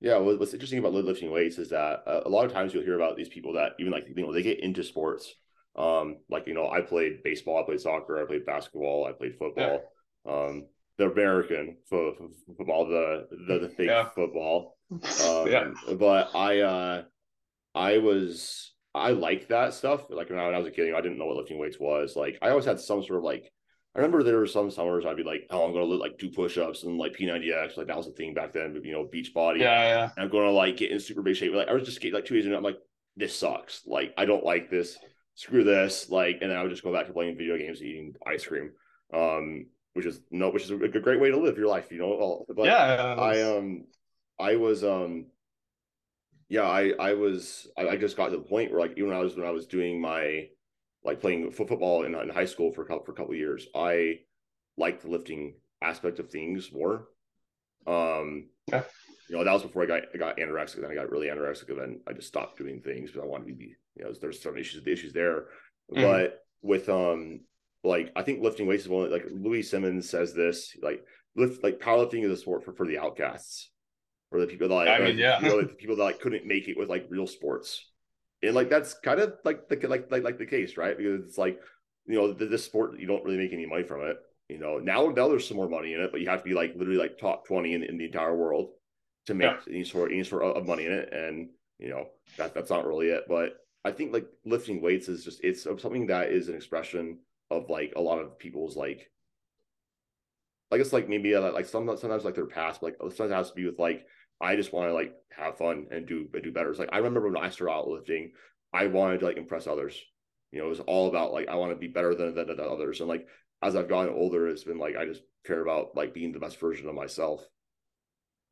Yeah, 0.00 0.18
what's 0.18 0.52
interesting 0.52 0.78
about 0.78 0.92
lifting 0.92 1.30
weights 1.30 1.58
is 1.58 1.70
that 1.70 2.02
uh, 2.06 2.22
a 2.26 2.28
lot 2.28 2.44
of 2.44 2.52
times 2.52 2.74
you'll 2.74 2.82
hear 2.82 2.96
about 2.96 3.16
these 3.16 3.28
people 3.28 3.54
that 3.54 3.72
even 3.78 3.92
like 3.92 4.06
you 4.08 4.26
know 4.26 4.32
they 4.32 4.42
get 4.42 4.60
into 4.60 4.82
sports. 4.82 5.34
Um, 5.76 6.18
like 6.30 6.46
you 6.46 6.54
know, 6.54 6.70
I 6.70 6.80
played 6.80 7.22
baseball, 7.22 7.60
I 7.60 7.66
played 7.66 7.80
soccer, 7.80 8.22
I 8.22 8.26
played 8.26 8.46
basketball, 8.46 9.06
I 9.06 9.12
played 9.12 9.36
football. 9.38 9.82
Yeah. 10.26 10.32
Um, 10.32 10.66
the 10.96 11.10
American 11.10 11.76
fo- 11.90 12.14
football, 12.56 12.86
the 12.86 13.26
the, 13.48 13.58
the 13.60 13.68
fake 13.68 13.88
yeah. 13.88 14.08
football. 14.14 14.76
Um, 14.92 15.46
yeah. 15.48 15.72
But 15.98 16.34
I 16.34 16.60
uh, 16.60 17.02
I 17.74 17.98
was 17.98 18.72
I 18.94 19.10
like 19.10 19.48
that 19.48 19.74
stuff. 19.74 20.02
Like 20.08 20.30
when 20.30 20.38
I 20.38 20.56
was 20.56 20.66
a 20.66 20.70
kid, 20.70 20.86
you 20.86 20.92
know, 20.92 20.98
I 20.98 21.00
didn't 21.00 21.18
know 21.18 21.26
what 21.26 21.36
lifting 21.36 21.58
weights 21.58 21.80
was. 21.80 22.14
Like 22.14 22.38
I 22.42 22.50
always 22.50 22.64
had 22.64 22.78
some 22.78 23.02
sort 23.02 23.18
of 23.18 23.24
like 23.24 23.50
I 23.94 24.00
remember 24.00 24.22
there 24.22 24.38
were 24.38 24.46
some 24.46 24.70
summers 24.70 25.04
I'd 25.06 25.16
be 25.16 25.22
like, 25.22 25.46
oh, 25.50 25.64
I'm 25.64 25.72
gonna 25.72 25.84
like 25.84 26.18
do 26.18 26.30
push-ups 26.30 26.84
and 26.84 26.98
like 26.98 27.16
P90X, 27.16 27.76
like 27.76 27.88
that 27.88 27.96
was 27.96 28.08
a 28.08 28.12
thing 28.12 28.34
back 28.34 28.52
then, 28.52 28.80
you 28.84 28.92
know, 28.92 29.04
beach 29.04 29.32
body. 29.34 29.60
Yeah, 29.60 29.82
yeah. 29.82 30.10
And 30.16 30.24
I'm 30.24 30.30
gonna 30.30 30.50
like 30.50 30.76
get 30.76 30.90
in 30.90 31.00
super 31.00 31.22
big 31.22 31.36
shape. 31.36 31.52
Like 31.54 31.68
I 31.68 31.72
was 31.72 31.84
just 31.84 32.00
getting 32.00 32.14
like 32.14 32.24
two 32.24 32.34
days 32.34 32.46
and 32.46 32.54
I'm 32.54 32.62
like, 32.62 32.78
this 33.16 33.36
sucks. 33.36 33.82
Like 33.86 34.14
I 34.16 34.24
don't 34.24 34.44
like 34.44 34.70
this. 34.70 34.96
Screw 35.34 35.64
this. 35.64 36.10
Like, 36.10 36.38
and 36.40 36.50
then 36.50 36.58
I 36.58 36.62
would 36.62 36.70
just 36.70 36.84
go 36.84 36.92
back 36.92 37.06
to 37.06 37.12
playing 37.12 37.36
video 37.36 37.58
games, 37.58 37.82
eating 37.82 38.14
ice 38.26 38.46
cream. 38.46 38.72
Um, 39.12 39.66
which 39.94 40.06
is 40.06 40.20
no, 40.30 40.50
which 40.50 40.64
is 40.64 40.70
a 40.70 40.76
great 40.76 41.20
way 41.20 41.30
to 41.30 41.36
live 41.36 41.56
your 41.56 41.68
life, 41.68 41.90
you 41.90 41.98
know. 41.98 42.44
But 42.48 42.66
yeah, 42.66 43.14
I 43.16 43.42
um, 43.42 43.84
I 44.38 44.56
was 44.56 44.82
um, 44.82 45.26
yeah, 46.48 46.62
I 46.62 46.92
I 46.98 47.14
was 47.14 47.68
I, 47.78 47.88
I 47.88 47.96
just 47.96 48.16
got 48.16 48.30
to 48.30 48.36
the 48.36 48.42
point 48.42 48.70
where 48.70 48.80
like 48.80 48.92
even 48.96 49.08
when 49.08 49.16
I 49.16 49.20
was 49.20 49.36
when 49.36 49.46
I 49.46 49.52
was 49.52 49.66
doing 49.66 50.00
my 50.00 50.48
like 51.04 51.20
playing 51.20 51.50
football 51.52 52.04
in, 52.04 52.14
in 52.14 52.28
high 52.28 52.44
school 52.44 52.72
for 52.72 52.82
a 52.82 52.86
couple, 52.86 53.04
for 53.04 53.12
a 53.12 53.14
couple 53.14 53.34
years, 53.34 53.68
I 53.74 54.20
liked 54.76 55.02
the 55.02 55.10
lifting 55.10 55.54
aspect 55.82 56.18
of 56.18 56.30
things 56.30 56.72
more. 56.72 57.08
Um, 57.86 58.48
yeah. 58.68 58.82
you 59.28 59.36
know, 59.36 59.44
that 59.44 59.52
was 59.52 59.62
before 59.62 59.84
I 59.84 59.86
got 59.86 60.02
I 60.12 60.18
got 60.18 60.38
anorexic. 60.38 60.80
Then 60.80 60.90
I 60.90 60.94
got 60.94 61.10
really 61.10 61.28
anorexic, 61.28 61.68
and 61.68 61.78
then 61.78 62.00
I 62.08 62.12
just 62.14 62.28
stopped 62.28 62.58
doing 62.58 62.80
things 62.80 63.10
because 63.10 63.22
I 63.22 63.28
wanted 63.28 63.48
to 63.48 63.54
be, 63.54 63.76
you 63.96 64.04
know, 64.04 64.12
there's 64.20 64.42
some 64.42 64.56
issues, 64.56 64.84
the 64.84 64.92
issues 64.92 65.12
there. 65.12 65.46
Mm-hmm. 65.92 66.02
But 66.02 66.40
with 66.62 66.88
um, 66.88 67.40
like 67.82 68.12
I 68.16 68.22
think 68.22 68.42
lifting 68.42 68.66
weights 68.66 68.84
is 68.84 68.88
one. 68.88 69.10
Like 69.10 69.26
Louie 69.30 69.62
Simmons 69.62 70.08
says 70.08 70.34
this, 70.34 70.76
like 70.82 71.04
lift, 71.36 71.62
like 71.62 71.80
powerlifting 71.80 72.24
is 72.24 72.30
a 72.30 72.36
sport 72.36 72.64
for 72.64 72.72
for 72.72 72.86
the 72.86 72.98
outcasts, 72.98 73.70
or 74.30 74.40
the 74.40 74.46
people 74.46 74.68
that 74.68 74.74
like, 74.74 74.88
I 74.88 74.98
mean, 75.04 75.18
yeah, 75.18 75.40
you 75.40 75.48
know, 75.48 75.60
the 75.60 75.68
people 75.78 75.96
that 75.96 76.04
like 76.04 76.20
couldn't 76.20 76.46
make 76.46 76.68
it 76.68 76.78
with 76.78 76.88
like 76.88 77.06
real 77.10 77.26
sports 77.26 77.84
and 78.46 78.54
like 78.54 78.70
that's 78.70 78.94
kind 78.94 79.20
of 79.20 79.34
like 79.44 79.68
the 79.68 79.76
like 79.88 80.10
like 80.10 80.22
like 80.22 80.38
the 80.38 80.46
case, 80.46 80.76
right? 80.76 80.96
Because 80.96 81.24
it's 81.26 81.38
like 81.38 81.58
you 82.06 82.14
know 82.14 82.32
this 82.32 82.64
sport 82.64 82.98
you 82.98 83.06
don't 83.06 83.24
really 83.24 83.38
make 83.38 83.52
any 83.52 83.66
money 83.66 83.84
from 83.84 84.02
it. 84.02 84.16
You 84.48 84.58
know 84.58 84.78
now 84.78 85.08
now 85.08 85.28
there's 85.28 85.48
some 85.48 85.56
more 85.56 85.68
money 85.68 85.94
in 85.94 86.00
it, 86.00 86.12
but 86.12 86.20
you 86.20 86.28
have 86.28 86.40
to 86.40 86.48
be 86.48 86.54
like 86.54 86.74
literally 86.76 86.98
like 86.98 87.18
top 87.18 87.46
twenty 87.46 87.74
in, 87.74 87.82
in 87.82 87.96
the 87.96 88.06
entire 88.06 88.36
world 88.36 88.70
to 89.26 89.34
make 89.34 89.50
yeah. 89.50 89.74
any 89.74 89.84
sort 89.84 90.12
any 90.12 90.24
sort 90.24 90.42
of 90.42 90.66
money 90.66 90.86
in 90.86 90.92
it, 90.92 91.12
and 91.12 91.48
you 91.78 91.88
know 91.88 92.08
that 92.36 92.54
that's 92.54 92.70
not 92.70 92.86
really 92.86 93.08
it. 93.08 93.24
But 93.28 93.56
I 93.84 93.92
think 93.92 94.12
like 94.12 94.26
lifting 94.44 94.80
weights 94.80 95.08
is 95.08 95.24
just 95.24 95.44
it's 95.44 95.62
something 95.62 96.06
that 96.06 96.30
is 96.30 96.48
an 96.48 96.54
expression 96.54 97.18
of 97.50 97.68
like 97.68 97.92
a 97.96 98.00
lot 98.00 98.18
of 98.18 98.38
people's 98.38 98.76
like 98.76 99.10
I 100.72 100.78
guess 100.78 100.92
like 100.92 101.08
maybe 101.08 101.34
uh, 101.34 101.52
like 101.52 101.66
some 101.66 101.86
sometimes 101.96 102.24
like 102.24 102.34
their 102.34 102.46
past, 102.46 102.82
like 102.82 102.96
sometimes 102.98 103.30
it 103.30 103.34
has 103.34 103.50
to 103.50 103.54
be 103.54 103.66
with 103.66 103.78
like 103.78 104.06
I 104.40 104.56
just 104.56 104.72
want 104.72 104.88
to 104.88 104.94
like 104.94 105.14
have 105.30 105.58
fun 105.58 105.86
and 105.90 106.06
do 106.06 106.28
and 106.32 106.42
do 106.42 106.50
better. 106.52 106.70
It's 106.70 106.78
like 106.78 106.88
I 106.92 106.98
remember 106.98 107.28
when 107.28 107.36
I 107.42 107.50
started 107.50 107.72
out 107.72 107.88
lifting, 107.88 108.32
I 108.72 108.86
wanted 108.86 109.20
to 109.20 109.26
like 109.26 109.36
impress 109.36 109.66
others. 109.66 110.00
You 110.50 110.60
know, 110.60 110.66
it 110.66 110.70
was 110.70 110.80
all 110.80 111.08
about 111.08 111.32
like 111.32 111.48
I 111.48 111.54
want 111.56 111.72
to 111.72 111.76
be 111.76 111.88
better 111.88 112.14
than, 112.14 112.34
than, 112.34 112.48
than 112.48 112.60
others. 112.60 113.00
And 113.00 113.08
like 113.08 113.28
as 113.62 113.76
I've 113.76 113.88
gotten 113.88 114.14
older, 114.14 114.48
it's 114.48 114.64
been 114.64 114.78
like 114.78 114.96
I 114.96 115.04
just 115.04 115.22
care 115.46 115.60
about 115.60 115.94
like 115.94 116.14
being 116.14 116.32
the 116.32 116.40
best 116.40 116.58
version 116.58 116.88
of 116.88 116.94
myself 116.94 117.46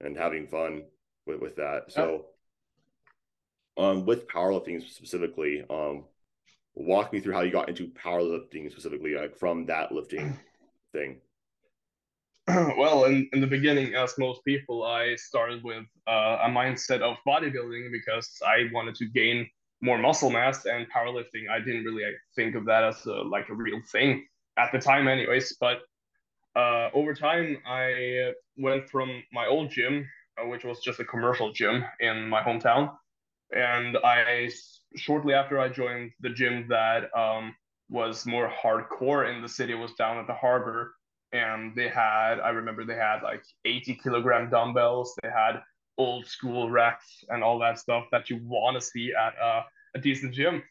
and 0.01 0.17
having 0.17 0.47
fun 0.47 0.85
with, 1.27 1.41
with 1.41 1.57
that. 1.57 1.91
So 1.93 2.27
um 3.77 4.05
with 4.07 4.29
powerlifting 4.29 4.83
specifically, 4.89 5.65
um 5.71 6.05
walk 6.75 7.13
me 7.13 7.21
through 7.21 7.35
how 7.35 7.43
you 7.43 7.51
got 7.51 7.69
into 7.69 7.89
powerlifting 7.89 8.71
specifically, 8.71 9.15
like 9.15 9.37
from 9.37 9.67
that 9.67 9.93
lifting 9.93 10.39
thing. 10.93 11.21
well, 12.49 13.05
in, 13.05 13.29
in 13.33 13.41
the 13.41 13.47
beginning, 13.47 13.95
as 13.95 14.19
most 14.19 14.45
people, 14.45 14.83
I 14.83 15.15
started 15.17 15.63
with 15.63 15.85
uh, 16.09 16.39
a 16.43 16.49
mindset 16.49 17.01
of 17.01 17.17
bodybuilding 17.27 17.93
because 17.93 18.41
I 18.45 18.69
wanted 18.73 18.97
to 18.97 19.07
gain 19.07 19.49
more 19.81 19.99
muscle 19.99 20.31
mass 20.31 20.65
and 20.65 20.87
powerlifting. 20.91 21.49
I 21.51 21.59
didn't 21.59 21.85
really 21.85 22.05
think 22.35 22.55
of 22.55 22.65
that 22.67 22.85
as 22.85 23.05
a, 23.07 23.13
like 23.13 23.49
a 23.49 23.55
real 23.55 23.81
thing 23.91 24.27
at 24.57 24.73
the 24.73 24.79
time, 24.79 25.09
anyways. 25.09 25.57
But 25.61 25.83
uh, 26.57 26.91
over 26.95 27.15
time, 27.15 27.59
I 27.67 28.33
went 28.57 28.89
from 28.89 29.23
my 29.33 29.47
old 29.47 29.71
gym, 29.71 30.09
uh, 30.41 30.47
which 30.47 30.65
was 30.65 30.81
just 30.81 31.01
a 31.01 31.05
commercial 31.05 31.53
gym 31.53 31.85
in 32.01 32.29
my 32.29 32.43
hometown, 32.43 32.93
and 33.53 33.97
I 34.05 34.51
shortly 34.97 35.35
after 35.35 35.59
I 35.59 35.69
joined 35.69 36.13
the 36.21 36.31
gym 36.31 36.67
that 36.69 37.15
um, 37.17 37.55
was 37.89 38.27
more 38.27 38.51
hardcore 38.51 39.33
in 39.33 39.43
the 39.43 39.49
city 39.49 39.75
was 39.75 39.93
down 39.95 40.19
at 40.19 40.27
the 40.27 40.35
harbor. 40.35 40.95
And 41.35 41.75
they 41.75 41.89
had 41.89 42.41
i 42.41 42.51
remember 42.51 42.85
they 42.85 42.97
had 42.97 43.23
like 43.23 43.43
80 43.65 43.95
kilogram 44.03 44.51
dumbbells. 44.51 45.15
They 45.23 45.31
had 45.31 45.63
old 45.97 46.27
school 46.27 46.71
racks 46.71 47.25
and 47.29 47.43
all 47.43 47.59
that 47.61 47.79
stuff 47.79 48.05
that 48.13 48.29
you 48.29 48.41
want 48.45 48.79
to 48.79 48.81
see 48.81 49.13
at 49.15 49.35
a 49.95 49.99
decent 49.99 50.35
gym. 50.35 50.63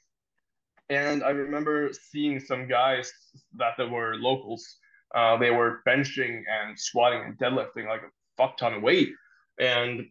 And 0.89 1.23
i 1.23 1.29
remember 1.29 1.91
seeing 1.93 2.39
some 2.39 2.67
guys 2.67 3.11
that 3.57 3.73
they 3.77 3.85
were 3.85 4.15
locals 4.15 4.77
uh, 5.13 5.37
they 5.37 5.51
were 5.51 5.81
benching 5.87 6.43
and 6.49 6.77
squatting 6.79 7.21
and 7.23 7.37
deadlifting 7.37 7.87
like 7.87 8.01
a 8.01 8.11
fuck 8.37 8.57
ton 8.57 8.73
of 8.73 8.81
weight. 8.81 9.09
And 9.59 10.05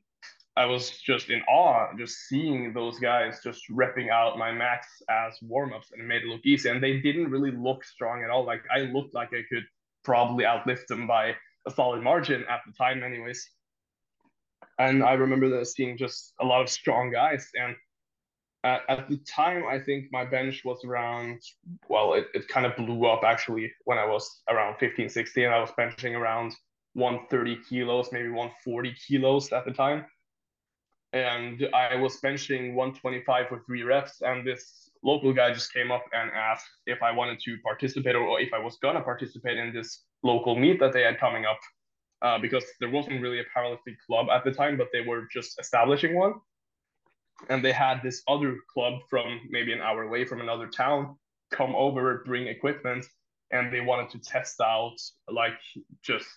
I 0.60 0.66
was 0.66 0.90
just 0.90 1.30
in 1.30 1.40
awe 1.48 1.86
just 1.96 2.28
seeing 2.28 2.74
those 2.74 2.98
guys 2.98 3.40
just 3.42 3.62
repping 3.70 4.10
out 4.10 4.36
my 4.36 4.52
max 4.52 4.86
as 5.08 5.38
warm-ups 5.40 5.88
and 5.90 6.02
it 6.02 6.04
made 6.04 6.20
it 6.20 6.28
look 6.28 6.44
easy. 6.44 6.68
And 6.68 6.82
they 6.82 7.00
didn't 7.00 7.30
really 7.30 7.50
look 7.50 7.82
strong 7.82 8.22
at 8.24 8.28
all. 8.28 8.44
Like 8.44 8.62
I 8.70 8.80
looked 8.80 9.14
like 9.14 9.30
I 9.32 9.40
could 9.48 9.64
probably 10.04 10.44
outlift 10.44 10.86
them 10.86 11.06
by 11.06 11.34
a 11.66 11.70
solid 11.70 12.02
margin 12.02 12.44
at 12.46 12.60
the 12.66 12.74
time, 12.74 13.02
anyways. 13.02 13.42
And 14.78 15.02
I 15.02 15.14
remember 15.14 15.64
seeing 15.64 15.96
just 15.96 16.34
a 16.42 16.44
lot 16.44 16.60
of 16.60 16.68
strong 16.68 17.10
guys. 17.10 17.48
And 17.58 17.74
at, 18.62 18.82
at 18.90 19.08
the 19.08 19.16
time, 19.26 19.64
I 19.66 19.78
think 19.78 20.08
my 20.12 20.26
bench 20.26 20.60
was 20.62 20.84
around, 20.84 21.40
well, 21.88 22.12
it, 22.12 22.26
it 22.34 22.48
kind 22.48 22.66
of 22.66 22.76
blew 22.76 23.06
up 23.06 23.22
actually 23.24 23.72
when 23.84 23.96
I 23.96 24.04
was 24.04 24.42
around 24.50 24.76
15, 24.76 25.08
16. 25.08 25.46
I 25.46 25.58
was 25.58 25.70
benching 25.70 26.14
around 26.18 26.52
130 26.92 27.60
kilos, 27.66 28.10
maybe 28.12 28.28
140 28.28 28.94
kilos 29.08 29.52
at 29.52 29.64
the 29.64 29.72
time. 29.72 30.04
And 31.12 31.68
I 31.74 31.96
was 31.96 32.20
benching 32.20 32.74
125 32.74 33.48
for 33.48 33.62
three 33.66 33.82
reps. 33.82 34.22
And 34.22 34.46
this 34.46 34.90
local 35.02 35.32
guy 35.32 35.52
just 35.52 35.72
came 35.72 35.90
up 35.90 36.04
and 36.12 36.30
asked 36.32 36.68
if 36.86 37.02
I 37.02 37.10
wanted 37.10 37.40
to 37.40 37.58
participate 37.64 38.14
or 38.14 38.40
if 38.40 38.52
I 38.52 38.58
was 38.58 38.76
gonna 38.82 39.00
participate 39.00 39.58
in 39.58 39.72
this 39.72 40.04
local 40.22 40.54
meet 40.54 40.78
that 40.80 40.92
they 40.92 41.02
had 41.02 41.18
coming 41.18 41.46
up, 41.46 41.58
uh, 42.22 42.38
because 42.38 42.64
there 42.80 42.90
wasn't 42.90 43.20
really 43.20 43.40
a 43.40 43.44
powerlifting 43.56 43.96
club 44.06 44.28
at 44.30 44.44
the 44.44 44.52
time, 44.52 44.76
but 44.76 44.88
they 44.92 45.00
were 45.00 45.26
just 45.32 45.58
establishing 45.58 46.14
one, 46.14 46.34
and 47.48 47.64
they 47.64 47.72
had 47.72 48.02
this 48.02 48.22
other 48.28 48.56
club 48.72 49.00
from 49.08 49.40
maybe 49.48 49.72
an 49.72 49.80
hour 49.80 50.02
away 50.02 50.24
from 50.24 50.40
another 50.40 50.66
town 50.66 51.16
come 51.50 51.74
over, 51.74 52.22
bring 52.26 52.46
equipment, 52.46 53.04
and 53.50 53.72
they 53.72 53.80
wanted 53.80 54.10
to 54.10 54.18
test 54.20 54.60
out 54.60 54.96
like 55.28 55.58
just 56.02 56.28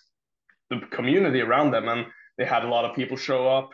the 0.70 0.80
community 0.90 1.40
around 1.40 1.70
them, 1.70 1.88
and 1.88 2.06
they 2.38 2.44
had 2.44 2.64
a 2.64 2.68
lot 2.68 2.84
of 2.84 2.96
people 2.96 3.16
show 3.16 3.46
up 3.48 3.70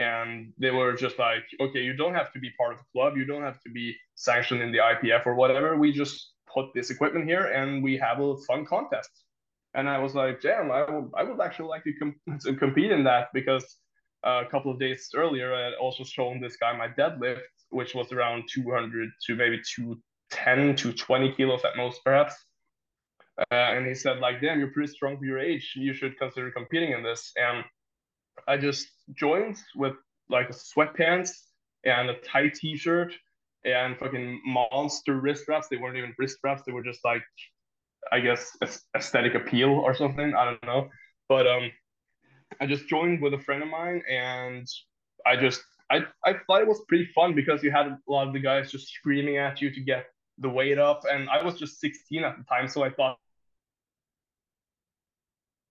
and 0.00 0.52
they 0.58 0.70
were 0.70 0.94
just 0.94 1.18
like 1.18 1.44
okay 1.60 1.82
you 1.82 1.94
don't 1.94 2.14
have 2.14 2.32
to 2.32 2.40
be 2.40 2.50
part 2.58 2.72
of 2.72 2.78
the 2.78 2.84
club. 2.94 3.16
You 3.16 3.26
don't 3.26 3.42
have 3.42 3.60
to 3.60 3.70
be 3.70 3.94
sanctioned 4.14 4.62
in 4.62 4.72
the 4.72 4.78
ipf 4.78 5.26
or 5.26 5.34
whatever. 5.34 5.76
We 5.76 5.92
just 5.92 6.32
put 6.52 6.66
this 6.74 6.90
equipment 6.90 7.26
here 7.26 7.46
and 7.58 7.82
we 7.82 7.96
have 7.98 8.18
a 8.20 8.36
fun 8.48 8.64
contest. 8.64 9.10
And 9.74 9.88
i 9.88 9.98
was 9.98 10.14
like 10.14 10.40
damn 10.40 10.70
i 10.72 10.80
would, 10.90 11.10
I 11.20 11.22
would 11.22 11.40
actually 11.40 11.68
like 11.68 11.84
to, 11.84 11.92
com- 12.00 12.20
to 12.44 12.54
compete 12.54 12.90
in 12.90 13.04
that 13.04 13.28
because 13.32 13.64
uh, 14.26 14.42
a 14.46 14.50
couple 14.50 14.72
of 14.72 14.80
days 14.80 15.10
earlier 15.14 15.54
i 15.54 15.62
had 15.66 15.74
also 15.74 16.02
shown 16.02 16.40
this 16.40 16.56
guy 16.56 16.76
my 16.76 16.88
deadlift 16.88 17.52
which 17.78 17.94
was 17.94 18.10
around 18.10 18.44
200 18.52 19.08
to 19.26 19.36
maybe 19.36 19.60
210 19.76 20.76
to 20.76 20.92
20 20.92 21.32
kilos 21.36 21.64
at 21.64 21.76
most 21.76 22.00
perhaps. 22.04 22.34
Uh, 23.52 23.54
and 23.74 23.86
he 23.86 23.94
said 23.94 24.18
like 24.18 24.40
damn 24.40 24.58
you're 24.58 24.74
pretty 24.76 24.92
strong 24.92 25.16
for 25.18 25.24
your 25.24 25.38
age. 25.38 25.72
You 25.76 25.92
should 25.94 26.18
consider 26.18 26.50
competing 26.50 26.92
in 26.92 27.02
this. 27.02 27.32
And 27.36 27.64
I 28.50 28.56
just 28.56 28.88
joined 29.14 29.58
with 29.76 29.94
like 30.28 30.48
sweatpants 30.50 31.30
and 31.84 32.10
a 32.10 32.14
tight 32.18 32.54
t-shirt 32.54 33.14
and 33.64 33.96
fucking 33.96 34.40
monster 34.44 35.20
wrist 35.20 35.44
wraps. 35.46 35.68
They 35.68 35.76
weren't 35.76 35.96
even 35.96 36.12
wrist 36.18 36.38
wraps. 36.42 36.62
They 36.66 36.72
were 36.72 36.82
just 36.82 36.98
like, 37.04 37.22
I 38.10 38.18
guess, 38.18 38.56
aesthetic 38.96 39.36
appeal 39.36 39.70
or 39.70 39.94
something. 39.94 40.34
I 40.34 40.44
don't 40.46 40.64
know. 40.64 40.88
But 41.28 41.46
um, 41.46 41.70
I 42.60 42.66
just 42.66 42.88
joined 42.88 43.22
with 43.22 43.34
a 43.34 43.38
friend 43.38 43.62
of 43.62 43.68
mine, 43.68 44.02
and 44.10 44.66
I 45.24 45.36
just 45.36 45.62
I 45.88 46.00
I 46.24 46.34
thought 46.46 46.60
it 46.60 46.66
was 46.66 46.82
pretty 46.88 47.08
fun 47.14 47.36
because 47.36 47.62
you 47.62 47.70
had 47.70 47.86
a 47.86 47.98
lot 48.08 48.26
of 48.26 48.32
the 48.32 48.40
guys 48.40 48.72
just 48.72 48.88
screaming 48.88 49.36
at 49.36 49.60
you 49.60 49.72
to 49.72 49.80
get 49.80 50.06
the 50.38 50.48
weight 50.48 50.78
up, 50.78 51.04
and 51.08 51.30
I 51.30 51.40
was 51.44 51.56
just 51.56 51.78
16 51.78 52.24
at 52.24 52.36
the 52.36 52.44
time, 52.44 52.66
so 52.66 52.82
I 52.82 52.90
thought 52.90 53.16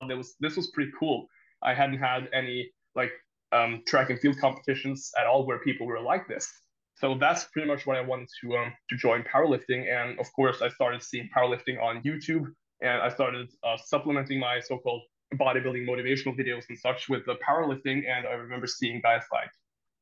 it 0.10 0.18
was 0.18 0.36
this 0.40 0.56
was 0.56 0.68
pretty 0.68 0.92
cool. 0.98 1.28
I 1.62 1.74
hadn't 1.74 2.00
had 2.00 2.30
any 2.34 2.72
like 2.96 3.12
um, 3.52 3.82
track 3.86 4.10
and 4.10 4.20
field 4.20 4.38
competitions 4.40 5.12
at 5.20 5.28
all 5.28 5.46
where 5.46 5.60
people 5.60 5.88
were 5.88 6.00
like 6.00 6.28
this. 6.28 6.48
So 6.96 7.18
that's 7.18 7.46
pretty 7.46 7.68
much 7.68 7.86
what 7.86 7.98
I 7.98 8.02
wanted 8.02 8.28
to 8.42 8.58
um, 8.58 8.74
to 8.90 8.98
join 8.98 9.24
powerlifting, 9.24 9.88
and 9.90 10.20
of 10.20 10.28
course 10.34 10.62
I 10.62 10.70
started 10.70 11.02
seeing 11.02 11.30
powerlifting 11.36 11.82
on 11.82 12.02
YouTube, 12.04 12.46
and 12.82 13.02
I 13.02 13.10
started 13.10 13.50
uh, 13.64 13.78
supplementing 13.78 14.40
my 14.40 14.60
so-called 14.60 15.04
bodybuilding 15.36 15.88
motivational 15.88 16.38
videos 16.38 16.64
and 16.70 16.78
such 16.78 17.08
with 17.08 17.26
the 17.26 17.36
powerlifting, 17.48 18.04
and 18.10 18.28
I 18.28 18.34
remember 18.34 18.68
seeing 18.68 19.00
guys 19.02 19.24
like 19.32 19.50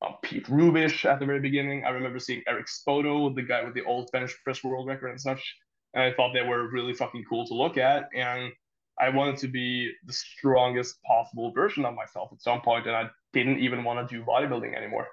um, 0.02 0.16
Pete 0.24 0.48
Rubish 0.48 1.06
at 1.06 1.20
the 1.20 1.26
very 1.26 1.40
beginning. 1.40 1.84
I 1.86 1.90
remember 1.90 2.20
seeing 2.20 2.42
Eric 2.48 2.66
Spoto, 2.68 3.36
the 3.36 3.44
guy 3.44 3.64
with 3.64 3.76
the 3.76 3.84
old 3.84 4.10
bench 4.12 4.36
press 4.44 4.64
world 4.64 4.88
record 4.88 5.10
and 5.10 5.22
such, 5.22 5.56
and 5.94 6.04
I 6.04 6.14
thought 6.14 6.34
they 6.34 6.42
were 6.42 6.72
really 6.72 6.94
fucking 6.94 7.26
cool 7.30 7.46
to 7.46 7.54
look 7.54 7.78
at, 7.78 8.10
and 8.16 8.52
I 9.00 9.10
wanted 9.10 9.38
to 9.38 9.48
be 9.48 9.92
the 10.06 10.14
strongest 10.14 11.02
possible 11.04 11.52
version 11.52 11.86
of 11.86 11.94
myself 11.94 12.30
at 12.32 12.42
some 12.42 12.62
point, 12.62 12.88
and 12.88 12.96
I 12.96 13.10
didn't 13.34 13.60
even 13.60 13.84
want 13.84 14.08
to 14.08 14.16
do 14.16 14.24
bodybuilding 14.24 14.76
anymore. 14.76 15.08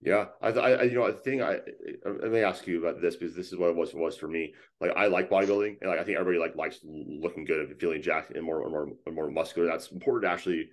Yeah, 0.00 0.26
I, 0.42 0.48
I, 0.48 0.82
you 0.82 0.96
know, 0.96 1.06
I 1.06 1.12
think 1.12 1.40
I, 1.40 1.60
I 2.06 2.28
may 2.28 2.44
ask 2.44 2.66
you 2.66 2.78
about 2.78 3.00
this 3.00 3.16
because 3.16 3.34
this 3.34 3.52
is 3.52 3.58
what 3.58 3.70
it 3.70 3.76
was 3.76 3.94
was 3.94 4.18
for 4.18 4.28
me. 4.28 4.52
Like, 4.78 4.92
I 4.94 5.06
like 5.06 5.30
bodybuilding, 5.30 5.78
and 5.80 5.90
like 5.90 5.98
I 5.98 6.04
think 6.04 6.18
everybody 6.18 6.38
like 6.38 6.56
likes 6.56 6.80
looking 6.84 7.46
good 7.46 7.70
and 7.70 7.80
feeling 7.80 8.02
jacked 8.02 8.30
and 8.32 8.44
more 8.44 8.62
and 8.62 8.70
more 8.70 8.88
and 9.06 9.14
more 9.14 9.30
muscular. 9.30 9.66
That's 9.66 9.90
important 9.90 10.28
to 10.28 10.34
actually 10.34 10.68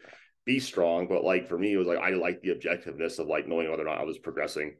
be 0.45 0.59
strong. 0.59 1.07
But 1.07 1.23
like 1.23 1.47
for 1.47 1.57
me, 1.57 1.73
it 1.73 1.77
was 1.77 1.87
like 1.87 1.99
I 1.99 2.09
like 2.09 2.41
the 2.41 2.49
objectiveness 2.49 3.19
of 3.19 3.27
like 3.27 3.47
knowing 3.47 3.71
whether 3.71 3.83
or 3.83 3.85
not 3.85 3.99
I 3.99 4.03
was 4.03 4.17
progressing, 4.17 4.75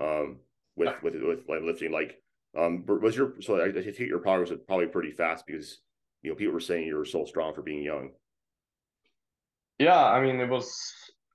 um, 0.00 0.38
with 0.76 0.94
with 1.02 1.14
with 1.16 1.40
like 1.46 1.60
lifting. 1.62 1.92
Like, 1.92 2.22
um, 2.56 2.84
was 2.86 3.14
your 3.14 3.34
so 3.40 3.60
I, 3.60 3.66
I 3.66 3.82
think 3.82 3.98
your 3.98 4.20
progress 4.20 4.50
was 4.50 4.60
probably 4.66 4.86
pretty 4.86 5.12
fast 5.12 5.46
because 5.46 5.78
you 6.22 6.30
know 6.30 6.36
people 6.36 6.54
were 6.54 6.60
saying 6.60 6.86
you 6.86 6.96
were 6.96 7.04
so 7.04 7.24
strong 7.24 7.54
for 7.54 7.62
being 7.62 7.82
young. 7.82 8.10
Yeah, 9.78 10.04
I 10.04 10.20
mean, 10.20 10.40
it 10.40 10.48
was 10.48 10.70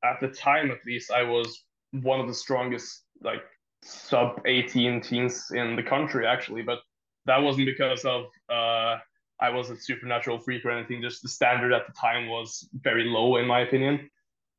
at 0.04 0.20
the 0.22 0.28
time 0.28 0.72
at 0.72 0.78
least 0.86 1.12
I 1.12 1.24
was 1.24 1.64
one 1.92 2.20
of 2.20 2.28
the 2.28 2.34
strongest 2.34 3.04
like 3.24 3.44
sub 3.84 4.42
18 4.46 5.02
teens 5.02 5.46
in 5.54 5.76
the 5.76 5.84
country 5.84 6.26
actually 6.26 6.62
but 6.64 6.80
that 7.26 7.38
wasn't 7.38 7.66
because 7.66 8.04
of 8.04 8.26
uh 8.50 8.98
I 9.40 9.50
was 9.50 9.70
a 9.70 9.78
supernatural 9.78 10.40
freak 10.40 10.66
or 10.66 10.72
anything 10.72 11.02
just 11.02 11.22
the 11.22 11.30
standard 11.30 11.74
at 11.74 11.86
the 11.88 11.94
time 11.94 12.28
was 12.28 12.68
very 12.74 13.06
low 13.06 13.38
in 13.38 13.46
my 13.46 13.62
opinion 13.62 14.10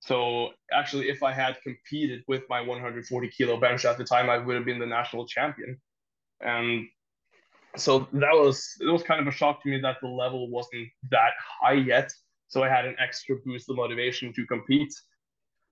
so 0.00 0.50
actually 0.72 1.08
if 1.08 1.22
I 1.22 1.32
had 1.32 1.56
competed 1.62 2.22
with 2.28 2.42
my 2.48 2.60
140 2.60 3.28
kilo 3.28 3.58
bench 3.58 3.84
at 3.84 3.98
the 3.98 4.04
time 4.04 4.30
I 4.30 4.38
would 4.38 4.56
have 4.56 4.64
been 4.64 4.78
the 4.78 4.86
national 4.86 5.26
champion 5.26 5.80
and 6.40 6.86
so 7.76 8.08
that 8.12 8.32
was 8.32 8.76
it 8.80 8.86
was 8.86 9.02
kind 9.02 9.20
of 9.20 9.26
a 9.26 9.36
shock 9.36 9.62
to 9.62 9.68
me 9.68 9.80
that 9.80 9.96
the 10.02 10.08
level 10.08 10.50
wasn't 10.50 10.88
that 11.10 11.32
high 11.60 11.74
yet 11.74 12.10
so 12.48 12.62
I 12.62 12.68
had 12.68 12.84
an 12.84 12.96
extra 12.98 13.36
boost 13.44 13.68
of 13.68 13.76
motivation 13.76 14.32
to 14.34 14.46
compete 14.46 14.92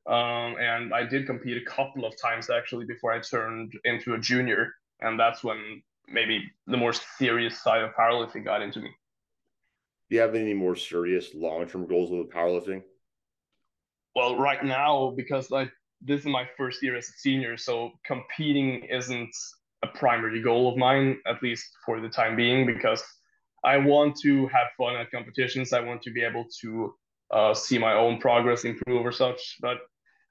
um, 0.07 0.57
and 0.61 0.93
I 0.93 1.05
did 1.05 1.27
compete 1.27 1.57
a 1.57 1.65
couple 1.65 2.05
of 2.05 2.15
times 2.21 2.51
actually 2.51 2.85
before 2.85 3.13
I 3.13 3.21
turned 3.21 3.73
into 3.85 4.15
a 4.15 4.19
junior. 4.19 4.75
And 5.01 5.19
that's 5.19 5.43
when 5.43 5.83
maybe 6.09 6.51
the 6.67 6.77
more 6.77 6.93
serious 6.93 7.61
side 7.63 7.83
of 7.83 7.95
powerlifting 7.95 8.45
got 8.45 8.63
into 8.63 8.81
me. 8.81 8.91
Do 10.11 10.17
you 10.17 10.21
have 10.21 10.35
any 10.35 10.53
more 10.53 10.77
serious 10.77 11.35
long 11.35 11.67
term 11.67 11.87
goals 11.87 12.11
with 12.11 12.31
powerlifting? 12.31 12.83
Well, 14.15 14.37
right 14.37 14.63
now, 14.63 15.15
because 15.17 15.51
like 15.51 15.73
this 16.03 16.21
is 16.21 16.27
my 16.27 16.47
first 16.57 16.83
year 16.83 16.97
as 16.97 17.09
a 17.09 17.13
senior, 17.13 17.57
so 17.57 17.93
competing 18.05 18.85
isn't 18.85 19.35
a 19.85 19.99
primary 19.99 20.41
goal 20.41 20.65
of 20.71 20.77
mine, 20.77 21.19
at 21.27 21.43
least 21.43 21.67
for 21.85 22.01
the 22.01 22.09
time 22.09 22.35
being, 22.37 22.67
because 22.67 23.03
I 23.65 23.77
want 23.77 24.17
to 24.23 24.47
have 24.49 24.69
fun 24.79 24.97
at 24.97 25.11
competitions. 25.11 25.73
I 25.73 25.81
want 25.81 26.03
to 26.03 26.11
be 26.11 26.23
able 26.23 26.47
to 26.63 26.95
uh, 27.31 27.55
see 27.55 27.79
my 27.79 27.95
own 27.95 28.19
progress 28.19 28.65
improve 28.65 29.05
or 29.05 29.13
such. 29.13 29.57
But 29.61 29.79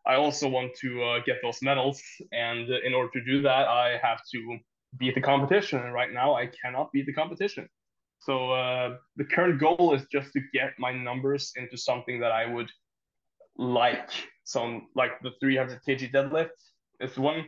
I 0.05 0.15
also 0.15 0.47
want 0.49 0.71
to 0.81 0.89
uh, 1.03 1.19
get 1.25 1.37
those 1.41 1.59
medals, 1.61 2.01
and 2.31 2.69
in 2.87 2.93
order 2.93 3.11
to 3.13 3.23
do 3.23 3.41
that, 3.43 3.67
I 3.67 3.99
have 4.01 4.19
to 4.33 4.39
beat 4.97 5.15
the 5.15 5.21
competition. 5.21 5.79
And 5.83 5.93
right 5.93 6.11
now, 6.11 6.35
I 6.35 6.49
cannot 6.61 6.91
beat 6.91 7.05
the 7.05 7.13
competition. 7.13 7.67
So 8.19 8.51
uh, 8.51 8.97
the 9.17 9.25
current 9.25 9.59
goal 9.59 9.93
is 9.93 10.03
just 10.11 10.31
to 10.33 10.41
get 10.53 10.71
my 10.79 10.93
numbers 10.93 11.51
into 11.57 11.77
something 11.77 12.19
that 12.21 12.31
I 12.31 12.45
would 12.45 12.69
like. 13.57 14.09
So 14.45 14.81
like 14.95 15.13
the 15.21 15.31
300 15.41 15.81
kg 15.87 16.11
deadlift 16.13 16.57
is 17.01 17.17
one, 17.17 17.45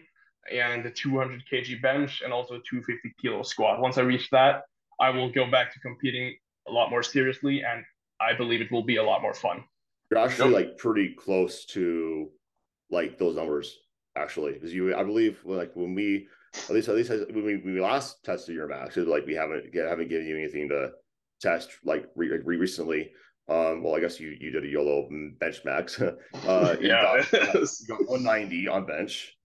and 0.52 0.84
the 0.84 0.92
200 0.92 1.44
kg 1.52 1.82
bench, 1.82 2.22
and 2.24 2.32
also 2.32 2.56
250 2.70 3.14
kilo 3.22 3.44
squat. 3.44 3.82
Once 3.82 3.98
I 3.98 4.02
reach 4.02 4.30
that, 4.32 4.64
I 5.00 5.10
will 5.10 5.32
go 5.32 5.50
back 5.50 5.74
to 5.74 5.80
competing 5.80 6.36
a 6.68 6.72
lot 6.72 6.90
more 6.90 7.04
seriously, 7.04 7.64
and 7.64 7.84
I 8.20 8.34
believe 8.34 8.62
it 8.62 8.72
will 8.72 8.84
be 8.84 8.98
a 8.98 9.04
lot 9.04 9.22
more 9.22 9.34
fun. 9.34 9.64
You're 10.12 10.20
actually 10.20 10.54
yep. 10.54 10.68
like 10.68 10.78
pretty 10.78 11.16
close 11.18 11.66
to 11.68 12.30
like 12.92 13.18
those 13.18 13.36
numbers 13.36 13.78
actually 14.16 14.54
because 14.54 14.74
you 14.74 14.96
I 14.96 15.04
believe 15.04 15.40
like 15.44 15.72
when 15.74 15.96
we 15.96 16.28
at 16.70 16.76
least 16.76 16.88
at 16.88 16.96
least 16.96 17.10
when 17.10 17.44
we, 17.44 17.58
when 17.58 17.74
we 17.74 17.82
last 17.82 18.24
tested 18.24 18.56
your 18.56 18.68
max 18.68 18.96
like 18.98 19.26
we 19.26 19.34
haven't 19.34 19.74
get, 19.74 19.88
haven't 19.88 20.10
given 20.10 20.28
you 20.28 20.38
anything 20.38 20.70
to 20.70 20.92
test 21.42 21.72
like 21.84 22.06
re, 22.16 22.30
re 22.30 22.58
recently 22.58 23.12
um 23.50 23.84
well 23.84 23.96
I 23.96 24.00
guess 24.00 24.20
you 24.20 24.36
you 24.40 24.52
did 24.52 24.64
a 24.64 24.68
YOLO 24.68 25.10
bench 25.40 25.62
max 25.66 26.00
uh 26.02 26.76
you 26.80 26.88
yeah 26.88 27.24
got, 27.32 27.54
you 27.56 27.88
got 27.88 28.08
190 28.08 28.68
on 28.68 28.86
bench 28.86 29.36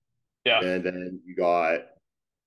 yeah 0.44 0.60
and 0.60 0.84
then 0.84 1.20
you 1.24 1.34
got 1.34 1.80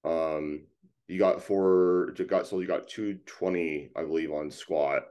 um 0.04 0.62
you 1.08 1.20
got 1.20 1.42
four 1.42 2.14
you 2.18 2.26
got 2.26 2.48
so 2.48 2.60
you 2.60 2.68
got 2.68 2.88
220 2.88 3.92
I 3.96 4.04
believe 4.04 4.32
on 4.32 4.50
squat 4.50 5.04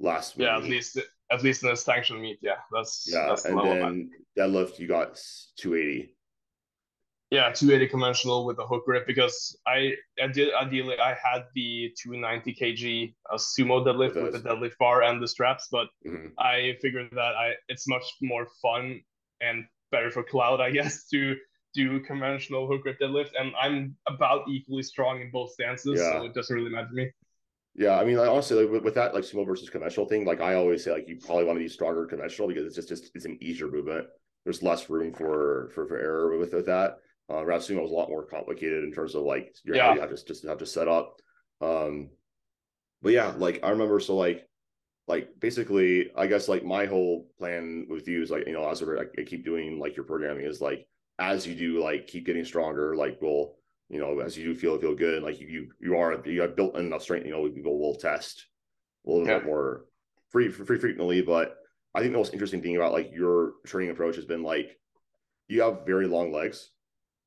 last 0.00 0.36
week. 0.36 0.46
yeah 0.46 0.56
at 0.56 0.64
least 0.64 0.98
at 1.32 1.42
least 1.42 1.62
in 1.62 1.70
the 1.70 1.76
sanction 1.76 2.20
meet. 2.20 2.38
Yeah, 2.42 2.56
that's 2.70 3.08
yeah. 3.10 3.26
That's 3.28 3.44
the 3.44 3.56
and 3.56 3.68
then 3.82 4.10
deadlift, 4.38 4.78
you 4.78 4.86
got 4.86 5.18
280. 5.56 6.14
Yeah, 7.30 7.50
280 7.50 7.90
conventional 7.90 8.44
with 8.44 8.58
a 8.58 8.66
hook 8.66 8.84
grip 8.84 9.06
because 9.06 9.56
I 9.66 9.94
I 10.22 10.26
did 10.26 10.52
ideally 10.52 10.98
I 10.98 11.14
had 11.14 11.44
the 11.54 11.90
290 12.02 12.54
kg 12.54 13.14
a 13.30 13.36
sumo 13.36 13.84
deadlift 13.84 14.22
with 14.22 14.34
the 14.34 14.46
deadlift 14.46 14.76
bar 14.78 15.02
and 15.02 15.22
the 15.22 15.28
straps, 15.28 15.68
but 15.72 15.88
mm-hmm. 16.06 16.28
I 16.38 16.76
figured 16.82 17.08
that 17.12 17.34
I 17.34 17.54
it's 17.68 17.88
much 17.88 18.04
more 18.20 18.46
fun 18.60 19.00
and 19.40 19.64
better 19.90 20.10
for 20.10 20.22
cloud, 20.22 20.60
I 20.60 20.70
guess, 20.70 21.08
to 21.12 21.36
do 21.74 22.00
conventional 22.00 22.66
hook 22.66 22.82
grip 22.82 22.98
deadlift, 23.00 23.30
and 23.38 23.52
I'm 23.60 23.96
about 24.06 24.48
equally 24.48 24.82
strong 24.82 25.20
in 25.20 25.30
both 25.30 25.52
stances, 25.52 26.00
yeah. 26.00 26.12
so 26.12 26.24
it 26.24 26.34
doesn't 26.34 26.54
really 26.54 26.70
matter 26.70 26.88
to 26.88 26.94
me. 26.94 27.10
Yeah, 27.74 27.98
I 27.98 28.04
mean, 28.04 28.16
like, 28.16 28.28
honestly, 28.28 28.66
like, 28.66 28.84
with, 28.84 28.94
that 28.94 29.14
like 29.14 29.24
sumo 29.24 29.46
versus 29.46 29.70
conventional 29.70 30.06
thing, 30.06 30.26
like 30.26 30.40
I 30.40 30.54
always 30.54 30.84
say, 30.84 30.92
like 30.92 31.08
you 31.08 31.18
probably 31.24 31.44
want 31.44 31.56
to 31.56 31.64
be 31.64 31.68
stronger 31.68 32.04
conventional 32.04 32.48
because 32.48 32.66
it's 32.66 32.76
just, 32.76 32.88
just 32.88 33.10
it's 33.14 33.24
an 33.24 33.38
easier 33.40 33.68
movement. 33.68 34.06
There's 34.44 34.62
less 34.62 34.90
room 34.90 35.14
for 35.14 35.70
for, 35.74 35.86
for 35.86 35.96
error 35.96 36.36
with, 36.36 36.52
with 36.52 36.66
that. 36.66 36.98
Uh, 37.30 37.40
whereas 37.40 37.66
sumo 37.66 37.84
is 37.84 37.90
a 37.90 37.94
lot 37.94 38.10
more 38.10 38.26
complicated 38.26 38.84
in 38.84 38.92
terms 38.92 39.14
of 39.14 39.22
like 39.22 39.54
your 39.64 39.76
yeah. 39.76 39.94
you 39.94 40.00
have 40.00 40.10
to 40.10 40.24
just 40.24 40.44
have 40.44 40.58
to 40.58 40.66
set 40.66 40.88
up. 40.88 41.16
Um, 41.62 42.10
but 43.00 43.12
yeah, 43.12 43.32
like 43.38 43.60
I 43.62 43.70
remember, 43.70 44.00
so 44.00 44.16
like 44.16 44.46
like 45.08 45.28
basically, 45.40 46.10
I 46.16 46.26
guess 46.26 46.48
like 46.48 46.64
my 46.64 46.86
whole 46.86 47.28
plan 47.38 47.86
with 47.88 48.06
you 48.06 48.22
is 48.22 48.30
like 48.30 48.46
you 48.46 48.52
know 48.52 48.68
as 48.68 48.82
I 48.82 49.22
keep 49.24 49.44
doing 49.44 49.78
like 49.78 49.96
your 49.96 50.04
programming 50.04 50.44
is 50.44 50.60
like 50.60 50.86
as 51.22 51.46
you 51.46 51.54
do 51.54 51.82
like 51.82 52.06
keep 52.08 52.26
getting 52.26 52.44
stronger, 52.44 52.96
like 52.96 53.18
we'll 53.22 53.54
you 53.88 53.98
know, 53.98 54.20
as 54.20 54.36
you 54.36 54.44
do 54.44 54.54
feel 54.54 54.78
feel 54.78 54.94
good, 54.94 55.22
like 55.22 55.38
you 55.38 55.46
you, 55.46 55.68
you 55.80 55.96
are 55.96 56.20
you 56.26 56.40
have 56.40 56.56
built 56.56 56.76
enough 56.76 57.02
strength, 57.02 57.26
you 57.26 57.32
know, 57.32 57.42
we 57.42 57.60
will 57.62 57.78
we'll 57.78 57.94
test 57.94 58.46
a 59.06 59.10
little 59.10 59.26
yeah. 59.26 59.38
bit 59.38 59.46
more 59.46 59.84
free 60.30 60.48
free 60.48 60.78
frequently. 60.78 61.20
But 61.22 61.56
I 61.94 62.00
think 62.00 62.12
the 62.12 62.18
most 62.18 62.32
interesting 62.32 62.62
thing 62.62 62.76
about 62.76 62.92
like 62.92 63.12
your 63.12 63.52
training 63.66 63.90
approach 63.90 64.16
has 64.16 64.24
been 64.24 64.42
like 64.42 64.78
you 65.48 65.62
have 65.62 65.86
very 65.86 66.06
long 66.06 66.32
legs, 66.32 66.70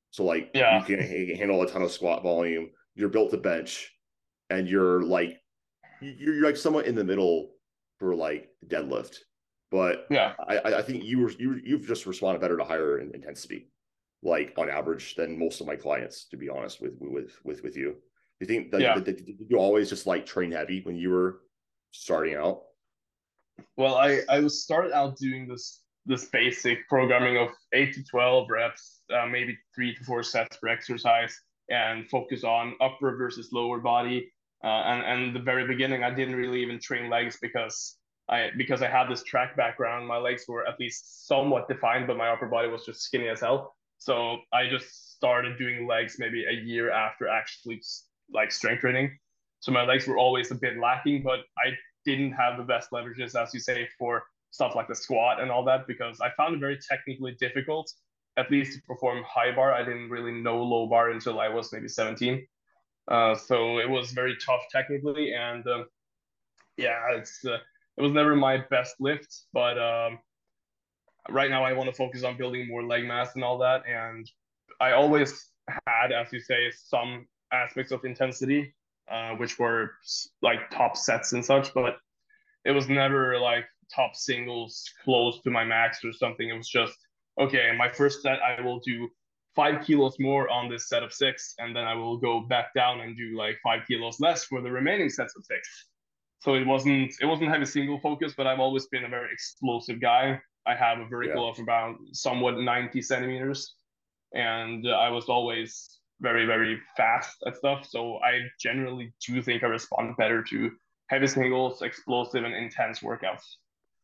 so 0.10 0.26
like 0.26 0.50
yeah. 0.54 0.80
you 0.80 0.86
can 0.86 1.38
handle 1.38 1.62
a 1.62 1.70
ton 1.70 1.84
of 1.84 1.92
squat 1.92 2.24
volume. 2.24 2.72
You're 2.96 3.10
built 3.10 3.32
to 3.32 3.38
bench, 3.38 3.94
and 4.50 4.68
you're 4.68 5.04
like 5.04 5.38
you're, 6.02 6.34
you're 6.34 6.46
like 6.46 6.58
somewhat 6.58 6.88
in 6.88 6.96
the 6.96 7.04
middle 7.04 7.52
for 8.00 8.16
like 8.16 8.50
deadlift. 8.68 9.18
But 9.70 10.08
yeah, 10.10 10.34
I, 10.40 10.58
I 10.58 10.82
think 10.82 11.04
you 11.04 11.20
were 11.20 11.32
you 11.38 11.62
you've 11.64 11.88
just 11.88 12.08
responded 12.08 12.42
better 12.42 12.58
to 12.58 12.64
higher 12.64 13.00
intensity 13.00 13.70
like 14.26 14.54
on 14.58 14.70
average 14.70 15.16
than 15.16 15.40
most 15.40 15.62
of 15.62 15.68
my 15.68 15.76
clients, 15.76 16.26
to 16.30 16.38
be 16.38 16.50
honest 16.50 16.82
with 16.82 16.94
with 17.00 17.40
with 17.46 17.64
with 17.64 17.78
you. 17.78 17.96
You 18.40 18.48
think 18.48 18.72
that, 18.72 18.82
yeah. 18.82 18.96
did 18.96 19.24
you 19.48 19.58
always 19.58 19.88
just 19.90 20.08
like 20.08 20.26
train 20.26 20.52
heavy 20.52 20.82
when 20.82 20.98
you 20.98 21.12
were 21.12 21.42
starting 21.92 22.36
out? 22.36 22.64
Well, 23.78 23.96
I 23.96 24.22
I 24.28 24.40
was 24.40 24.64
started 24.64 24.92
out 24.92 25.18
doing 25.18 25.48
this 25.48 25.84
this 26.06 26.26
basic 26.26 26.88
programming 26.90 27.38
of 27.38 27.50
eight 27.74 27.94
to 27.94 28.04
twelve 28.04 28.50
reps, 28.50 29.04
uh, 29.14 29.28
maybe 29.28 29.58
three 29.74 29.96
to 29.96 30.04
four 30.04 30.24
sets 30.24 30.58
per 30.58 30.68
exercise, 30.68 31.40
and 31.70 32.10
focus 32.10 32.44
on 32.44 32.74
upper 32.82 33.16
versus 33.16 33.50
lower 33.54 33.80
body. 33.80 34.32
Uh, 34.64 34.68
and 34.68 35.04
and 35.06 35.36
the 35.36 35.40
very 35.40 35.68
beginning, 35.68 36.04
I 36.04 36.10
didn't 36.10 36.36
really 36.36 36.62
even 36.62 36.80
train 36.80 37.10
legs 37.10 37.38
because 37.42 37.98
I 38.28 38.50
because 38.58 38.82
I 38.82 38.90
had 38.90 39.08
this 39.08 39.24
track 39.24 39.56
background. 39.56 40.08
My 40.08 40.18
legs 40.18 40.46
were 40.48 40.68
at 40.68 40.80
least 40.80 41.28
somewhat 41.28 41.70
defined, 41.70 42.08
but 42.08 42.18
my 42.18 42.30
upper 42.30 42.48
body 42.48 42.68
was 42.68 42.86
just 42.86 43.04
skinny 43.04 43.30
as 43.30 43.42
hell. 43.42 43.75
So 43.98 44.40
I 44.54 44.68
just 44.68 45.16
started 45.16 45.58
doing 45.58 45.88
legs 45.88 46.18
maybe 46.20 46.46
a 46.46 46.54
year 46.54 46.92
after 46.92 47.28
actually 47.28 47.82
like 48.34 48.52
strength 48.52 48.82
training. 48.82 49.18
So 49.60 49.72
my 49.72 49.84
legs 49.84 50.08
were 50.08 50.18
always 50.18 50.52
a 50.52 50.56
bit 50.56 50.78
lacking, 50.78 51.24
but 51.24 51.40
I 51.58 51.72
didn't 52.06 52.34
have 52.34 52.58
the 52.58 52.64
best 52.64 52.92
leverages, 52.92 53.40
as 53.42 53.54
you 53.54 53.60
say, 53.60 53.88
for 53.98 54.24
stuff 54.52 54.76
like 54.76 54.88
the 54.88 54.96
squat 54.96 55.42
and 55.42 55.52
all 55.52 55.66
that 55.66 55.88
because 55.88 56.22
I 56.22 56.30
found 56.38 56.56
it 56.56 56.60
very 56.60 56.78
technically 56.78 57.36
difficult, 57.40 57.92
at 58.38 58.52
least 58.52 58.74
to 58.78 58.82
perform 58.84 59.24
high 59.28 59.54
bar. 59.54 59.74
I 59.74 59.84
didn't 59.84 60.10
really 60.10 60.32
know 60.32 60.64
low 60.64 60.88
bar 60.88 61.10
until 61.10 61.40
I 61.40 61.50
was 61.50 61.74
maybe 61.74 61.88
17. 61.88 62.46
Uh, 63.08 63.36
so 63.36 63.80
it 63.80 63.90
was 63.90 64.12
very 64.12 64.36
tough 64.38 64.62
technically, 64.72 65.34
and 65.34 65.66
um, 65.68 65.86
yeah, 66.78 67.00
it's 67.12 67.46
uh, 67.46 67.58
it 67.98 68.02
was 68.02 68.12
never 68.12 68.36
my 68.36 68.58
best 68.70 68.96
lift, 69.00 69.44
but 69.54 69.78
um, 69.78 70.20
right 71.30 71.50
now 71.50 71.64
I 71.64 71.74
want 71.74 71.90
to 71.90 71.96
focus 71.96 72.24
on 72.24 72.38
building 72.38 72.68
more 72.68 72.84
leg 72.84 73.06
mass 73.06 73.36
and 73.36 73.44
all 73.44 73.58
that. 73.60 73.84
And 73.88 74.30
I 74.80 74.92
always 74.92 75.52
had, 75.88 76.12
as 76.12 76.32
you 76.32 76.40
say, 76.40 76.72
some 76.72 77.28
aspects 77.52 77.92
of 77.92 78.04
intensity, 78.06 78.74
uh, 79.10 79.32
which 79.32 79.58
were 79.60 79.92
like 80.42 80.70
top 80.70 80.98
sets 80.98 81.34
and 81.34 81.44
such, 81.44 81.74
but 81.74 81.98
it 82.66 82.72
was 82.72 82.90
never 82.90 83.40
like 83.40 83.66
top 83.94 84.16
singles 84.16 84.84
close 85.04 85.42
to 85.42 85.52
my 85.52 85.64
max 85.64 86.04
or 86.04 86.12
something. 86.12 86.50
It 86.50 86.58
was 86.58 86.68
just 86.68 86.96
okay. 87.40 87.72
My 87.78 87.90
first 87.90 88.22
set, 88.22 88.40
I 88.42 88.62
will 88.62 88.80
do 88.80 89.10
five 89.56 89.86
kilos 89.86 90.18
more 90.20 90.50
on 90.50 90.70
this 90.70 90.90
set 90.90 91.04
of 91.04 91.14
six, 91.14 91.56
and 91.60 91.76
then 91.76 91.86
I 91.86 91.94
will 91.94 92.18
go 92.18 92.42
back 92.42 92.74
down 92.74 93.02
and 93.02 93.16
do 93.16 93.38
like 93.38 93.58
five 93.64 93.82
kilos 93.88 94.20
less 94.20 94.44
for 94.44 94.62
the 94.62 94.72
remaining 94.72 95.10
sets 95.10 95.36
of 95.36 95.46
six. 95.46 95.88
So 96.40 96.56
it 96.56 96.66
wasn't 96.66 97.14
it 97.22 97.26
wasn't 97.26 97.50
heavy 97.50 97.66
single 97.66 98.00
focus, 98.00 98.34
but 98.36 98.48
I've 98.48 98.60
always 98.60 98.88
been 98.88 99.06
a 99.06 99.10
very 99.10 99.32
explosive 99.32 100.02
guy. 100.02 100.40
I 100.68 100.76
have 100.76 101.00
a 101.00 101.06
vertical 101.06 101.46
yeah. 101.46 101.52
of 101.52 101.60
about 101.60 101.96
somewhat 102.12 102.58
90 102.60 103.02
centimeters, 103.02 103.76
and 104.34 104.88
I 104.88 105.10
was 105.10 105.26
always 105.26 106.00
very 106.22 106.46
very 106.46 106.80
fast 106.96 107.44
at 107.46 107.58
stuff. 107.58 107.86
So 107.90 108.18
I 108.18 108.42
generally 108.60 109.14
do 109.26 109.42
think 109.42 109.64
I 109.64 109.68
respond 109.68 110.16
better 110.18 110.42
to 110.44 110.72
heavy 111.08 111.28
singles, 111.28 111.82
explosive 111.82 112.44
and 112.44 112.54
intense 112.54 113.00
workouts. 113.00 113.44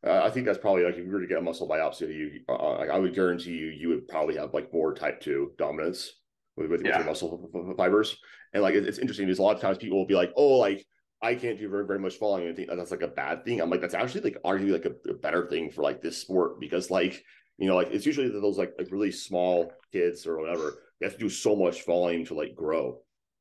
Uh, 0.06 0.22
I 0.24 0.32
think 0.32 0.46
that's 0.46 0.58
probably 0.58 0.84
like 0.84 0.96
if 0.96 1.06
you 1.06 1.12
were 1.12 1.22
to 1.22 1.28
get 1.28 1.38
a 1.38 1.42
muscle 1.42 1.70
biopsy, 1.70 2.14
you 2.14 2.40
uh, 2.50 2.78
like 2.78 2.90
I 2.90 2.98
would 2.98 3.14
guarantee 3.14 3.52
you 3.52 3.68
you 3.68 3.90
would 3.90 4.08
probably 4.08 4.36
have 4.36 4.54
like 4.54 4.74
more 4.74 4.94
type 4.94 5.22
two 5.22 5.52
dominance 5.58 6.12
with, 6.58 6.72
with, 6.72 6.82
yeah. 6.84 6.98
with 6.98 6.98
your 6.98 7.06
muscle 7.06 7.76
fibers. 7.78 8.18
And 8.54 8.64
like 8.64 8.76
it, 8.76 8.86
it's 8.86 8.98
interesting 8.98 9.28
because 9.28 9.40
a 9.40 9.44
lot 9.44 9.56
of 9.56 9.62
times 9.62 9.78
people 9.78 9.98
will 9.98 10.08
be 10.08 10.16
like, 10.16 10.34
oh, 10.36 10.58
like 10.58 10.86
I 11.22 11.36
can't 11.36 11.60
do 11.60 11.70
very 11.70 11.86
very 11.86 12.00
much 12.00 12.16
falling 12.16 12.48
and 12.48 12.56
think 12.56 12.70
that's 12.70 12.92
like 12.92 13.04
a 13.04 13.08
bad 13.08 13.46
thing. 13.46 13.62
I'm 13.62 13.70
like 13.70 13.82
that's 13.82 13.94
actually 13.94 14.22
like 14.22 14.42
arguably 14.44 14.72
like 14.72 14.86
a, 14.86 15.10
a, 15.10 15.14
better 15.14 15.48
thing 15.48 15.70
for 15.70 15.84
like 15.84 16.02
this 16.02 16.18
sport 16.18 16.60
because 16.60 16.90
like 16.90 17.24
you 17.58 17.68
know 17.68 17.76
like 17.76 17.90
it's 17.92 18.06
usually 18.06 18.30
those 18.30 18.58
like 18.58 18.74
like 18.78 18.92
really 18.92 19.12
small 19.12 19.72
kids 19.92 20.26
or 20.26 20.40
whatever 20.40 20.80
they 21.02 21.08
have 21.08 21.14
to 21.14 21.20
do 21.20 21.30
so 21.30 21.56
much 21.56 21.86
volume 21.86 22.26
to 22.26 22.36
like 22.36 22.56
grow. 22.56 23.00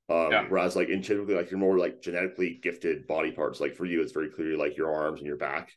Um, 0.09 0.33
yeah. 0.33 0.47
Whereas 0.49 0.75
like 0.75 0.89
in 0.89 1.03
typically 1.03 1.35
like 1.35 1.51
you're 1.51 1.61
more 1.61 1.79
like 1.79 2.03
genetically 2.03 2.59
gifted 2.61 3.07
body 3.07 3.31
parts. 3.31 3.61
Like 3.61 3.77
for 3.77 3.85
you, 3.85 4.03
it's 4.03 4.13
very 4.13 4.31
clearly 4.31 4.57
like 4.57 4.77
your 4.77 4.93
arms 4.93 5.21
and 5.21 5.27
your 5.27 5.37
back, 5.37 5.71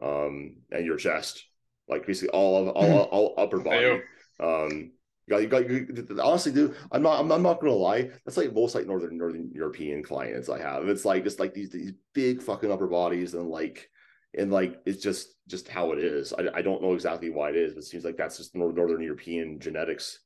um, 0.00 0.56
and 0.70 0.86
your 0.86 0.96
chest, 0.96 1.44
like 1.88 2.06
basically 2.06 2.30
all 2.30 2.56
of 2.56 2.68
all, 2.68 2.92
all, 2.92 3.04
all 3.04 3.34
upper 3.36 3.58
body. 3.58 4.00
Um, 4.40 4.92
you 5.28 5.46
got, 5.46 5.62
you 5.62 5.84
got, 5.84 6.06
you, 6.08 6.20
honestly, 6.22 6.52
dude, 6.52 6.74
I'm 6.90 7.02
not, 7.02 7.20
I'm, 7.20 7.30
I'm 7.30 7.42
not 7.42 7.60
gonna 7.60 7.72
lie. 7.72 8.10
That's 8.24 8.36
like 8.36 8.54
most 8.54 8.74
like 8.74 8.86
northern 8.86 9.18
northern 9.18 9.50
European 9.52 10.02
clients 10.02 10.48
I 10.48 10.60
have. 10.60 10.88
It's 10.88 11.04
like 11.04 11.24
just 11.24 11.38
like 11.38 11.54
these 11.54 11.70
these 11.70 11.92
big 12.14 12.42
fucking 12.42 12.72
upper 12.72 12.86
bodies 12.86 13.34
and 13.34 13.48
like 13.48 13.90
and 14.36 14.50
like 14.50 14.80
it's 14.86 15.02
just 15.02 15.34
just 15.46 15.68
how 15.68 15.92
it 15.92 15.98
is. 15.98 16.32
I, 16.32 16.46
I 16.54 16.62
don't 16.62 16.82
know 16.82 16.94
exactly 16.94 17.30
why 17.30 17.50
it 17.50 17.56
is, 17.56 17.74
but 17.74 17.80
it 17.80 17.86
seems 17.86 18.04
like 18.04 18.16
that's 18.16 18.38
just 18.38 18.54
northern 18.56 19.02
European 19.02 19.60
genetics. 19.60 20.18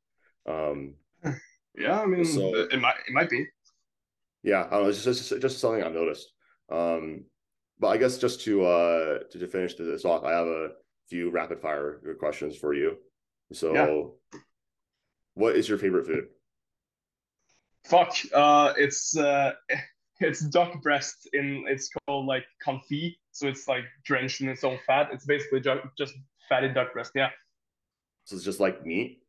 Um, 0.49 0.95
yeah, 1.77 2.01
I 2.01 2.07
mean, 2.07 2.25
so, 2.25 2.55
it 2.55 2.81
might 2.81 2.97
it 3.09 3.13
might 3.13 3.31
be. 3.31 3.47
Yeah, 4.43 4.67
I 4.67 4.71
don't 4.71 4.83
know. 4.85 4.89
It's 4.89 5.05
just 5.05 5.29
just, 5.29 5.43
just 5.43 5.59
something 5.59 5.83
I've 5.83 5.95
noticed. 5.95 6.33
Um, 6.71 7.25
but 7.79 7.89
I 7.89 7.97
guess 7.97 8.19
just 8.19 8.43
to 8.43 8.65
uh 8.65 9.19
to, 9.31 9.39
to 9.39 9.49
finish 9.49 9.75
this 9.75 10.05
off, 10.05 10.25
I 10.25 10.33
have 10.33 10.47
a 10.47 10.69
few 11.09 11.31
rapid 11.31 11.61
fire 11.61 12.01
questions 12.21 12.57
for 12.57 12.73
you. 12.73 12.99
So. 13.53 13.75
Yeah 13.75 14.41
what 15.35 15.57
is 15.57 15.69
your 15.69 15.79
favorite 15.79 16.07
food? 16.07 16.29
Fuck. 17.85 18.17
Uh, 18.33 18.73
it's 18.77 19.17
uh, 19.17 19.53
it's 20.21 20.41
duck 20.41 20.83
breast 20.83 21.29
in. 21.33 21.65
It's 21.69 21.91
called 22.07 22.27
like 22.27 22.45
confit, 22.65 23.17
so 23.33 23.49
it's 23.49 23.69
like 23.69 23.85
drenched 24.05 24.41
in 24.41 24.49
its 24.49 24.65
own 24.65 24.79
fat. 24.87 25.09
It's 25.13 25.27
basically 25.27 25.61
just 25.61 25.81
just 25.99 26.15
fatty 26.49 26.69
duck 26.69 26.93
breast. 26.93 27.13
Yeah. 27.15 27.31
So 28.25 28.37
it's 28.37 28.45
just 28.45 28.61
like 28.61 28.85
meat. 28.87 29.23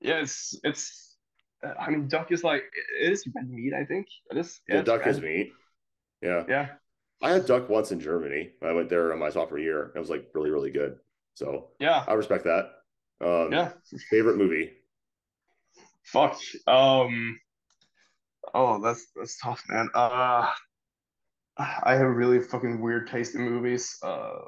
Yeah, 0.00 0.20
it's 0.20 0.58
it's. 0.64 1.16
I 1.78 1.90
mean, 1.90 2.08
duck 2.08 2.32
is 2.32 2.42
like 2.42 2.64
it 3.00 3.12
is 3.12 3.24
red 3.34 3.48
meat. 3.48 3.72
I 3.72 3.84
think 3.84 4.08
it 4.30 4.38
is. 4.38 4.60
Yeah, 4.68 4.76
yeah 4.76 4.82
duck 4.82 5.00
red. 5.00 5.08
is 5.08 5.20
meat. 5.20 5.52
Yeah. 6.20 6.44
Yeah. 6.48 6.68
I 7.20 7.30
had 7.30 7.46
duck 7.46 7.68
once 7.68 7.92
in 7.92 8.00
Germany. 8.00 8.50
I 8.62 8.72
went 8.72 8.88
there 8.88 9.12
on 9.12 9.20
my 9.20 9.30
sophomore 9.30 9.60
year. 9.60 9.92
It 9.94 9.98
was 9.98 10.10
like 10.10 10.26
really, 10.34 10.50
really 10.50 10.72
good. 10.72 10.98
So 11.34 11.68
yeah, 11.78 12.04
I 12.08 12.14
respect 12.14 12.44
that. 12.44 12.70
Um, 13.24 13.52
yeah. 13.52 13.70
Favorite 14.10 14.36
movie? 14.36 14.72
Fuck. 16.04 16.38
Um. 16.66 17.38
Oh, 18.54 18.82
that's 18.82 19.06
that's 19.14 19.38
tough, 19.38 19.62
man. 19.68 19.88
Uh, 19.94 20.50
I 21.58 21.94
have 21.94 22.06
really 22.06 22.40
fucking 22.40 22.80
weird 22.80 23.08
taste 23.08 23.34
in 23.34 23.42
movies. 23.42 23.96
Uh, 24.02 24.40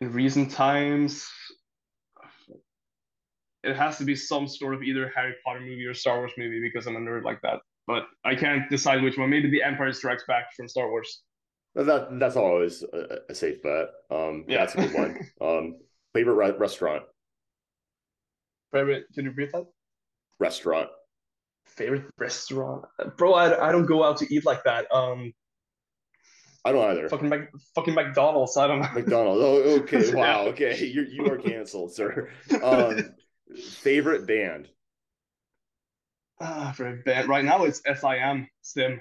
in 0.00 0.12
recent 0.12 0.50
times, 0.50 1.28
it 3.62 3.76
has 3.76 3.98
to 3.98 4.04
be 4.04 4.16
some 4.16 4.48
sort 4.48 4.74
of 4.74 4.82
either 4.82 5.10
Harry 5.14 5.34
Potter 5.44 5.60
movie 5.60 5.86
or 5.86 5.94
Star 5.94 6.18
Wars 6.18 6.32
movie 6.36 6.60
because 6.60 6.86
I'm 6.86 6.96
a 6.96 7.00
nerd 7.00 7.24
like 7.24 7.40
that. 7.42 7.60
But 7.86 8.04
I 8.24 8.34
can't 8.34 8.68
decide 8.68 9.02
which 9.02 9.16
one. 9.16 9.30
Maybe 9.30 9.50
The 9.50 9.62
Empire 9.62 9.92
Strikes 9.92 10.24
Back 10.26 10.52
from 10.56 10.68
Star 10.68 10.88
Wars. 10.88 11.22
That 11.74 12.18
that's 12.18 12.36
always 12.36 12.82
a, 12.82 13.20
a 13.30 13.34
safe 13.34 13.62
bet. 13.62 13.88
Um, 14.10 14.44
yeah, 14.46 14.58
that's 14.58 14.74
a 14.74 14.78
good 14.78 14.94
one. 14.94 15.30
um, 15.40 15.76
favorite 16.14 16.34
re- 16.34 16.58
restaurant. 16.58 17.04
Favorite? 18.72 19.04
Can 19.14 19.24
you 19.24 19.30
repeat 19.30 19.52
that? 19.52 19.66
Restaurant. 20.38 20.88
Favorite 21.66 22.04
restaurant, 22.18 22.84
bro. 23.16 23.34
I, 23.34 23.68
I 23.68 23.72
don't 23.72 23.86
go 23.86 24.04
out 24.04 24.18
to 24.18 24.34
eat 24.34 24.44
like 24.44 24.64
that. 24.64 24.92
Um, 24.92 25.32
I 26.64 26.72
don't 26.72 26.90
either. 26.90 27.08
Fucking 27.08 27.28
Mac, 27.28 27.50
fucking 27.74 27.94
McDonald's. 27.94 28.56
I 28.56 28.66
don't 28.66 28.80
know. 28.80 28.88
McDonald's. 28.94 29.42
Oh, 29.42 29.80
okay. 29.80 30.12
Wow. 30.14 30.46
Okay, 30.48 30.84
you 30.84 31.02
you 31.02 31.26
are 31.30 31.38
canceled, 31.38 31.92
sir. 31.94 32.30
Um, 32.62 33.14
favorite 33.56 34.26
band. 34.26 34.68
Ah, 36.40 36.70
uh, 36.70 36.72
favorite 36.72 37.04
band 37.04 37.28
right 37.28 37.44
now 37.44 37.64
it's 37.64 37.80
SIM 37.84 38.48
Sim. 38.62 39.00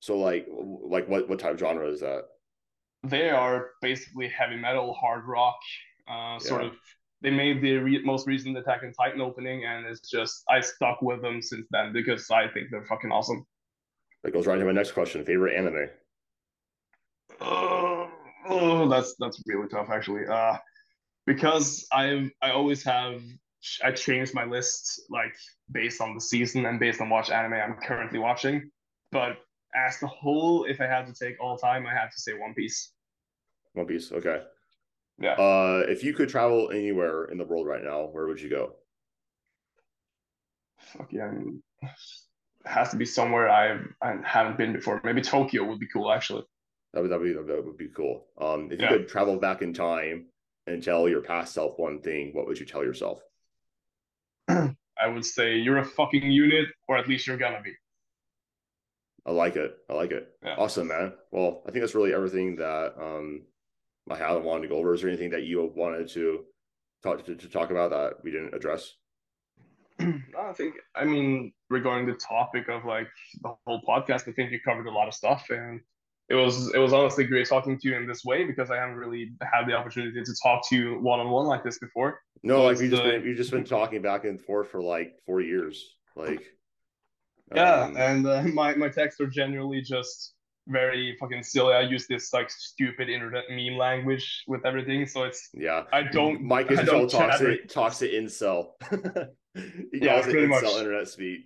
So 0.00 0.18
like 0.18 0.46
like 0.48 1.08
what 1.08 1.28
what 1.28 1.38
type 1.38 1.54
of 1.54 1.58
genre 1.58 1.88
is 1.88 2.00
that? 2.00 2.24
They 3.02 3.30
are 3.30 3.70
basically 3.80 4.28
heavy 4.28 4.56
metal, 4.56 4.92
hard 4.94 5.26
rock, 5.26 5.58
uh, 6.08 6.38
sort 6.38 6.64
of 6.64 6.72
they 7.22 7.30
made 7.30 7.62
the 7.62 7.76
re- 7.76 8.02
most 8.04 8.26
recent 8.26 8.56
Attack 8.56 8.82
on 8.82 8.92
Titan 8.92 9.20
opening, 9.20 9.64
and 9.64 9.86
it's 9.86 10.08
just 10.08 10.44
I 10.48 10.60
stuck 10.60 11.02
with 11.02 11.22
them 11.22 11.40
since 11.42 11.66
then 11.70 11.92
because 11.92 12.30
I 12.30 12.48
think 12.48 12.68
they're 12.70 12.86
fucking 12.86 13.10
awesome. 13.10 13.46
That 14.22 14.32
goes 14.32 14.46
right 14.46 14.54
into 14.54 14.66
my 14.66 14.72
next 14.72 14.92
question: 14.92 15.24
favorite 15.24 15.56
anime? 15.56 15.88
Uh, 17.40 18.06
oh, 18.48 18.88
that's 18.88 19.14
that's 19.18 19.42
really 19.46 19.68
tough 19.68 19.88
actually. 19.90 20.26
Uh, 20.26 20.56
because 21.26 21.86
I 21.92 22.30
I 22.42 22.50
always 22.50 22.84
have 22.84 23.22
I 23.82 23.92
changed 23.92 24.34
my 24.34 24.44
list 24.44 25.02
like 25.10 25.34
based 25.72 26.00
on 26.00 26.14
the 26.14 26.20
season 26.20 26.66
and 26.66 26.78
based 26.78 27.00
on 27.00 27.08
watch 27.08 27.30
anime 27.30 27.54
I'm 27.54 27.76
currently 27.82 28.18
watching. 28.18 28.70
But 29.10 29.38
as 29.74 29.98
the 29.98 30.06
whole, 30.06 30.64
if 30.64 30.80
I 30.80 30.86
had 30.86 31.06
to 31.06 31.14
take 31.14 31.36
all 31.40 31.56
time, 31.56 31.86
I 31.86 31.94
have 31.94 32.10
to 32.10 32.20
say 32.20 32.32
One 32.34 32.54
Piece. 32.54 32.92
One 33.74 33.86
Piece, 33.86 34.12
okay. 34.12 34.42
Yeah. 35.18 35.32
Uh, 35.32 35.84
if 35.88 36.04
you 36.04 36.12
could 36.12 36.28
travel 36.28 36.70
anywhere 36.70 37.24
in 37.24 37.38
the 37.38 37.44
world 37.44 37.66
right 37.66 37.82
now, 37.82 38.04
where 38.06 38.26
would 38.26 38.40
you 38.40 38.50
go? 38.50 38.74
Fuck 40.78 41.12
yeah. 41.12 41.24
I 41.24 41.30
mean, 41.30 41.62
it 41.82 41.90
has 42.66 42.90
to 42.90 42.96
be 42.96 43.06
somewhere 43.06 43.48
I've, 43.48 43.86
I 44.02 44.16
haven't 44.24 44.58
been 44.58 44.72
before. 44.72 45.00
Maybe 45.04 45.22
Tokyo 45.22 45.64
would 45.64 45.78
be 45.78 45.88
cool, 45.92 46.12
actually. 46.12 46.44
That 46.92 47.02
would, 47.02 47.10
that 47.10 47.20
would, 47.20 47.26
be, 47.26 47.32
that 47.32 47.64
would 47.64 47.78
be 47.78 47.88
cool. 47.88 48.26
Um, 48.38 48.70
if 48.70 48.78
you 48.78 48.84
yeah. 48.84 48.92
could 48.92 49.08
travel 49.08 49.38
back 49.38 49.62
in 49.62 49.72
time 49.72 50.26
and 50.66 50.82
tell 50.82 51.08
your 51.08 51.22
past 51.22 51.54
self 51.54 51.78
one 51.78 52.00
thing, 52.00 52.30
what 52.32 52.46
would 52.46 52.58
you 52.58 52.66
tell 52.66 52.84
yourself? 52.84 53.20
I 54.48 55.08
would 55.08 55.24
say 55.24 55.56
you're 55.56 55.78
a 55.78 55.84
fucking 55.84 56.30
unit, 56.30 56.68
or 56.88 56.96
at 56.96 57.08
least 57.08 57.26
you're 57.26 57.36
gonna 57.36 57.60
be. 57.62 57.72
I 59.26 59.32
like 59.32 59.56
it. 59.56 59.76
I 59.90 59.94
like 59.94 60.12
it. 60.12 60.28
Yeah. 60.42 60.54
Awesome, 60.56 60.88
man. 60.88 61.12
Well, 61.30 61.62
I 61.66 61.70
think 61.70 61.82
that's 61.82 61.94
really 61.94 62.14
everything 62.14 62.56
that 62.56 62.94
um 62.98 63.42
I 64.10 64.16
haven't 64.16 64.44
wanted 64.44 64.62
to 64.62 64.68
go 64.68 64.76
over? 64.76 64.94
Is 64.94 65.00
there 65.00 65.10
anything 65.10 65.30
that 65.30 65.44
you 65.44 65.72
wanted 65.74 66.08
to 66.10 66.44
talk 67.02 67.24
to, 67.24 67.34
to 67.34 67.48
talk 67.48 67.70
about 67.70 67.90
that 67.90 68.22
we 68.22 68.30
didn't 68.30 68.54
address? 68.54 68.92
I 70.00 70.52
think 70.54 70.74
I 70.94 71.04
mean 71.04 71.52
regarding 71.70 72.06
the 72.06 72.14
topic 72.14 72.68
of 72.68 72.84
like 72.84 73.08
the 73.42 73.54
whole 73.66 73.82
podcast, 73.88 74.28
I 74.28 74.32
think 74.32 74.52
you 74.52 74.60
covered 74.64 74.86
a 74.86 74.92
lot 74.92 75.08
of 75.08 75.14
stuff 75.14 75.46
and 75.50 75.80
it 76.28 76.34
was 76.34 76.74
it 76.74 76.78
was 76.78 76.92
honestly 76.92 77.24
great 77.24 77.48
talking 77.48 77.78
to 77.78 77.88
you 77.88 77.96
in 77.96 78.06
this 78.06 78.24
way 78.24 78.44
because 78.44 78.70
I 78.70 78.76
haven't 78.76 78.96
really 78.96 79.32
had 79.42 79.66
the 79.66 79.74
opportunity 79.74 80.22
to 80.22 80.34
talk 80.42 80.68
to 80.68 80.76
you 80.76 80.98
one 81.00 81.20
on 81.20 81.30
one 81.30 81.46
like 81.46 81.62
this 81.62 81.78
before. 81.78 82.20
No, 82.42 82.64
like 82.64 82.78
we 82.78 82.88
just 82.88 83.02
been 83.02 83.22
we 83.22 83.34
just 83.34 83.50
been 83.52 83.64
talking 83.64 84.02
back 84.02 84.24
and 84.24 84.40
forth 84.40 84.68
for 84.68 84.82
like 84.82 85.14
four 85.24 85.40
years. 85.40 85.84
Like 86.16 86.42
Yeah, 87.54 87.84
um, 87.84 87.96
and 87.96 88.26
uh, 88.26 88.42
my 88.54 88.74
my 88.74 88.88
texts 88.88 89.20
are 89.20 89.28
generally 89.28 89.82
just 89.82 90.34
very 90.66 91.16
fucking 91.18 91.42
silly. 91.42 91.74
I 91.74 91.82
use 91.82 92.06
this 92.06 92.32
like 92.32 92.50
stupid 92.50 93.08
internet 93.08 93.44
meme 93.50 93.76
language 93.76 94.44
with 94.46 94.64
everything, 94.64 95.06
so 95.06 95.24
it's 95.24 95.48
yeah. 95.54 95.84
I 95.92 96.02
don't. 96.02 96.42
Mike 96.42 96.70
is 96.70 96.80
so 96.86 97.06
toxic, 97.06 97.68
toxic 97.68 98.12
incel. 98.12 98.70
he 99.54 99.98
yeah, 100.00 100.20
calls 100.20 100.26
it 100.28 100.36
incel 100.36 100.48
much. 100.48 100.64
internet 100.64 101.08
speak. 101.08 101.40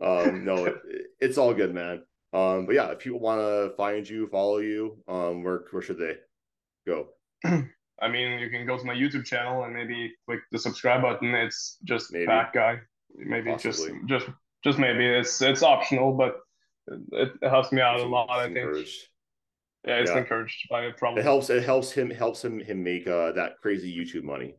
Um, 0.00 0.44
no, 0.44 0.64
it, 0.66 0.74
it's 1.20 1.38
all 1.38 1.54
good, 1.54 1.74
man. 1.74 2.02
Um, 2.32 2.66
but 2.66 2.74
yeah, 2.74 2.88
if 2.92 3.00
people 3.00 3.20
want 3.20 3.40
to 3.40 3.74
find 3.76 4.08
you, 4.08 4.26
follow 4.28 4.58
you, 4.58 4.98
um, 5.06 5.42
where 5.42 5.64
where 5.70 5.82
should 5.82 5.98
they 5.98 6.16
go? 6.86 7.08
I 7.44 8.08
mean, 8.08 8.40
you 8.40 8.50
can 8.50 8.66
go 8.66 8.78
to 8.78 8.84
my 8.84 8.94
YouTube 8.94 9.24
channel 9.24 9.64
and 9.64 9.74
maybe 9.74 10.12
click 10.26 10.40
the 10.50 10.58
subscribe 10.58 11.02
button. 11.02 11.34
It's 11.34 11.78
just 11.84 12.12
maybe. 12.12 12.26
Fat 12.26 12.52
Guy. 12.52 12.78
Maybe 13.14 13.50
Possibly. 13.50 14.00
just 14.06 14.24
just 14.24 14.36
just 14.64 14.78
maybe 14.78 15.06
it's 15.06 15.42
it's 15.42 15.62
optional, 15.62 16.12
but 16.12 16.36
it, 16.88 17.32
it 17.40 17.48
helps 17.48 17.72
me 17.72 17.80
out 17.80 17.96
it's, 17.96 18.04
a 18.04 18.08
lot. 18.08 18.30
I 18.30 18.44
think. 18.44 18.58
Encouraged. 18.58 19.08
Yeah, 19.86 19.94
it's 19.96 20.10
yeah. 20.10 20.18
encouraged 20.18 20.68
by 20.70 20.84
a 20.84 20.92
problem. 20.92 21.20
It 21.20 21.24
helps. 21.24 21.50
It 21.50 21.64
helps 21.64 21.90
him. 21.92 22.10
Helps 22.10 22.44
him. 22.44 22.60
Him 22.60 22.82
make 22.82 23.06
uh, 23.06 23.32
that 23.32 23.54
crazy 23.60 23.94
YouTube 23.94 24.24
money. 24.24 24.54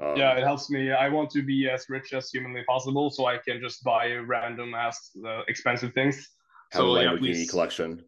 Um, 0.00 0.16
yeah, 0.16 0.32
it 0.32 0.42
helps 0.42 0.70
me. 0.70 0.92
I 0.92 1.08
want 1.08 1.30
to 1.30 1.42
be 1.42 1.68
as 1.68 1.86
rich 1.88 2.14
as 2.14 2.30
humanly 2.30 2.62
possible, 2.66 3.10
so 3.10 3.26
I 3.26 3.36
can 3.36 3.60
just 3.60 3.84
buy 3.84 4.12
random 4.14 4.74
ass 4.74 5.10
uh, 5.26 5.42
expensive 5.46 5.92
things 5.92 6.26
have 6.70 6.80
so, 6.80 6.96
a 6.96 7.18
yeah, 7.20 7.44
collection. 7.48 8.04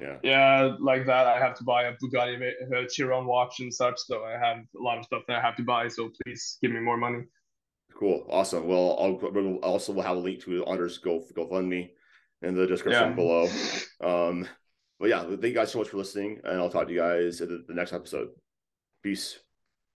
Yeah. 0.00 0.16
Yeah, 0.22 0.76
like 0.80 1.06
that. 1.06 1.26
I 1.26 1.38
have 1.38 1.54
to 1.58 1.64
buy 1.64 1.84
a 1.84 1.92
Bugatti 1.94 2.52
a 2.72 2.88
Chiron 2.88 3.26
watch 3.26 3.60
and 3.60 3.72
such. 3.72 3.98
So 3.98 4.24
I 4.24 4.32
have 4.32 4.58
a 4.58 4.82
lot 4.82 4.98
of 4.98 5.04
stuff 5.04 5.22
that 5.28 5.36
I 5.36 5.40
have 5.40 5.56
to 5.56 5.62
buy. 5.62 5.86
So 5.88 6.10
please 6.24 6.58
give 6.60 6.72
me 6.72 6.80
more 6.80 6.96
money. 6.96 7.22
Cool. 7.96 8.26
Awesome. 8.28 8.66
Well, 8.66 8.96
I'll 8.98 9.56
also 9.62 9.92
will 9.92 10.02
have 10.02 10.16
a 10.16 10.20
link 10.20 10.40
to 10.42 10.66
Anders 10.66 10.98
Go 10.98 11.22
GoFundMe 11.36 11.90
in 12.44 12.54
the 12.54 12.66
description 12.66 13.10
yeah. 13.10 13.14
below. 13.14 13.48
Um, 14.02 14.46
but 14.98 15.08
yeah, 15.08 15.22
thank 15.22 15.42
you 15.42 15.54
guys 15.54 15.72
so 15.72 15.78
much 15.78 15.88
for 15.88 15.96
listening, 15.96 16.40
and 16.44 16.58
I'll 16.58 16.70
talk 16.70 16.86
to 16.86 16.92
you 16.92 17.00
guys 17.00 17.40
in 17.40 17.64
the 17.66 17.74
next 17.74 17.92
episode. 17.92 18.28
Peace. 19.02 19.38